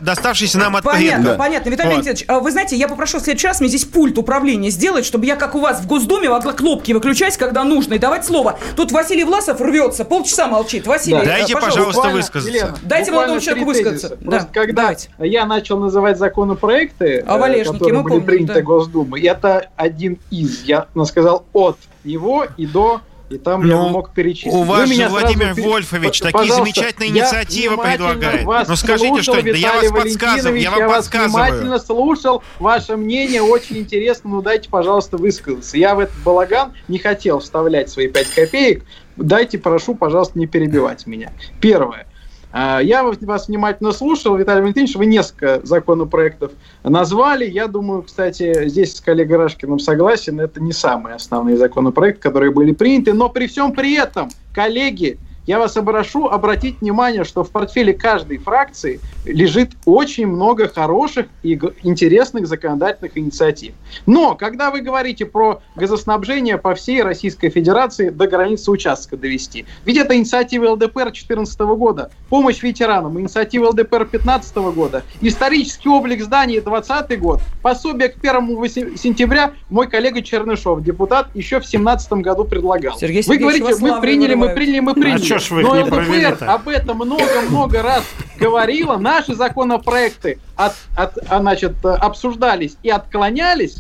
доставшейся 0.02 0.58
нам 0.58 0.76
от 0.76 0.84
Понятно, 0.84 1.18
предков. 1.18 1.38
понятно. 1.38 1.70
Виталий 1.70 1.90
Вот. 1.90 1.94
Валентинович, 2.04 2.26
а 2.28 2.40
вы 2.40 2.52
знаете, 2.52 2.76
я 2.76 2.88
попрошу 2.88 3.20
в 3.20 3.22
следующий 3.22 3.48
раз 3.48 3.60
мне 3.60 3.70
здесь 3.70 3.86
пульт 3.86 4.18
управления 4.18 4.70
сделать, 4.70 5.06
чтобы 5.06 5.26
я, 5.26 5.36
как 5.36 5.56
у 5.56 5.60
вас 5.60 5.80
в 5.82 5.88
Госдуме, 5.88 6.30
могла 6.30 6.54
кнопки 6.54 6.92
выключать, 6.92 7.38
когда 7.38 7.64
нужно, 7.64 7.96
и 7.96 7.98
давать 8.00 8.26
слово. 8.26 8.60
Тут 8.76 8.92
Василий 8.92 9.24
Власов 9.24 9.62
рвется, 9.62 10.06
полчаса 10.06 10.48
молчит. 10.48 10.86
Василий, 10.88 11.18
Да. 11.18 11.24
э, 11.24 11.26
Дайте, 11.26 11.56
пожалуйста, 11.56 12.10
высказаться. 12.10 12.59
Елена, 12.66 12.78
Дайте 12.84 13.12
молодому 13.12 13.40
человеку 13.40 13.68
высказаться. 13.68 14.10
Да, 14.22 14.30
Просто 14.30 14.50
когда 14.54 14.82
давайте. 14.82 15.10
я 15.20 15.46
начал 15.46 15.80
называть 15.80 16.18
законопроекты, 16.18 17.24
э, 17.26 17.38
Валежнике 17.38 17.74
которые 17.80 17.98
мы 17.98 18.04
были 18.04 18.14
помним, 18.14 18.26
приняты 18.28 18.54
да. 18.54 18.62
Госдумой, 18.62 19.22
это 19.22 19.70
один 19.76 20.20
из. 20.32 20.64
Я 20.64 20.88
сказал 21.06 21.46
от 21.54 21.78
него 22.04 22.46
и 22.58 22.66
до 22.66 23.02
и 23.30 23.38
там 23.38 23.64
я 23.64 23.76
Ну, 23.76 23.90
мог 23.90 24.10
перечислить. 24.12 24.52
у 24.52 24.64
вас 24.64 24.88
Вы 24.90 24.96
же 24.96 25.02
сразу 25.02 25.12
Владимир 25.20 25.54
пере- 25.54 25.68
Вольфович 25.68 26.20
такие 26.20 26.32
пожалуйста, 26.32 26.64
замечательные 26.64 27.10
я 27.12 27.16
инициативы 27.26 27.78
предлагает. 27.78 28.44
вас 28.44 28.68
Ну, 28.68 28.76
скажите 28.76 29.22
что-нибудь, 29.22 29.52
да 29.52 29.58
я 29.60 29.74
вас 29.74 29.92
подсказываю, 29.92 30.60
я 30.60 30.72
вам 30.72 30.88
вас 30.88 31.06
подсказываю. 31.06 31.44
внимательно 31.46 31.78
слушал, 31.78 32.42
ваше 32.58 32.98
мнение 32.98 33.44
очень 33.44 33.78
интересно, 33.78 34.32
ну 34.32 34.42
дайте, 34.42 34.68
пожалуйста, 34.68 35.18
высказаться. 35.18 35.78
Я 35.78 35.94
в 35.94 36.00
этот 36.00 36.16
балаган 36.26 36.74
не 36.88 36.98
хотел 36.98 37.38
вставлять 37.38 37.92
свои 37.92 38.08
пять 38.08 38.30
копеек, 38.34 38.84
дайте, 39.16 39.60
прошу, 39.60 39.94
пожалуйста, 39.94 40.40
не 40.40 40.48
перебивать 40.48 41.06
меня. 41.06 41.32
Первое. 41.62 42.08
А, 42.52 42.80
Я 42.82 43.04
вас 43.04 43.48
внимательно 43.48 43.92
слушал, 43.92 44.36
Виталий 44.36 44.62
Валентинович, 44.62 44.96
вы 44.96 45.06
несколько 45.06 45.66
законопроектов 45.66 46.52
назвали. 46.84 47.46
Я 47.46 47.68
думаю, 47.68 48.04
кстати, 48.04 48.68
здесь 48.68 48.96
с 48.96 49.02
коллегой 49.02 49.38
Рашкиным 49.38 49.80
согласен, 49.80 50.40
это 50.40 50.62
не 50.62 50.72
самые 50.72 51.16
основные 51.16 51.58
законопроекты, 51.58 52.22
которые 52.22 52.52
были 52.52 52.72
приняты, 52.72 53.14
но 53.14 53.30
при 53.30 53.48
всем 53.48 53.74
при 53.74 53.96
этом, 53.96 54.30
коллеги, 54.54 55.20
я 55.50 55.58
вас 55.58 55.74
прошу 55.74 56.28
обратить 56.28 56.80
внимание, 56.80 57.24
что 57.24 57.44
в 57.44 57.50
портфеле 57.50 57.92
каждой 57.94 58.38
фракции 58.38 59.00
лежит 59.26 59.72
очень 59.86 60.28
много 60.28 60.68
хороших 60.68 61.26
и 61.42 61.60
интересных 61.82 62.46
законодательных 62.46 63.18
инициатив. 63.18 63.74
Но, 64.06 64.36
когда 64.36 64.70
вы 64.70 64.82
говорите 64.82 65.26
про 65.26 65.64
газоснабжение 65.76 66.60
по 66.60 66.76
всей 66.76 67.02
Российской 67.02 67.50
Федерации 67.50 68.10
до 68.10 68.28
границы 68.28 68.70
участка 68.70 69.18
довести, 69.18 69.66
ведь 69.86 69.98
это 69.98 70.16
инициатива 70.16 70.70
ЛДПР 70.74 71.06
2014 71.06 71.60
года, 71.62 72.12
помощь 72.30 72.62
ветеранам, 72.62 73.20
инициатива 73.20 73.70
ЛДПР 73.70 74.06
2015 74.06 74.56
года, 74.76 75.02
исторический 75.20 75.90
облик 75.90 76.22
зданий 76.22 76.62
2020 76.62 77.20
год, 77.20 77.42
пособие 77.64 78.10
к 78.10 78.18
1 78.20 78.56
восе- 78.56 78.96
сентября 78.98 79.54
мой 79.72 79.88
коллега 79.88 80.22
Чернышов, 80.22 80.84
депутат, 80.84 81.30
еще 81.34 81.56
в 81.56 81.66
2017 81.66 82.14
году 82.22 82.44
предлагал. 82.44 83.00
Сергей 83.00 83.24
вы 83.24 83.24
Сергеевич, 83.24 83.40
говорите, 83.62 83.64
вас 83.64 83.80
мы 83.82 84.00
приняли, 84.00 84.36
мы 84.36 84.48
вырывают. 84.48 84.56
приняли, 84.56 84.80
мы 84.82 84.94
приняли. 84.94 85.16
А 85.16 85.20
чё 85.20 85.39
ж 85.40 85.52
вы 85.52 85.62
их 85.62 85.68
не 85.68 85.84
ЛДПР 85.84 86.46
об 86.46 86.68
этом 86.68 86.98
много-много 86.98 87.82
раз 87.82 88.04
говорила. 88.38 88.98
Наши 88.98 89.36
законопроекты 89.36 90.40
от, 90.56 90.74
от, 90.96 91.18
а, 91.30 91.40
значит, 91.40 91.84
обсуждались 91.84 92.78
и 92.84 92.90
отклонялись, 92.90 93.78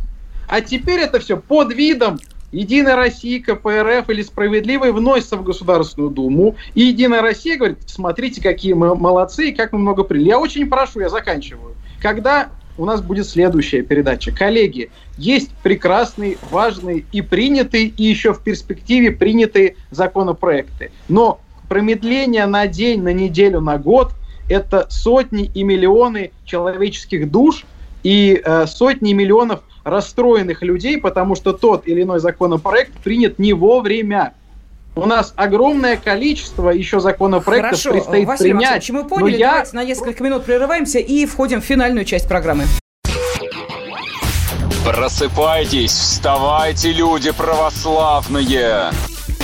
а 0.47 0.62
теперь 0.62 0.99
это 1.01 1.20
все 1.20 1.38
под 1.38 1.74
видом 1.74 2.20
Единая 2.51 2.95
Россия, 2.95 3.41
КПРФ 3.41 4.10
или 4.10 4.24
Справедливый 4.24 4.91
вносится 4.91 5.38
в 5.38 5.43
Государственную 5.43 6.10
Думу. 6.10 6.55
И 6.74 6.82
Единая 6.82 7.22
Россия 7.22 7.57
говорит, 7.57 7.78
смотрите, 7.86 8.41
какие 8.41 8.74
мы 8.74 8.95
молодцы 8.95 9.49
и 9.49 9.51
как 9.53 9.72
мы 9.72 9.80
много 9.80 10.03
приняли. 10.03 10.30
Я 10.30 10.39
очень 10.39 10.68
прошу, 10.68 10.99
я 10.99 11.10
заканчиваю. 11.10 11.76
Когда 12.01 12.49
у 12.80 12.86
нас 12.86 13.01
будет 13.01 13.28
следующая 13.28 13.82
передача. 13.82 14.32
Коллеги, 14.32 14.89
есть 15.18 15.51
прекрасные, 15.64 16.38
важные 16.49 17.05
и 17.12 17.22
принятые, 17.22 17.88
и 17.88 18.03
еще 18.03 18.34
в 18.34 18.41
перспективе 18.41 19.12
принятые 19.12 19.76
законопроекты. 19.91 20.91
Но 21.10 21.41
промедление 21.70 22.46
на 22.48 22.68
день, 22.68 23.02
на 23.02 23.14
неделю, 23.14 23.62
на 23.62 23.78
год– 23.78 24.12
это 24.50 24.88
сотни 24.90 25.50
и 25.54 25.64
миллионы 25.64 26.32
человеческих 26.44 27.32
душ 27.32 27.66
и 28.04 28.42
э, 28.44 28.66
сотни 28.68 29.14
миллионов 29.14 29.62
расстроенных 29.84 30.62
людей, 30.64 30.98
потому 30.98 31.36
что 31.36 31.54
тот 31.54 31.88
или 31.88 32.04
иной 32.04 32.20
законопроект 32.20 32.94
принят 33.04 33.40
не 33.40 33.54
вовремя. 33.54 34.34
У 34.96 35.06
нас 35.06 35.34
огромное 35.38 35.96
количество 35.96 36.72
еще 36.72 37.00
законопроектов 37.00 37.70
Хорошо, 37.70 37.92
предстоит 37.92 38.28
Василий 38.28 38.52
принять. 38.52 38.72
Максимович, 38.74 38.90
мы 38.90 39.04
но 39.04 39.22
поняли. 39.22 39.38
я 39.38 39.52
Давайте 39.52 39.76
на 39.76 39.84
несколько 39.84 40.24
минут 40.24 40.46
прерываемся 40.46 41.00
и 41.00 41.26
входим 41.26 41.62
в 41.62 41.66
финальную 41.66 42.06
часть 42.06 42.28
программы. 42.28 42.66
Просыпайтесь, 44.84 45.92
вставайте, 45.92 46.92
люди 46.92 47.32
православные! 47.32 48.92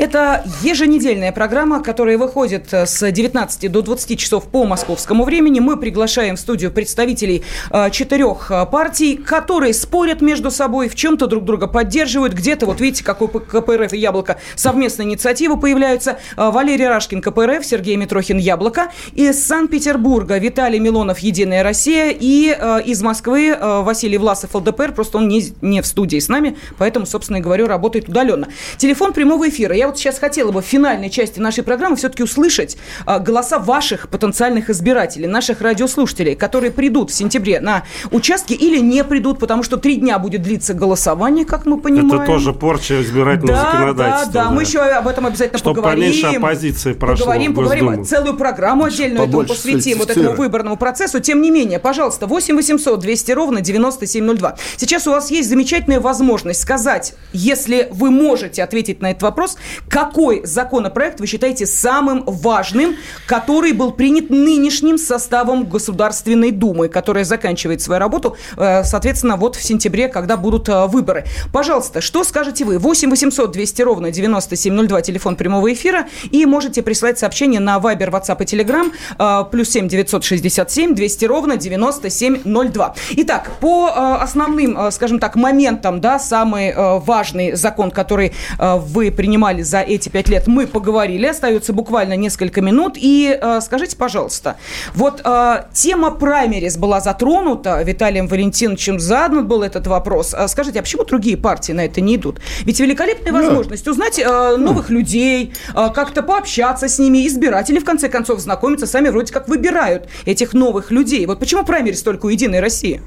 Это 0.00 0.42
еженедельная 0.62 1.30
программа, 1.30 1.82
которая 1.82 2.16
выходит 2.16 2.72
э, 2.72 2.86
с 2.86 3.10
19 3.10 3.70
до 3.70 3.82
20 3.82 4.18
часов 4.18 4.48
по 4.48 4.64
московскому 4.64 5.24
времени. 5.24 5.60
Мы 5.60 5.76
приглашаем 5.76 6.36
в 6.36 6.40
студию 6.40 6.70
представителей 6.70 7.42
э, 7.70 7.90
четырех 7.90 8.50
э, 8.50 8.64
партий, 8.64 9.18
которые 9.18 9.74
спорят 9.74 10.22
между 10.22 10.50
собой, 10.50 10.88
в 10.88 10.94
чем-то 10.94 11.26
друг 11.26 11.44
друга 11.44 11.66
поддерживают. 11.66 12.32
Где-то, 12.32 12.64
вот 12.64 12.80
видите, 12.80 13.04
какой 13.04 13.28
КПРФ 13.28 13.92
и 13.92 13.98
Яблоко 13.98 14.38
совместные 14.56 15.06
инициативы 15.06 15.60
появляются. 15.60 16.18
Валерий 16.34 16.88
Рашкин, 16.88 17.20
КПРФ, 17.20 17.62
Сергей 17.62 17.96
Митрохин, 17.96 18.38
Яблоко. 18.38 18.92
Из 19.12 19.46
Санкт-Петербурга 19.46 20.38
Виталий 20.38 20.78
Милонов, 20.78 21.18
Единая 21.18 21.62
Россия. 21.62 22.16
И 22.18 22.56
из 22.86 23.02
Москвы 23.02 23.54
Василий 23.60 24.16
Власов, 24.16 24.54
ЛДПР. 24.54 24.92
Просто 24.92 25.18
он 25.18 25.28
не, 25.28 25.44
не 25.60 25.82
в 25.82 25.86
студии 25.86 26.18
с 26.18 26.28
нами, 26.28 26.56
поэтому, 26.78 27.04
собственно 27.04 27.36
и 27.36 27.40
говорю, 27.42 27.66
работает 27.66 28.08
удаленно. 28.08 28.48
Телефон 28.78 29.12
прямого 29.12 29.46
эфира. 29.46 29.76
Я 29.76 29.89
вот 29.90 29.98
сейчас 29.98 30.18
хотела 30.18 30.52
бы 30.52 30.62
в 30.62 30.64
финальной 30.64 31.10
части 31.10 31.40
нашей 31.40 31.64
программы 31.64 31.96
все-таки 31.96 32.22
услышать 32.22 32.76
а, 33.06 33.18
голоса 33.18 33.58
ваших 33.58 34.08
потенциальных 34.08 34.70
избирателей, 34.70 35.26
наших 35.26 35.60
радиослушателей, 35.60 36.34
которые 36.34 36.70
придут 36.70 37.10
в 37.10 37.14
сентябре 37.14 37.60
на 37.60 37.84
участки 38.10 38.52
или 38.52 38.78
не 38.78 39.04
придут, 39.04 39.38
потому 39.38 39.62
что 39.62 39.76
три 39.76 39.96
дня 39.96 40.18
будет 40.18 40.42
длиться 40.42 40.74
голосование, 40.74 41.44
как 41.44 41.66
мы 41.66 41.80
понимаем. 41.80 42.22
Это 42.22 42.32
тоже 42.32 42.52
порча 42.52 43.02
избирательного 43.02 43.58
да, 43.58 43.70
законодательства. 43.72 44.32
Да, 44.32 44.44
да, 44.44 44.50
мы 44.50 44.62
еще 44.62 44.80
об 44.80 45.08
этом 45.08 45.26
обязательно 45.26 45.58
Чтоб 45.58 45.76
поговорим. 45.76 46.04
поменьше 46.04 46.26
оппозиции 46.26 46.92
прошло 46.92 47.26
Поговорим, 47.26 47.54
поговорим. 47.54 48.04
Целую 48.04 48.36
программу 48.36 48.84
отдельную 48.84 49.28
этому 49.28 49.44
посвятим, 49.44 49.98
вот 49.98 50.10
этому 50.10 50.34
выборному 50.34 50.76
процессу. 50.76 51.20
Тем 51.20 51.42
не 51.42 51.50
менее, 51.50 51.78
пожалуйста, 51.78 52.26
8 52.26 52.56
800 52.56 53.00
200 53.00 53.32
ровно 53.32 53.60
9702. 53.60 54.56
Сейчас 54.76 55.06
у 55.06 55.10
вас 55.10 55.30
есть 55.30 55.48
замечательная 55.48 56.00
возможность 56.00 56.60
сказать, 56.60 57.14
если 57.32 57.88
вы 57.90 58.10
можете 58.10 58.62
ответить 58.62 59.00
на 59.00 59.10
этот 59.10 59.22
вопрос, 59.22 59.56
какой 59.88 60.44
законопроект 60.44 61.20
вы 61.20 61.26
считаете 61.26 61.66
самым 61.66 62.24
важным, 62.26 62.96
который 63.26 63.72
был 63.72 63.92
принят 63.92 64.30
нынешним 64.30 64.98
составом 64.98 65.64
Государственной 65.64 66.50
Думы, 66.50 66.88
которая 66.88 67.24
заканчивает 67.24 67.80
свою 67.80 67.98
работу, 67.98 68.36
э, 68.56 68.84
соответственно, 68.84 69.36
вот 69.36 69.56
в 69.56 69.62
сентябре, 69.62 70.08
когда 70.08 70.36
будут 70.36 70.68
э, 70.68 70.86
выборы. 70.86 71.24
Пожалуйста, 71.52 72.00
что 72.00 72.24
скажете 72.24 72.64
вы? 72.64 72.78
8 72.78 73.10
800 73.10 73.50
200 73.50 73.82
ровно 73.82 74.10
9702, 74.10 75.02
телефон 75.02 75.36
прямого 75.36 75.72
эфира, 75.72 76.06
и 76.30 76.46
можете 76.46 76.82
прислать 76.82 77.18
сообщение 77.18 77.60
на 77.60 77.78
Viber, 77.78 78.10
WhatsApp 78.10 78.42
и 78.42 78.44
Telegram, 78.44 78.92
э, 79.18 79.50
плюс 79.50 79.70
7 79.70 79.88
967 79.88 80.94
200 80.94 81.24
ровно 81.24 81.56
9702. 81.56 82.94
Итак, 83.16 83.50
по 83.60 84.16
основным, 84.20 84.90
скажем 84.92 85.18
так, 85.18 85.36
моментам, 85.36 86.00
да, 86.00 86.18
самый 86.18 86.74
важный 86.76 87.52
закон, 87.54 87.90
который 87.90 88.32
вы 88.58 89.10
принимали 89.10 89.59
узнали 89.60 89.62
за 89.62 89.80
эти 89.80 90.08
пять 90.08 90.28
лет, 90.28 90.46
мы 90.46 90.66
поговорили. 90.66 91.26
Остается 91.26 91.72
буквально 91.72 92.16
несколько 92.16 92.60
минут. 92.60 92.94
И 92.96 93.38
э, 93.40 93.60
скажите, 93.60 93.96
пожалуйста, 93.96 94.56
вот 94.94 95.20
э, 95.24 95.64
тема 95.72 96.10
праймерис 96.10 96.76
была 96.76 97.00
затронута, 97.00 97.82
Виталием 97.82 98.26
Валентиновичем 98.26 98.98
задан 99.00 99.46
был 99.46 99.62
этот 99.62 99.86
вопрос. 99.86 100.34
А 100.34 100.48
скажите, 100.48 100.80
а 100.80 100.82
почему 100.82 101.04
другие 101.04 101.36
партии 101.36 101.72
на 101.72 101.84
это 101.84 102.00
не 102.00 102.16
идут? 102.16 102.40
Ведь 102.64 102.80
великолепная 102.80 103.32
возможность 103.32 103.88
узнать 103.88 104.18
э, 104.18 104.56
новых 104.56 104.90
людей, 104.90 105.52
э, 105.74 105.88
как-то 105.94 106.22
пообщаться 106.22 106.88
с 106.88 106.98
ними, 106.98 107.26
избиратели, 107.26 107.78
в 107.78 107.84
конце 107.84 108.08
концов, 108.08 108.40
знакомиться, 108.40 108.86
сами 108.86 109.08
вроде 109.08 109.32
как 109.32 109.48
выбирают 109.48 110.08
этих 110.26 110.54
новых 110.54 110.90
людей. 110.90 111.26
Вот 111.26 111.38
почему 111.38 111.64
праймерис 111.64 112.02
только 112.02 112.26
у 112.26 112.28
«Единой 112.28 112.60
России»? 112.60 113.00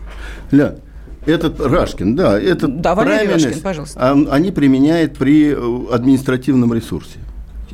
Ля, 0.52 0.76
этот 1.26 1.60
Рашкин, 1.60 2.16
да, 2.16 2.40
этот 2.40 2.82
Да, 2.82 2.96
Рашкин, 2.96 3.60
пожалуйста. 3.62 4.12
он- 4.14 4.28
они 4.32 4.52
применяют 4.52 5.18
при 5.18 5.54
э, 5.54 5.94
административном 5.94 6.74
ресурсе, 6.74 7.20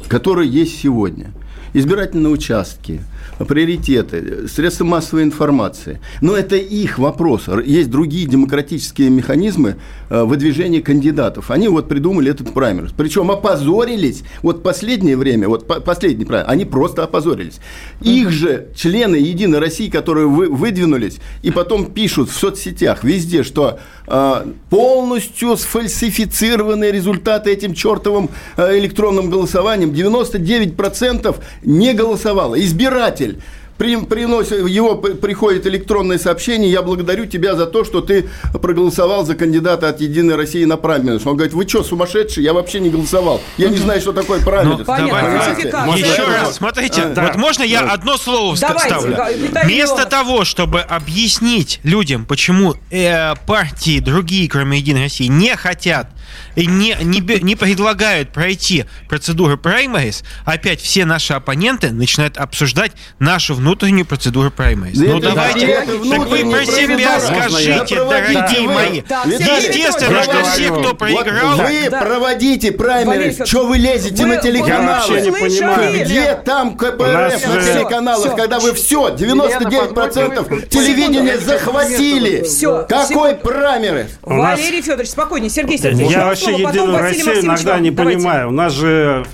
который 0.08 0.48
есть 0.48 0.80
сегодня. 0.80 1.32
Избирательные 1.74 2.32
участки, 2.34 3.00
приоритеты, 3.48 4.48
средства 4.48 4.86
массовой 4.86 5.22
информации. 5.24 6.00
Но 6.20 6.36
это 6.36 6.56
их 6.56 6.98
вопрос. 6.98 7.44
Есть 7.64 7.92
другие 7.92 8.26
демократические 8.28 9.12
механизмы 9.12 9.76
э, 10.10 10.24
выдвижения 10.24 10.82
кандидатов. 10.82 11.52
Они 11.52 11.68
вот 11.68 11.88
придумали 11.88 12.32
этот 12.32 12.54
праймерис. 12.54 12.92
Причем 12.96 13.32
опозорились. 13.32 14.24
Вот 14.42 14.64
последнее 14.64 15.18
время, 15.18 15.48
вот 15.48 15.68
по- 15.68 15.80
последний 15.80 16.26
праймерис, 16.26 16.52
они 16.52 16.66
просто 16.66 17.04
опозорились. 17.04 17.60
Их 18.02 18.32
же 18.32 18.68
члены 18.76 19.16
Единой 19.16 19.60
России, 19.60 19.90
которые 19.90 20.28
вы, 20.28 20.48
выдвинулись, 20.48 21.20
и 21.42 21.52
потом 21.52 21.88
пишут 21.88 22.30
в 22.30 22.34
соцсетях 22.34 23.04
везде, 23.04 23.44
что 23.44 23.80
э, 24.08 24.46
полностью 24.70 25.58
сфальсифицированы 25.58 26.92
результаты 26.92 27.52
этим 27.52 27.74
чертовым 27.74 28.30
э, 28.58 28.78
электронным 28.78 29.30
голосованием. 29.30 29.92
99% 29.92 31.36
не 31.64 31.94
голосовало. 31.94 32.60
Избиратель 32.60 33.40
при- 33.80 33.96
приносит, 34.06 34.68
его 34.68 34.96
приходит 34.98 35.66
электронное 35.66 36.20
сообщение, 36.20 36.70
я 36.70 36.82
благодарю 36.84 37.26
тебя 37.26 37.56
за 37.56 37.66
то, 37.66 37.84
что 37.86 38.02
ты 38.02 38.28
проголосовал 38.62 39.26
за 39.26 39.34
кандидата 39.36 39.88
от 39.90 40.02
Единой 40.02 40.36
России 40.36 40.66
на 40.66 40.76
праймерис. 40.78 41.26
Он 41.26 41.36
говорит, 41.38 41.54
вы 41.54 41.68
что, 41.68 41.84
сумасшедший? 41.84 42.44
Я 42.44 42.54
вообще 42.54 42.82
не 42.82 42.90
голосовал. 42.90 43.42
Я 43.58 43.70
не 43.70 43.78
знаю, 43.78 44.02
что 44.02 44.12
такое 44.12 44.42
праймерис. 44.42 44.86
Ну. 44.86 45.96
Еще 45.96 46.26
Да. 46.26 46.42
раз, 46.44 46.56
смотрите, 46.58 47.06
Да. 47.06 47.24
вот 47.28 47.36
можно 47.38 47.64
я 47.64 47.80
одно 47.82 48.18
слово 48.18 48.56
Давайте, 48.60 48.96
вставлю? 48.96 49.16
да, 49.16 49.62
Вместо 49.64 50.06
того, 50.06 50.44
чтобы 50.44 50.82
объяснить 50.82 51.80
людям, 51.84 52.26
почему 52.26 52.76
э, 52.92 53.34
партии 53.48 54.00
другие, 54.00 54.50
кроме 54.50 54.80
Единой 54.80 55.04
России, 55.04 55.28
не 55.28 55.56
хотят 55.56 56.10
не, 56.56 56.96
не, 57.02 57.22
бе- 57.22 57.40
не 57.40 57.56
предлагают 57.56 58.32
пройти 58.32 58.86
процедуру 59.08 59.58
праймерис, 59.58 60.24
опять 60.46 60.82
все 60.82 61.06
наши 61.06 61.34
оппоненты 61.34 61.92
начинают 61.92 62.38
обсуждать 62.38 62.92
нашу 63.20 63.56
внутреннюю 63.56 64.06
процедуру. 64.06 64.52
Да 64.58 64.64
Ну 64.96 65.20
давайте, 65.20 65.68
так 65.68 65.88
вы 66.28 66.50
про 66.50 66.66
себя 66.66 67.20
скажите, 67.20 67.96
Да 67.96 68.06
дорогие 68.06 68.68
мои. 68.68 69.02
Сергей 69.02 69.84
Естественно, 69.84 70.24
что 70.24 70.38
я 70.38 70.44
все, 70.44 70.74
кто 70.80 70.94
проиграл, 70.94 71.58
Вы 71.58 71.90
Да. 71.90 72.02
проводите 72.02 72.72
праймерис. 72.72 73.48
Что 73.48 73.66
вы 73.66 73.78
лезете 73.78 74.24
вы- 74.24 74.36
на 74.36 74.38
телеканалы? 74.42 74.86
вообще 75.10 75.22
не 75.22 75.32
понимаю. 75.32 76.06
Где 76.06 76.34
там 76.36 76.78
КПРФ 76.78 77.48
на 77.48 77.62
телеканалах, 77.62 78.36
когда 78.36 78.60
вы 78.60 78.74
все, 78.74 79.10
99% 79.10 80.46
Елена, 80.50 80.62
телевидения 80.68 81.38
захватили? 81.38 82.44
Всё, 82.44 82.86
Какой 82.88 83.36
праймерис? 83.36 84.12
Валерий 84.22 84.82
Федорович, 84.82 85.10
спокойнее. 85.10 85.50
Сергей 85.50 85.78
Сергеевич, 85.78 86.14
Я 86.20 86.26
вообще 86.26 86.46
слово, 86.46 86.58
потом 86.64 86.74
Единую 86.74 87.00
Россию 87.00 87.40
иногда 87.42 87.80
не 87.80 87.92
Давайте. 87.92 88.18
понимаю. 88.20 88.48
У 88.50 88.52
нас 88.52 88.74
же 88.74 89.26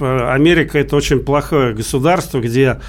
Америка 0.00 0.78
это 0.78 0.96
очень 0.96 1.20
плохое 1.20 1.74
государство, 1.74 2.40
где 2.40 2.80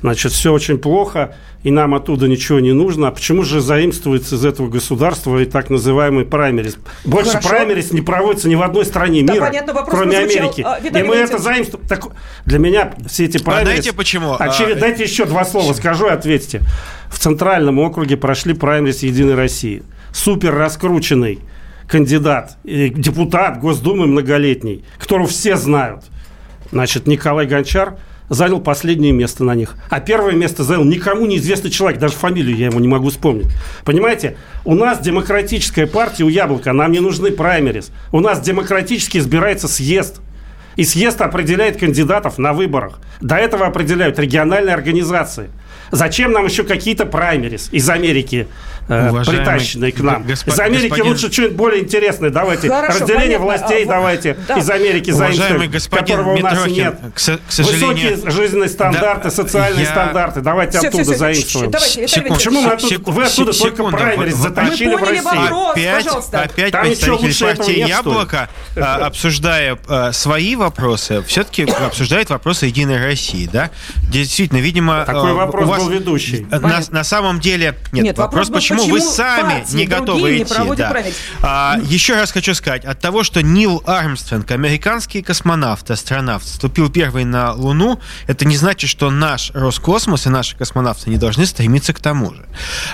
значит, 0.00 0.32
все 0.32 0.52
очень 0.52 0.78
плохо, 0.78 1.36
и 1.62 1.70
нам 1.70 1.94
оттуда 1.94 2.26
ничего 2.26 2.58
не 2.58 2.72
нужно. 2.72 3.06
А 3.08 3.10
почему 3.12 3.44
же 3.44 3.60
заимствуется 3.60 4.34
из 4.34 4.44
этого 4.44 4.68
государства 4.68 5.38
и 5.38 5.44
так 5.44 5.70
называемый 5.70 6.24
праймерис? 6.24 6.76
Больше 7.04 7.30
Хорошо. 7.30 7.48
праймерис 7.48 7.92
не 7.92 8.00
проводится 8.00 8.48
ни 8.48 8.56
в 8.56 8.62
одной 8.62 8.84
стране 8.84 9.22
Да, 9.22 9.34
мира, 9.34 9.46
понятно, 9.46 9.72
вопрос 9.72 9.96
кроме 9.96 10.16
прозвучал. 10.16 10.42
Америки. 10.42 10.62
А, 10.66 10.80
Виталий 10.80 11.04
и 11.04 11.08
мы 11.08 11.14
это 11.14 11.38
заимствуем. 11.38 11.86
Так, 11.86 12.08
для 12.46 12.58
меня 12.58 12.92
все 13.06 13.26
эти 13.26 13.38
праймерис... 13.38 13.68
знаете 13.68 13.92
почему? 13.92 14.34
Очевидно, 14.36 14.76
А, 14.78 14.80
дайте 14.80 15.04
еще 15.04 15.24
два 15.24 15.44
слова 15.44 15.72
скажу 15.72 16.06
и 16.08 16.10
ответьте. 16.10 16.62
В 17.08 17.18
Центральном 17.20 17.78
округе 17.78 18.16
прошли 18.16 18.54
праймерис 18.54 19.04
Единой 19.04 19.36
России. 19.36 19.84
Супер 20.12 20.52
раскрученный 20.54 21.38
кандидат, 21.92 22.56
депутат 22.64 23.60
Госдумы 23.60 24.06
многолетний, 24.06 24.82
которого 24.98 25.28
все 25.28 25.56
знают. 25.56 26.04
Значит, 26.70 27.06
Николай 27.06 27.46
Гончар 27.46 27.98
занял 28.30 28.62
последнее 28.62 29.12
место 29.12 29.44
на 29.44 29.54
них. 29.54 29.76
А 29.90 30.00
первое 30.00 30.32
место 30.32 30.64
занял 30.64 30.84
никому 30.84 31.26
неизвестный 31.26 31.70
человек, 31.70 32.00
даже 32.00 32.14
фамилию 32.14 32.56
я 32.56 32.68
ему 32.68 32.80
не 32.80 32.88
могу 32.88 33.10
вспомнить. 33.10 33.48
Понимаете, 33.84 34.38
у 34.64 34.74
нас 34.74 35.00
демократическая 35.00 35.86
партия 35.86 36.24
у 36.24 36.30
Яблока, 36.30 36.72
нам 36.72 36.92
не 36.92 37.00
нужны 37.00 37.30
праймерис. 37.30 37.90
У 38.10 38.20
нас 38.20 38.40
демократически 38.40 39.18
избирается 39.18 39.68
съезд. 39.68 40.22
И 40.76 40.84
съезд 40.84 41.20
определяет 41.20 41.78
кандидатов 41.78 42.38
на 42.38 42.54
выборах. 42.54 43.00
До 43.20 43.34
этого 43.34 43.66
определяют 43.66 44.18
региональные 44.18 44.72
организации. 44.72 45.50
Зачем 45.92 46.32
нам 46.32 46.46
еще 46.46 46.64
какие-то 46.64 47.04
праймерис 47.06 47.68
из 47.70 47.88
Америки, 47.90 48.48
э, 48.88 49.10
Уважаемый 49.10 49.44
притащенные 49.44 49.92
к 49.92 50.00
нам? 50.00 50.22
госп- 50.24 50.48
из 50.48 50.58
Америки 50.58 50.88
господин- 50.88 51.12
лучше 51.12 51.30
что-нибудь 51.30 51.56
более 51.56 51.82
интересное. 51.82 52.30
Давайте 52.30 52.68
Хорошо, 52.68 53.00
разделение 53.00 53.38
понятно. 53.38 53.44
властей 53.46 53.84
А, 53.84 53.88
давайте 53.88 54.36
да. 54.48 54.56
из 54.58 54.70
Америки 54.70 55.10
Уважаемый 55.10 55.36
заимствуем, 55.36 55.70
господин 55.70 56.16
которого 56.16 56.34
у 56.36 56.38
нас 56.40 56.52
Митрохин, 56.54 56.74
нет. 56.74 56.98
к 57.14 57.18
со- 57.18 57.36
к 57.36 57.40
сожалению- 57.52 58.16
Высокие 58.16 58.30
жизненные 58.30 58.68
стандарты, 58.70 59.24
Да, 59.24 59.30
социальные 59.30 59.84
я- 59.84 59.90
стандарты. 59.90 60.40
Давайте 60.40 60.78
Всё, 60.78 60.88
оттуда 60.88 61.02
всё, 61.04 61.12
всё, 61.12 61.18
заимствуем. 61.20 61.70
давайте, 61.70 62.00
Виталий 62.00 62.08
Секунду. 62.08 62.34
Почему 62.34 62.60
мы 62.62 62.72
оттуда, 62.72 63.10
вы 63.10 63.24
оттуда 63.24 63.52
только 63.52 63.76
секунду. 63.76 63.96
праймерис 63.98 64.34
Вот- 64.34 64.48
затащили 64.48 64.94
в 64.94 65.00
Россию? 65.02 65.22
вопрос. 65.24 65.72
опять, 65.76 66.04
пожалуйста. 66.04 66.40
опять 66.40 66.72
Там 66.72 66.82
партии 66.86 67.76
нет? 67.78 67.88
Яблоко, 67.88 68.48
а, 68.76 68.96
обсуждая 69.06 69.78
а, 69.88 70.12
свои 70.12 70.56
вопросы, 70.56 71.22
все-таки 71.26 71.64
обсуждает 71.86 72.30
вопросы 72.30 72.64
Единой 72.66 72.96
России, 73.04 73.46
да? 73.52 73.70
Действительно, 74.10 74.58
видимо, 74.58 75.04
Такой 75.04 75.32
а, 75.32 75.34
вопрос 75.34 75.64
у 75.64 75.68
вас 75.68 75.81
был 75.84 75.90
ведущий. 75.90 76.46
на, 76.50 76.60
Понятно. 76.60 76.94
на 76.98 77.04
самом 77.04 77.40
деле 77.40 77.76
нет, 77.92 78.04
Нет, 78.04 78.18
вопрос, 78.18 78.48
вопрос 78.48 78.48
был, 78.48 78.54
почему, 78.56 78.78
почему 78.80 78.94
вы 78.94 79.00
сами 79.00 79.64
не 79.74 79.86
готовы 79.86 80.30
не 80.32 80.42
идти. 80.42 80.54
да. 80.76 81.02
А, 81.42 81.78
еще 81.84 82.14
раз 82.14 82.32
хочу 82.32 82.54
сказать, 82.54 82.84
от 82.84 83.00
того, 83.00 83.22
что 83.24 83.42
Нил 83.42 83.82
Армстронг, 83.86 84.50
американский 84.50 85.22
космонавт, 85.22 85.90
астронавт, 85.90 86.44
вступил 86.44 86.90
первый 86.90 87.24
на 87.24 87.52
Луну, 87.52 88.00
это 88.26 88.44
не 88.44 88.56
значит, 88.56 88.90
что 88.90 89.10
наш 89.10 89.50
Роскосмос 89.54 90.26
и 90.26 90.28
наши 90.30 90.56
космонавты 90.56 91.10
не 91.10 91.16
должны 91.16 91.46
стремиться 91.46 91.92
к 91.92 91.98
тому 92.00 92.34
же. 92.34 92.44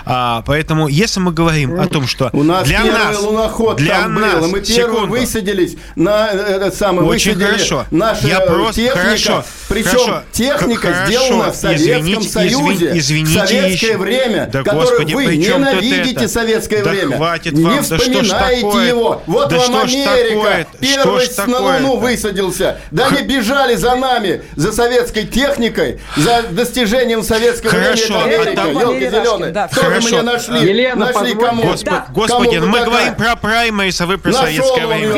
А, 0.04 0.42
поэтому, 0.46 0.88
если 0.88 1.20
мы 1.20 1.32
говорим 1.32 1.78
о 1.80 1.86
том, 1.86 2.06
что 2.06 2.30
У 2.32 2.42
нас 2.42 2.66
для 2.66 2.84
нас, 2.84 3.20
луноход 3.22 3.76
для 3.76 4.00
там 4.02 4.14
нас, 4.14 4.34
был, 4.40 4.48
мы 4.48 4.64
секунду. 4.64 5.06
высадились 5.08 5.76
на 5.96 6.28
э, 6.30 6.36
этот 6.38 6.74
самый, 6.74 7.04
Очень 7.06 7.34
хорошо. 7.38 7.84
наша 7.90 8.26
Я 8.26 8.40
э, 8.40 8.46
просто- 8.46 8.74
техника, 8.82 8.98
хорошо, 9.04 9.44
причем 9.68 9.90
хорошо, 9.90 10.22
техника 10.32 10.92
хорошо. 10.92 11.06
сделана 11.06 11.52
в 11.52 11.56
Советском 11.56 12.00
Извините, 12.00 12.28
Союзе, 12.28 12.77
извини- 12.78 12.98
извините 12.98 13.30
в 13.44 13.48
советское 13.48 13.86
еще. 13.88 13.96
время, 13.98 14.48
Да, 14.52 14.62
которое 14.62 14.80
господи, 14.86 15.14
вы 15.14 15.36
ненавидите 15.36 16.10
это? 16.24 16.28
советское 16.28 16.82
Да 16.82 16.90
время, 16.90 17.16
хватит 17.16 17.52
не 17.52 17.64
вам, 17.64 17.76
да 17.76 17.96
ж 17.96 18.00
вспоминаете 18.00 18.60
такое? 18.62 18.86
его. 18.88 19.22
Вот 19.26 19.48
Да 19.48 19.56
вам 19.58 19.74
Америка, 19.76 20.66
первый 20.80 21.46
на 21.46 21.58
Луну 21.60 21.96
высадился. 21.96 22.80
Да 22.90 23.06
они 23.08 23.22
бежали 23.22 23.74
за 23.74 23.94
нами, 23.96 24.42
за 24.56 24.72
советской 24.72 25.24
техникой, 25.24 26.00
за 26.16 26.42
достижением 26.50 27.22
советского 27.22 27.70
Хорошо, 27.70 28.18
времени. 28.20 28.20
а 28.20 28.24
Америка, 28.40 28.56
там- 28.56 28.78
елки 28.78 29.08
да. 29.52 29.68
Хорошо. 29.72 30.08
меня 30.08 30.22
нашли? 30.22 30.60
Елена, 30.68 31.12
нашли 31.12 31.34
кому? 31.34 31.62
Госпо- 31.64 31.84
Да. 31.84 32.06
Господи, 32.12 32.56
Кому 32.56 32.66
мы 32.66 32.78
какая? 32.78 32.86
говорим 32.90 33.14
про 33.14 33.36
праймерис, 33.36 34.00
а 34.00 34.06
вы 34.06 34.18
про 34.18 34.30
Нашел 34.32 34.44
советское 34.46 34.86
время. 34.86 35.14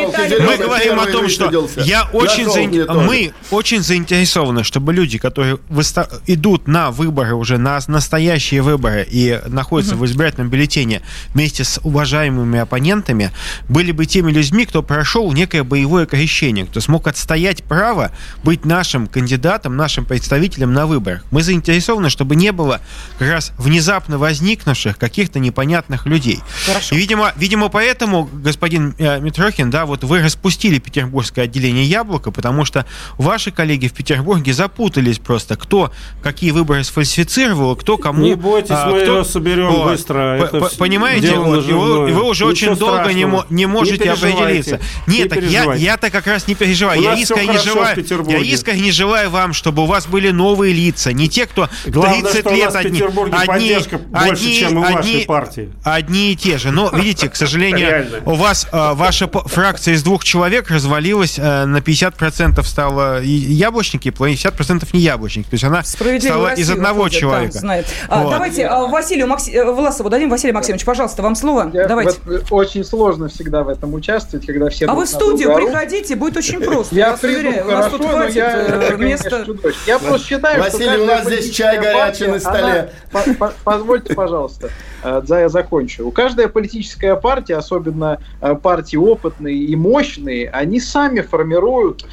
Мы 0.47 0.57
говорим 0.57 1.01
о 1.01 1.07
том, 1.07 1.29
что 1.29 1.51
я 1.79 2.09
очень 2.13 2.51
заин- 2.51 2.87
мы 3.07 3.33
очень 3.51 3.83
заинтересованы, 3.83 4.65
чтобы 4.65 4.93
люди, 4.93 5.19
которые 5.19 5.59
выста- 5.71 6.09
идут 6.27 6.69
на 6.69 6.91
выборы 6.91 7.35
уже 7.41 7.57
на 7.57 7.81
настоящие 7.87 8.61
выборы 8.61 9.07
и 9.11 9.41
находятся 9.47 9.97
в 9.97 10.05
избирательном 10.05 10.51
бюллетене 10.51 11.01
вместе 11.33 11.65
с 11.65 11.81
уважаемыми 11.83 12.59
оппонентами, 12.59 13.33
были 13.67 13.93
бы 13.93 14.05
теми 14.05 14.31
людьми, 14.31 14.67
кто 14.67 14.83
прошел 14.83 15.33
некое 15.33 15.65
боевое 15.65 16.05
крещение, 16.05 16.67
кто 16.67 16.81
смог 16.81 17.07
отстоять 17.07 17.65
право 17.65 18.13
быть 18.45 18.67
нашим 18.67 19.07
кандидатом, 19.07 19.77
нашим 19.77 20.05
представителем 20.05 20.75
на 20.75 20.87
выборах. 20.87 21.25
Мы 21.31 21.43
заинтересованы, 21.43 22.11
чтобы 22.11 22.37
не 22.37 22.53
было 22.53 22.83
как 23.19 23.31
раз 23.31 23.53
внезапно 23.57 24.19
возникнувших 24.19 24.99
каких-то 24.99 25.39
непонятных 25.39 26.05
людей. 26.05 26.41
Хорошо. 26.67 26.95
И, 26.95 26.99
видимо, 26.99 27.33
видимо, 27.37 27.71
поэтому, 27.71 28.29
господин 28.31 28.95
э, 28.99 29.19
Митрохин, 29.19 29.71
да, 29.71 29.87
вот 29.87 30.05
вы 30.05 30.21
распустили 30.21 30.79
петербургское 30.79 31.47
отделение 31.47 31.85
«Яблоко», 31.85 32.31
потому 32.31 32.67
что 32.67 32.85
ваши 33.17 33.51
коллеги 33.51 33.89
в 33.89 33.95
Петербурге 33.95 34.53
запутались 34.53 35.19
просто, 35.19 35.57
кто 35.57 35.91
какие 36.23 36.51
выборы 36.51 36.85
сфальсифицировал, 36.85 37.30
идентифицировало, 37.31 37.75
кто 37.75 37.97
кому... 37.97 38.23
Не 38.23 38.35
бойтесь, 38.35 38.71
а, 38.71 38.91
мы 38.91 39.03
кто... 39.03 39.15
его 39.15 39.25
соберем 39.25 39.71
вот. 39.73 39.91
быстро. 39.91 40.39
Это 40.39 40.69
понимаете, 40.79 41.37
вот, 41.37 41.69
и 41.69 41.73
вы, 41.73 42.07
вы 42.13 42.23
уже 42.23 42.45
Ничего 42.45 42.73
очень 42.73 42.79
долго 42.79 43.13
не, 43.13 43.27
не 43.51 43.67
можете 43.67 44.05
не 44.05 44.11
определиться. 44.11 44.81
Нет, 45.07 45.29
так 45.31 45.43
я, 45.43 45.75
я-то 45.75 46.11
как 46.11 46.27
раз 46.27 46.47
не 46.49 46.55
переживаю. 46.55 47.01
Я 47.01 47.15
искренне, 47.15 47.59
желаю, 47.59 48.05
я 48.29 48.39
искренне 48.39 48.93
желаю 48.93 49.31
вам, 49.31 49.53
чтобы 49.53 49.83
у 49.83 49.87
вас 49.87 50.07
были 50.07 50.31
новые 50.31 50.75
лица. 50.75 51.13
Не 51.13 51.29
те, 51.29 51.47
кто 51.47 51.69
Главное, 51.87 52.33
30 52.33 52.51
лет 52.53 52.75
одни, 52.75 53.03
одни, 53.33 53.77
больше, 54.09 54.55
чем 54.55 54.77
у 54.77 54.81
вашей 54.81 55.25
партии. 55.27 55.73
Одни 55.85 56.33
и 56.33 56.37
те 56.37 56.59
же. 56.59 56.71
Но, 56.71 56.91
видите, 56.93 57.29
к 57.29 57.37
сожалению, 57.37 58.07
у 58.25 58.35
вас 58.35 58.67
э, 58.71 58.93
ваша 58.95 59.29
фракция 59.29 59.95
из 59.95 60.03
двух 60.03 60.25
человек 60.25 60.71
развалилась 60.71 61.39
э, 61.39 61.65
на 61.65 61.79
50% 61.79 62.63
стала 62.65 63.23
яблочники, 63.23 64.09
50% 64.09 64.89
не 64.93 65.01
яблочники. 65.01 65.47
То 65.47 65.55
есть 65.55 65.65
она 65.65 65.83
стала 65.85 66.55
из 66.55 66.71
одного 66.71 67.09
ходит, 67.11 67.20
человека. 67.21 67.53
Да, 67.55 67.59
знает. 67.61 67.87
А, 68.09 68.23
вот. 68.23 68.31
Давайте 68.31 68.67
а, 68.67 68.87
Василию 68.87 69.27
Макси... 69.27 69.51
Э, 69.51 69.71
Власову 69.71 70.11
дадим. 70.11 70.31
Василий 70.31 70.53
Максимович, 70.53 70.85
пожалуйста, 70.85 71.23
вам 71.23 71.35
слово. 71.35 71.71
Я, 71.73 71.87
давайте. 71.87 72.19
Вот, 72.25 72.45
очень 72.51 72.85
сложно 72.85 73.29
всегда 73.29 73.63
в 73.63 73.69
этом 73.69 73.95
участвовать, 73.95 74.47
когда 74.47 74.69
все... 74.69 74.87
А 74.87 74.95
вы 74.95 75.05
в 75.05 75.09
студию 75.09 75.55
приходите, 75.55 76.17
будет 76.17 76.37
очень 76.37 76.61
просто. 76.61 76.95
Я 76.95 77.17
приду, 77.17 77.51
у 77.67 77.71
нас 77.71 77.91
тут 77.91 78.05
хватит 78.05 78.37
э, 78.37 78.97
места. 78.97 79.45
Я 79.87 79.99
просто 79.99 80.27
считаю, 80.27 80.63
что... 80.63 80.73
Василий, 80.73 80.99
у 80.99 81.07
нас 81.07 81.25
здесь 81.27 81.51
чай 81.51 81.79
горячий 81.79 82.27
на 82.27 82.39
столе. 82.39 82.93
Позвольте, 83.65 84.15
пожалуйста, 84.15 84.71
да, 85.03 85.39
э, 85.39 85.43
я 85.43 85.49
закончу. 85.49 86.07
У 86.07 86.11
каждой 86.11 86.49
политическая 86.49 87.17
партия, 87.17 87.57
особенно 87.57 88.19
партии 88.63 88.97
опытные 88.97 89.57
и 89.57 89.77
мощные, 89.77 90.49
они 90.51 90.81
сами 90.81 91.21
формируют 91.21 92.07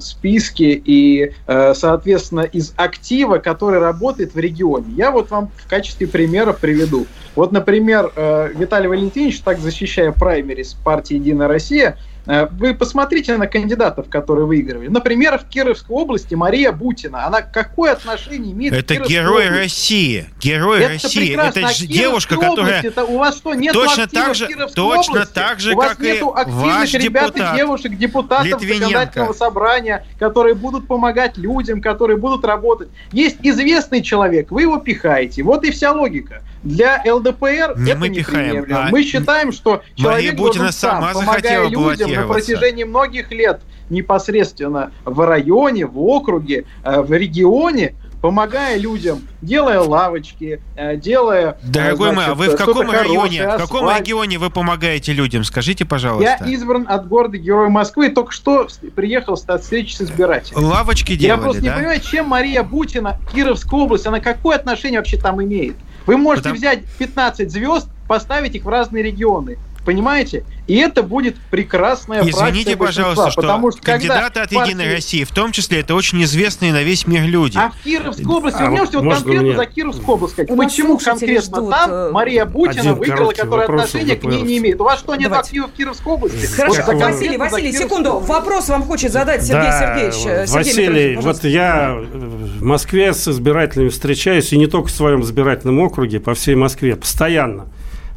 списки 0.00 0.82
и, 0.84 1.32
соответственно, 1.46 2.40
из 2.40 2.72
актива, 2.76 3.38
который 3.38 3.78
работает 3.78 4.34
в 4.34 4.38
регионе. 4.38 4.86
Я 4.96 5.10
вот 5.10 5.30
вам 5.30 5.50
в 5.56 5.68
качестве 5.68 6.06
примера 6.06 6.52
приведу. 6.52 7.06
Вот, 7.34 7.52
например, 7.52 8.12
Виталий 8.54 8.88
Валентинович, 8.88 9.40
так 9.40 9.58
защищая 9.58 10.12
праймерис 10.12 10.74
партии 10.74 11.14
«Единая 11.14 11.48
Россия», 11.48 11.96
Э, 11.96 12.09
вы 12.26 12.74
посмотрите 12.74 13.36
на 13.36 13.46
кандидатов, 13.46 14.08
которые 14.08 14.46
выигрывали. 14.46 14.88
Например, 14.88 15.38
в 15.38 15.48
Кировской 15.48 15.96
области 15.96 16.34
Мария 16.34 16.72
Бутина. 16.72 17.26
Она 17.26 17.42
какое 17.42 17.92
отношение 17.92 18.52
имеет 18.52 18.72
Это 18.72 18.96
к 18.96 19.08
герой 19.08 19.46
области? 19.46 19.62
России. 19.62 20.26
Герой 20.40 20.80
это 20.80 20.92
России. 20.92 21.26
Прекрасно. 21.28 21.58
Это 21.58 21.68
а 21.68 21.86
девушка, 21.86 22.36
которая... 22.36 22.82
Это 22.82 23.04
у 23.04 23.18
вас 23.18 23.36
что, 23.36 23.54
нет 23.54 23.72
точно 23.72 24.06
так 24.06 24.34
же, 24.34 24.48
точно 24.74 25.12
области? 25.12 25.32
так 25.32 25.60
же, 25.60 25.72
у 25.72 25.76
вас 25.76 25.90
как 25.90 26.00
нету 26.00 26.34
и 26.46 26.50
ваш 26.50 26.94
ребят 26.94 27.34
депутат, 27.34 27.54
и 27.54 27.56
девушек, 27.56 27.96
депутатов 27.96 28.60
законодательного 28.60 29.32
собрания, 29.32 30.06
которые 30.18 30.54
будут 30.54 30.86
помогать 30.86 31.36
людям, 31.36 31.80
которые 31.80 32.16
будут 32.16 32.44
работать. 32.44 32.88
Есть 33.12 33.38
известный 33.42 34.02
человек, 34.02 34.50
вы 34.50 34.62
его 34.62 34.78
пихаете. 34.78 35.42
Вот 35.42 35.64
и 35.64 35.70
вся 35.70 35.92
логика. 35.92 36.42
Для 36.62 37.02
ЛДПР 37.06 37.74
не 37.78 37.90
это 37.90 38.00
мы 38.00 38.10
пихаем, 38.10 38.66
а 38.70 38.88
Мы 38.90 39.02
считаем, 39.02 39.52
что 39.52 39.82
человек 39.94 40.38
Мария 40.38 40.70
сама 40.70 41.12
сам, 41.12 41.24
помогая 41.24 41.68
людям 41.68 42.12
на 42.12 42.26
протяжении 42.26 42.84
многих 42.84 43.30
лет 43.30 43.62
непосредственно 43.88 44.92
в 45.04 45.26
районе, 45.26 45.86
в 45.86 45.98
округе, 45.98 46.64
э, 46.84 47.00
в 47.00 47.12
регионе, 47.12 47.94
помогая 48.20 48.76
людям, 48.76 49.20
делая 49.40 49.80
лавочки, 49.80 50.60
э, 50.76 50.96
делая... 50.96 51.58
Э, 51.62 51.66
Дорогой 51.66 52.12
мой, 52.12 52.26
а 52.26 52.34
вы 52.34 52.50
в 52.50 52.56
каком 52.56 52.90
районе, 52.90 53.46
в 53.46 53.58
каком 53.58 53.88
регионе 53.88 54.38
вы 54.38 54.50
помогаете 54.50 55.12
людям? 55.12 55.44
Скажите, 55.44 55.84
пожалуйста. 55.84 56.38
Я 56.40 56.52
избран 56.52 56.86
от 56.88 57.08
города 57.08 57.38
Героя 57.38 57.68
Москвы, 57.68 58.10
только 58.10 58.32
что 58.32 58.68
приехал 58.94 59.36
с 59.36 59.46
встречи 59.58 59.94
с 59.94 60.02
избирателем. 60.02 60.62
Лавочки 60.62 61.16
делали, 61.16 61.38
Я 61.38 61.42
просто 61.42 61.62
да? 61.62 61.68
не 61.68 61.74
понимаю, 61.74 62.00
чем 62.00 62.28
Мария 62.28 62.62
Бутина, 62.62 63.18
Кировская 63.32 63.80
область, 63.80 64.06
она 64.06 64.20
какое 64.20 64.56
отношение 64.56 65.00
вообще 65.00 65.16
там 65.16 65.42
имеет? 65.42 65.76
Вы 66.10 66.16
можете 66.16 66.48
Потому... 66.48 66.58
взять 66.58 66.84
15 66.98 67.52
звезд, 67.52 67.88
поставить 68.08 68.56
их 68.56 68.64
в 68.64 68.68
разные 68.68 69.04
регионы. 69.04 69.58
Понимаете? 69.84 70.44
И 70.66 70.76
это 70.76 71.02
будет 71.02 71.36
прекрасная 71.50 72.22
Извините, 72.22 72.76
пожалуйста, 72.76 73.30
что 73.30 73.40
потому 73.40 73.72
что 73.72 73.82
кандидаты 73.82 74.40
от 74.40 74.50
партии... 74.50 74.70
Единой 74.70 74.92
России, 74.92 75.24
в 75.24 75.32
том 75.32 75.50
числе, 75.50 75.80
это 75.80 75.94
очень 75.94 76.22
известные 76.22 76.72
на 76.72 76.82
весь 76.82 77.06
мир 77.06 77.24
люди. 77.24 77.58
А 77.58 77.70
в 77.70 77.82
Кировской 77.82 78.24
области, 78.26 78.58
а, 78.62 78.66
вы 78.66 78.76
можете 78.76 78.98
вот 78.98 79.14
конкретно 79.14 79.42
мне... 79.42 79.56
за 79.56 79.66
Кировскую 79.66 80.14
область 80.14 80.34
сказать, 80.34 80.56
почему 80.56 80.98
конкретно 80.98 81.42
ждут, 81.42 81.70
там 81.70 81.90
э, 81.90 82.10
Мария 82.12 82.44
Бутина 82.44 82.94
выиграла, 82.94 83.32
которая 83.32 83.66
отношения 83.66 84.16
к 84.16 84.22
ней 84.22 84.42
не 84.42 84.58
имеет? 84.58 84.80
У 84.80 84.84
вас 84.84 85.00
что, 85.00 85.16
нет 85.16 85.32
активов 85.32 85.70
в 85.70 85.76
Кировской 85.76 86.12
области? 86.12 86.46
Хорошо, 86.46 86.82
вот 86.86 87.02
Василий, 87.02 87.36
Василий, 87.36 87.72
секунду. 87.72 88.18
Вопрос 88.20 88.68
вам 88.68 88.84
хочет 88.84 89.10
задать 89.10 89.42
Сергей 89.42 89.70
да, 89.70 89.80
Сергеевич. 89.80 90.14
Сергей 90.14 90.54
Василий, 90.54 91.16
вот 91.16 91.42
я 91.42 91.96
в 91.96 92.62
Москве 92.62 93.12
с 93.12 93.26
избирателями 93.26 93.88
встречаюсь, 93.88 94.52
и 94.52 94.58
не 94.58 94.68
только 94.68 94.88
в 94.88 94.92
своем 94.92 95.22
избирательном 95.22 95.80
округе, 95.80 96.20
по 96.20 96.34
всей 96.34 96.54
Москве, 96.54 96.94
постоянно 96.94 97.66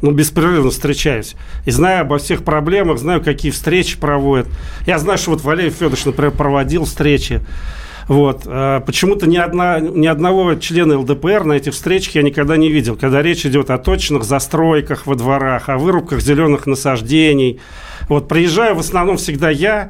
ну, 0.04 0.10
беспрерывно 0.10 0.70
встречаюсь. 0.70 1.34
И 1.64 1.70
знаю 1.70 2.02
обо 2.02 2.18
всех 2.18 2.44
проблемах, 2.44 2.98
знаю, 2.98 3.22
какие 3.24 3.50
встречи 3.50 3.98
проводят. 3.98 4.46
Я 4.86 4.98
знаю, 4.98 5.16
что 5.16 5.30
вот 5.30 5.42
Валерий 5.42 5.70
Федорович, 5.70 6.04
например, 6.04 6.32
проводил 6.32 6.84
встречи. 6.84 7.40
Вот. 8.06 8.42
А 8.44 8.80
почему-то 8.80 9.26
ни, 9.26 9.38
одна, 9.38 9.80
ни 9.80 10.06
одного 10.06 10.56
члена 10.56 10.98
ЛДПР 10.98 11.44
на 11.44 11.54
этих 11.54 11.72
встречах 11.72 12.16
я 12.16 12.22
никогда 12.22 12.58
не 12.58 12.70
видел, 12.70 12.96
когда 12.96 13.22
речь 13.22 13.46
идет 13.46 13.70
о 13.70 13.78
точных 13.78 14.24
застройках 14.24 15.06
во 15.06 15.14
дворах, 15.14 15.70
о 15.70 15.78
вырубках 15.78 16.20
зеленых 16.20 16.66
насаждений. 16.66 17.60
Вот 18.10 18.28
приезжаю 18.28 18.74
в 18.74 18.80
основном 18.80 19.16
всегда 19.16 19.48
я, 19.48 19.88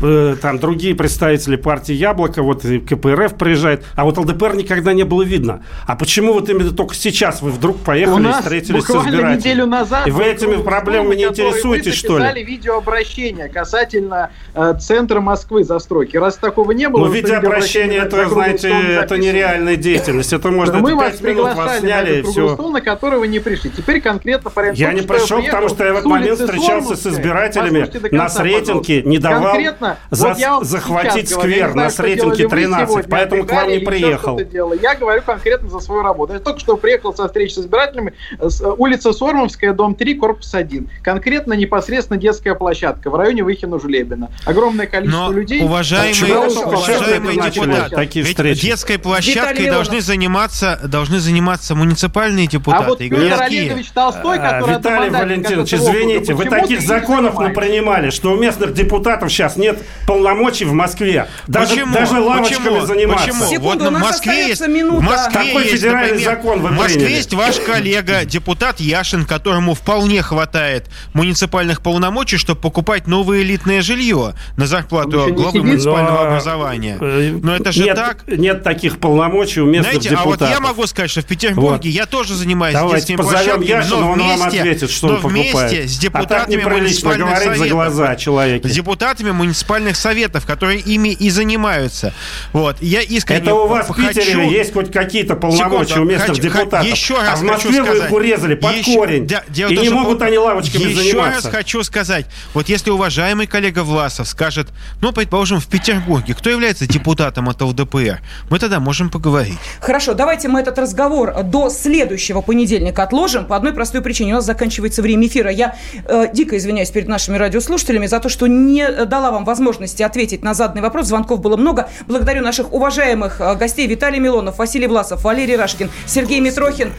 Э, 0.00 0.36
там 0.40 0.58
другие 0.58 0.94
представители 0.94 1.56
партии 1.56 1.92
«Яблоко», 1.92 2.42
вот 2.42 2.64
и 2.64 2.80
КПРФ 2.80 3.36
приезжает, 3.36 3.84
а 3.94 4.04
вот 4.04 4.18
ЛДПР 4.18 4.56
никогда 4.56 4.92
не 4.92 5.04
было 5.04 5.22
видно. 5.22 5.62
А 5.86 5.94
почему 5.94 6.32
вот 6.32 6.48
именно 6.48 6.72
только 6.72 6.94
сейчас 6.94 7.42
вы 7.42 7.50
вдруг 7.50 7.78
поехали 7.78 8.28
и 8.28 8.32
встретились 8.32 8.84
с 8.84 8.90
избирателями? 8.90 9.36
неделю 9.36 9.66
назад... 9.66 10.06
И 10.06 10.10
вы 10.10 10.24
этими 10.24 10.60
проблемами 10.62 11.14
не 11.14 11.24
интересуетесь, 11.24 11.94
что 11.94 12.18
ли? 12.18 12.44
Видеообращение 12.44 13.48
касательно 13.48 14.30
э, 14.54 14.74
центра 14.80 15.20
Москвы 15.20 15.64
застройки. 15.64 16.16
Раз 16.16 16.36
такого 16.36 16.72
не 16.72 16.88
было... 16.88 17.06
Ну, 17.06 17.12
видеообращение, 17.12 18.00
это, 18.00 18.28
знаете, 18.28 18.70
это 18.70 19.16
нереальная 19.16 19.76
деятельность. 19.76 20.32
Это 20.32 20.50
можно... 20.50 20.78
Мы 20.78 20.94
вас 20.96 21.16
приглашали 21.16 21.86
на 21.86 22.00
этот 22.00 22.34
круглый 22.34 22.54
стол, 22.54 22.72
на 22.72 22.80
который 22.80 23.18
вы 23.20 23.28
не 23.28 23.38
пришли. 23.38 23.70
Теперь 23.70 24.00
конкретно 24.00 24.50
по 24.50 24.72
Я 24.72 24.92
не 24.92 25.02
пришел, 25.02 25.42
потому 25.42 25.68
что 25.68 25.84
я 25.84 25.92
в 25.92 25.96
этот 25.96 26.06
момент 26.06 26.40
встречался 26.40 26.96
с 26.96 27.06
избирателями 27.06 27.88
на 28.14 28.28
Сретенке, 28.28 29.02
не 29.02 29.18
давал 29.18 29.56
конкретно 29.84 30.34
за, 30.34 30.50
вот 30.54 30.66
захватить 30.66 31.28
сквер 31.30 31.72
знаю, 31.72 31.76
на 31.76 31.90
Сретенке 31.90 32.48
13, 32.48 33.06
поэтому 33.08 33.44
к 33.44 33.52
вам 33.52 33.68
не 33.68 33.78
приехал. 33.78 34.38
Я 34.82 34.94
говорю 34.94 35.22
конкретно 35.22 35.68
за 35.68 35.80
свою 35.80 36.02
работу. 36.02 36.32
Я 36.32 36.40
только 36.40 36.60
что 36.60 36.76
приехал 36.76 37.14
со 37.14 37.26
встречи 37.26 37.54
с 37.54 37.58
избирателями. 37.58 38.14
С, 38.38 38.60
э, 38.60 38.70
улица 38.76 39.12
Сормовская, 39.12 39.72
дом 39.72 39.94
3, 39.94 40.14
корпус 40.14 40.54
1. 40.54 40.88
Конкретно 41.02 41.54
непосредственно 41.54 42.18
детская 42.18 42.54
площадка 42.54 43.10
в 43.10 43.14
районе 43.14 43.42
Выхина-Жулебина. 43.42 44.30
Огромное 44.44 44.86
количество 44.86 45.28
Но, 45.28 45.32
людей. 45.32 45.62
Уважаемые, 45.62 46.36
уважаемые 46.36 47.40
депутаты, 47.40 47.94
такие 47.94 48.24
встречи. 48.24 48.62
детской 48.62 48.98
площадкой 48.98 49.70
должны 49.70 50.00
заниматься, 50.00 50.80
должны 50.84 51.18
заниматься 51.18 51.74
муниципальные 51.74 52.46
депутаты. 52.46 52.84
А 52.84 52.88
вот 52.88 52.98
Петр 52.98 53.42
Олегович 53.42 53.90
Толстой, 53.90 54.38
а, 54.38 54.60
который... 54.60 54.78
Виталий 54.78 55.10
Валентинович, 55.10 55.74
извините, 55.74 56.34
вы 56.34 56.44
таких 56.46 56.80
законов 56.80 57.36
принимали, 57.54 58.10
что 58.10 58.32
у 58.32 58.36
местных 58.36 58.74
депутатов 58.74 59.30
сейчас 59.30 59.56
нет 59.56 59.73
полномочий 60.06 60.64
в 60.64 60.72
Москве. 60.72 61.28
Даже, 61.46 61.74
Почему? 61.74 61.94
даже 61.94 62.20
лавочками 62.20 62.64
Почему? 62.64 62.86
заниматься. 62.86 63.26
Почему? 63.26 63.46
Секунду, 63.46 63.84
вот 63.84 63.94
в 63.94 63.98
Москве 63.98 64.48
есть, 64.48 64.66
минута. 64.68 65.00
В 65.00 65.02
Москве 65.04 65.44
Какой 65.44 65.62
есть, 65.64 65.74
федеральный 65.74 66.12
например, 66.12 66.34
закон 66.36 66.60
вы 66.60 66.68
В 66.68 66.72
Москве 66.72 66.94
приняли? 66.96 67.12
есть 67.14 67.34
ваш 67.34 67.56
коллега, 67.60 68.24
депутат 68.24 68.80
Яшин, 68.80 69.24
которому 69.24 69.74
вполне 69.74 70.22
хватает 70.22 70.86
муниципальных 71.12 71.80
полномочий, 71.80 72.36
чтобы 72.36 72.60
покупать 72.60 73.06
новое 73.06 73.42
элитное 73.42 73.82
жилье 73.82 74.34
на 74.56 74.66
зарплату 74.66 75.32
главы 75.34 75.62
муниципального 75.62 76.24
Но... 76.24 76.28
образования. 76.28 76.98
Э, 77.00 77.38
Но 77.42 77.56
это 77.56 77.72
же 77.72 77.84
нет, 77.84 77.96
так. 77.96 78.18
Нет 78.26 78.62
таких 78.62 78.98
полномочий 78.98 79.60
у 79.60 79.66
местных 79.66 79.92
Знаете, 79.92 80.10
депутатов. 80.10 80.42
а 80.42 80.44
вот 80.44 80.50
я 80.50 80.60
могу 80.60 80.86
сказать, 80.86 81.10
что 81.10 81.20
в 81.22 81.26
Петербурге 81.26 81.70
вот. 81.76 81.84
я 81.84 82.06
тоже 82.06 82.34
занимаюсь 82.34 82.74
Давайте 82.74 82.96
детскими 82.96 83.16
площадками, 83.16 83.64
Яшина, 83.66 83.96
но 84.00 84.12
вместе, 84.12 84.32
он 84.32 84.38
вам 84.38 84.48
ответит, 84.48 84.90
что 84.90 85.06
но 85.08 85.14
он 85.14 85.20
вместе 85.20 85.52
покупает. 85.52 85.90
с 85.90 85.98
депутатами 85.98 86.60
а 86.60 86.64
так 86.64 86.72
муниципальных 86.72 87.38
советов, 87.38 87.58
за 87.58 87.68
глаза 87.68 88.16
человеки. 88.16 88.66
С 88.66 88.72
депутатами 88.72 89.30
муниципальных 89.30 89.63
муниципальных 89.64 89.96
советов, 89.96 90.46
которые 90.46 90.80
ими 90.80 91.10
и 91.10 91.30
занимаются. 91.30 92.12
Вот. 92.52 92.76
Я 92.80 93.00
искренне 93.00 93.42
Это 93.42 93.54
у 93.54 93.66
вас 93.66 93.88
в 93.88 93.94
Питере 93.94 94.50
есть 94.50 94.72
хоть 94.72 94.92
какие-то 94.92 95.36
полномочия 95.36 95.94
Секунду, 95.94 96.02
у 96.02 96.04
местных 96.10 96.36
хочу, 96.36 96.42
депутатов. 96.42 96.86
Еще 96.86 97.14
раз 97.14 97.28
а 97.32 97.36
в 97.36 97.42
Москве 97.42 97.82
вы 97.82 97.96
их 97.96 98.12
урезали 98.12 98.54
под 98.54 98.76
еще, 98.76 98.94
корень. 98.94 99.26
Да, 99.26 99.42
дело 99.48 99.70
и 99.70 99.76
не 99.78 99.88
могут 99.90 100.22
они 100.22 100.38
лавочками 100.38 100.82
еще 100.82 100.94
заниматься. 100.94 101.38
Еще 101.38 101.48
раз 101.48 101.54
хочу 101.54 101.82
сказать. 101.82 102.26
Вот 102.52 102.68
если 102.68 102.90
уважаемый 102.90 103.46
коллега 103.46 103.82
Власов 103.82 104.28
скажет, 104.28 104.68
ну, 105.00 105.12
предположим, 105.12 105.60
в 105.60 105.66
Петербурге, 105.66 106.34
кто 106.34 106.50
является 106.50 106.86
депутатом 106.86 107.48
от 107.48 107.60
ЛДПР, 107.60 108.20
мы 108.50 108.58
тогда 108.58 108.80
можем 108.80 109.10
поговорить. 109.10 109.58
Хорошо, 109.80 110.14
давайте 110.14 110.48
мы 110.48 110.60
этот 110.60 110.78
разговор 110.78 111.42
до 111.42 111.70
следующего 111.70 112.40
понедельника 112.40 113.02
отложим 113.02 113.46
по 113.46 113.56
одной 113.56 113.72
простой 113.72 114.02
причине. 114.02 114.32
У 114.32 114.36
нас 114.36 114.44
заканчивается 114.44 115.02
время 115.02 115.26
эфира. 115.26 115.50
Я 115.50 115.76
э, 116.06 116.28
дико 116.32 116.56
извиняюсь 116.56 116.90
перед 116.90 117.08
нашими 117.08 117.36
радиослушателями 117.36 118.06
за 118.06 118.20
то, 118.20 118.28
что 118.28 118.46
не 118.46 118.86
дала 119.06 119.30
вам 119.30 119.44
возможность 119.44 119.53
возможности 119.54 120.02
ответить 120.02 120.42
на 120.42 120.52
заданный 120.52 120.82
вопрос. 120.82 121.06
Звонков 121.06 121.40
было 121.40 121.56
много. 121.56 121.88
Благодарю 122.08 122.42
наших 122.42 122.72
уважаемых 122.72 123.40
э, 123.40 123.54
гостей 123.54 123.86
Виталий 123.86 124.18
Милонов, 124.18 124.58
Василий 124.58 124.88
Власов, 124.88 125.22
Валерий 125.22 125.54
Рашкин, 125.54 125.90
Сергей 126.06 126.40
Митрохин. 126.40 126.92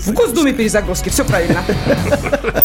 В 0.00 0.12
Госдуме 0.14 0.54
перезагрузки. 0.54 1.10
Все 1.10 1.22
правильно. 1.22 1.62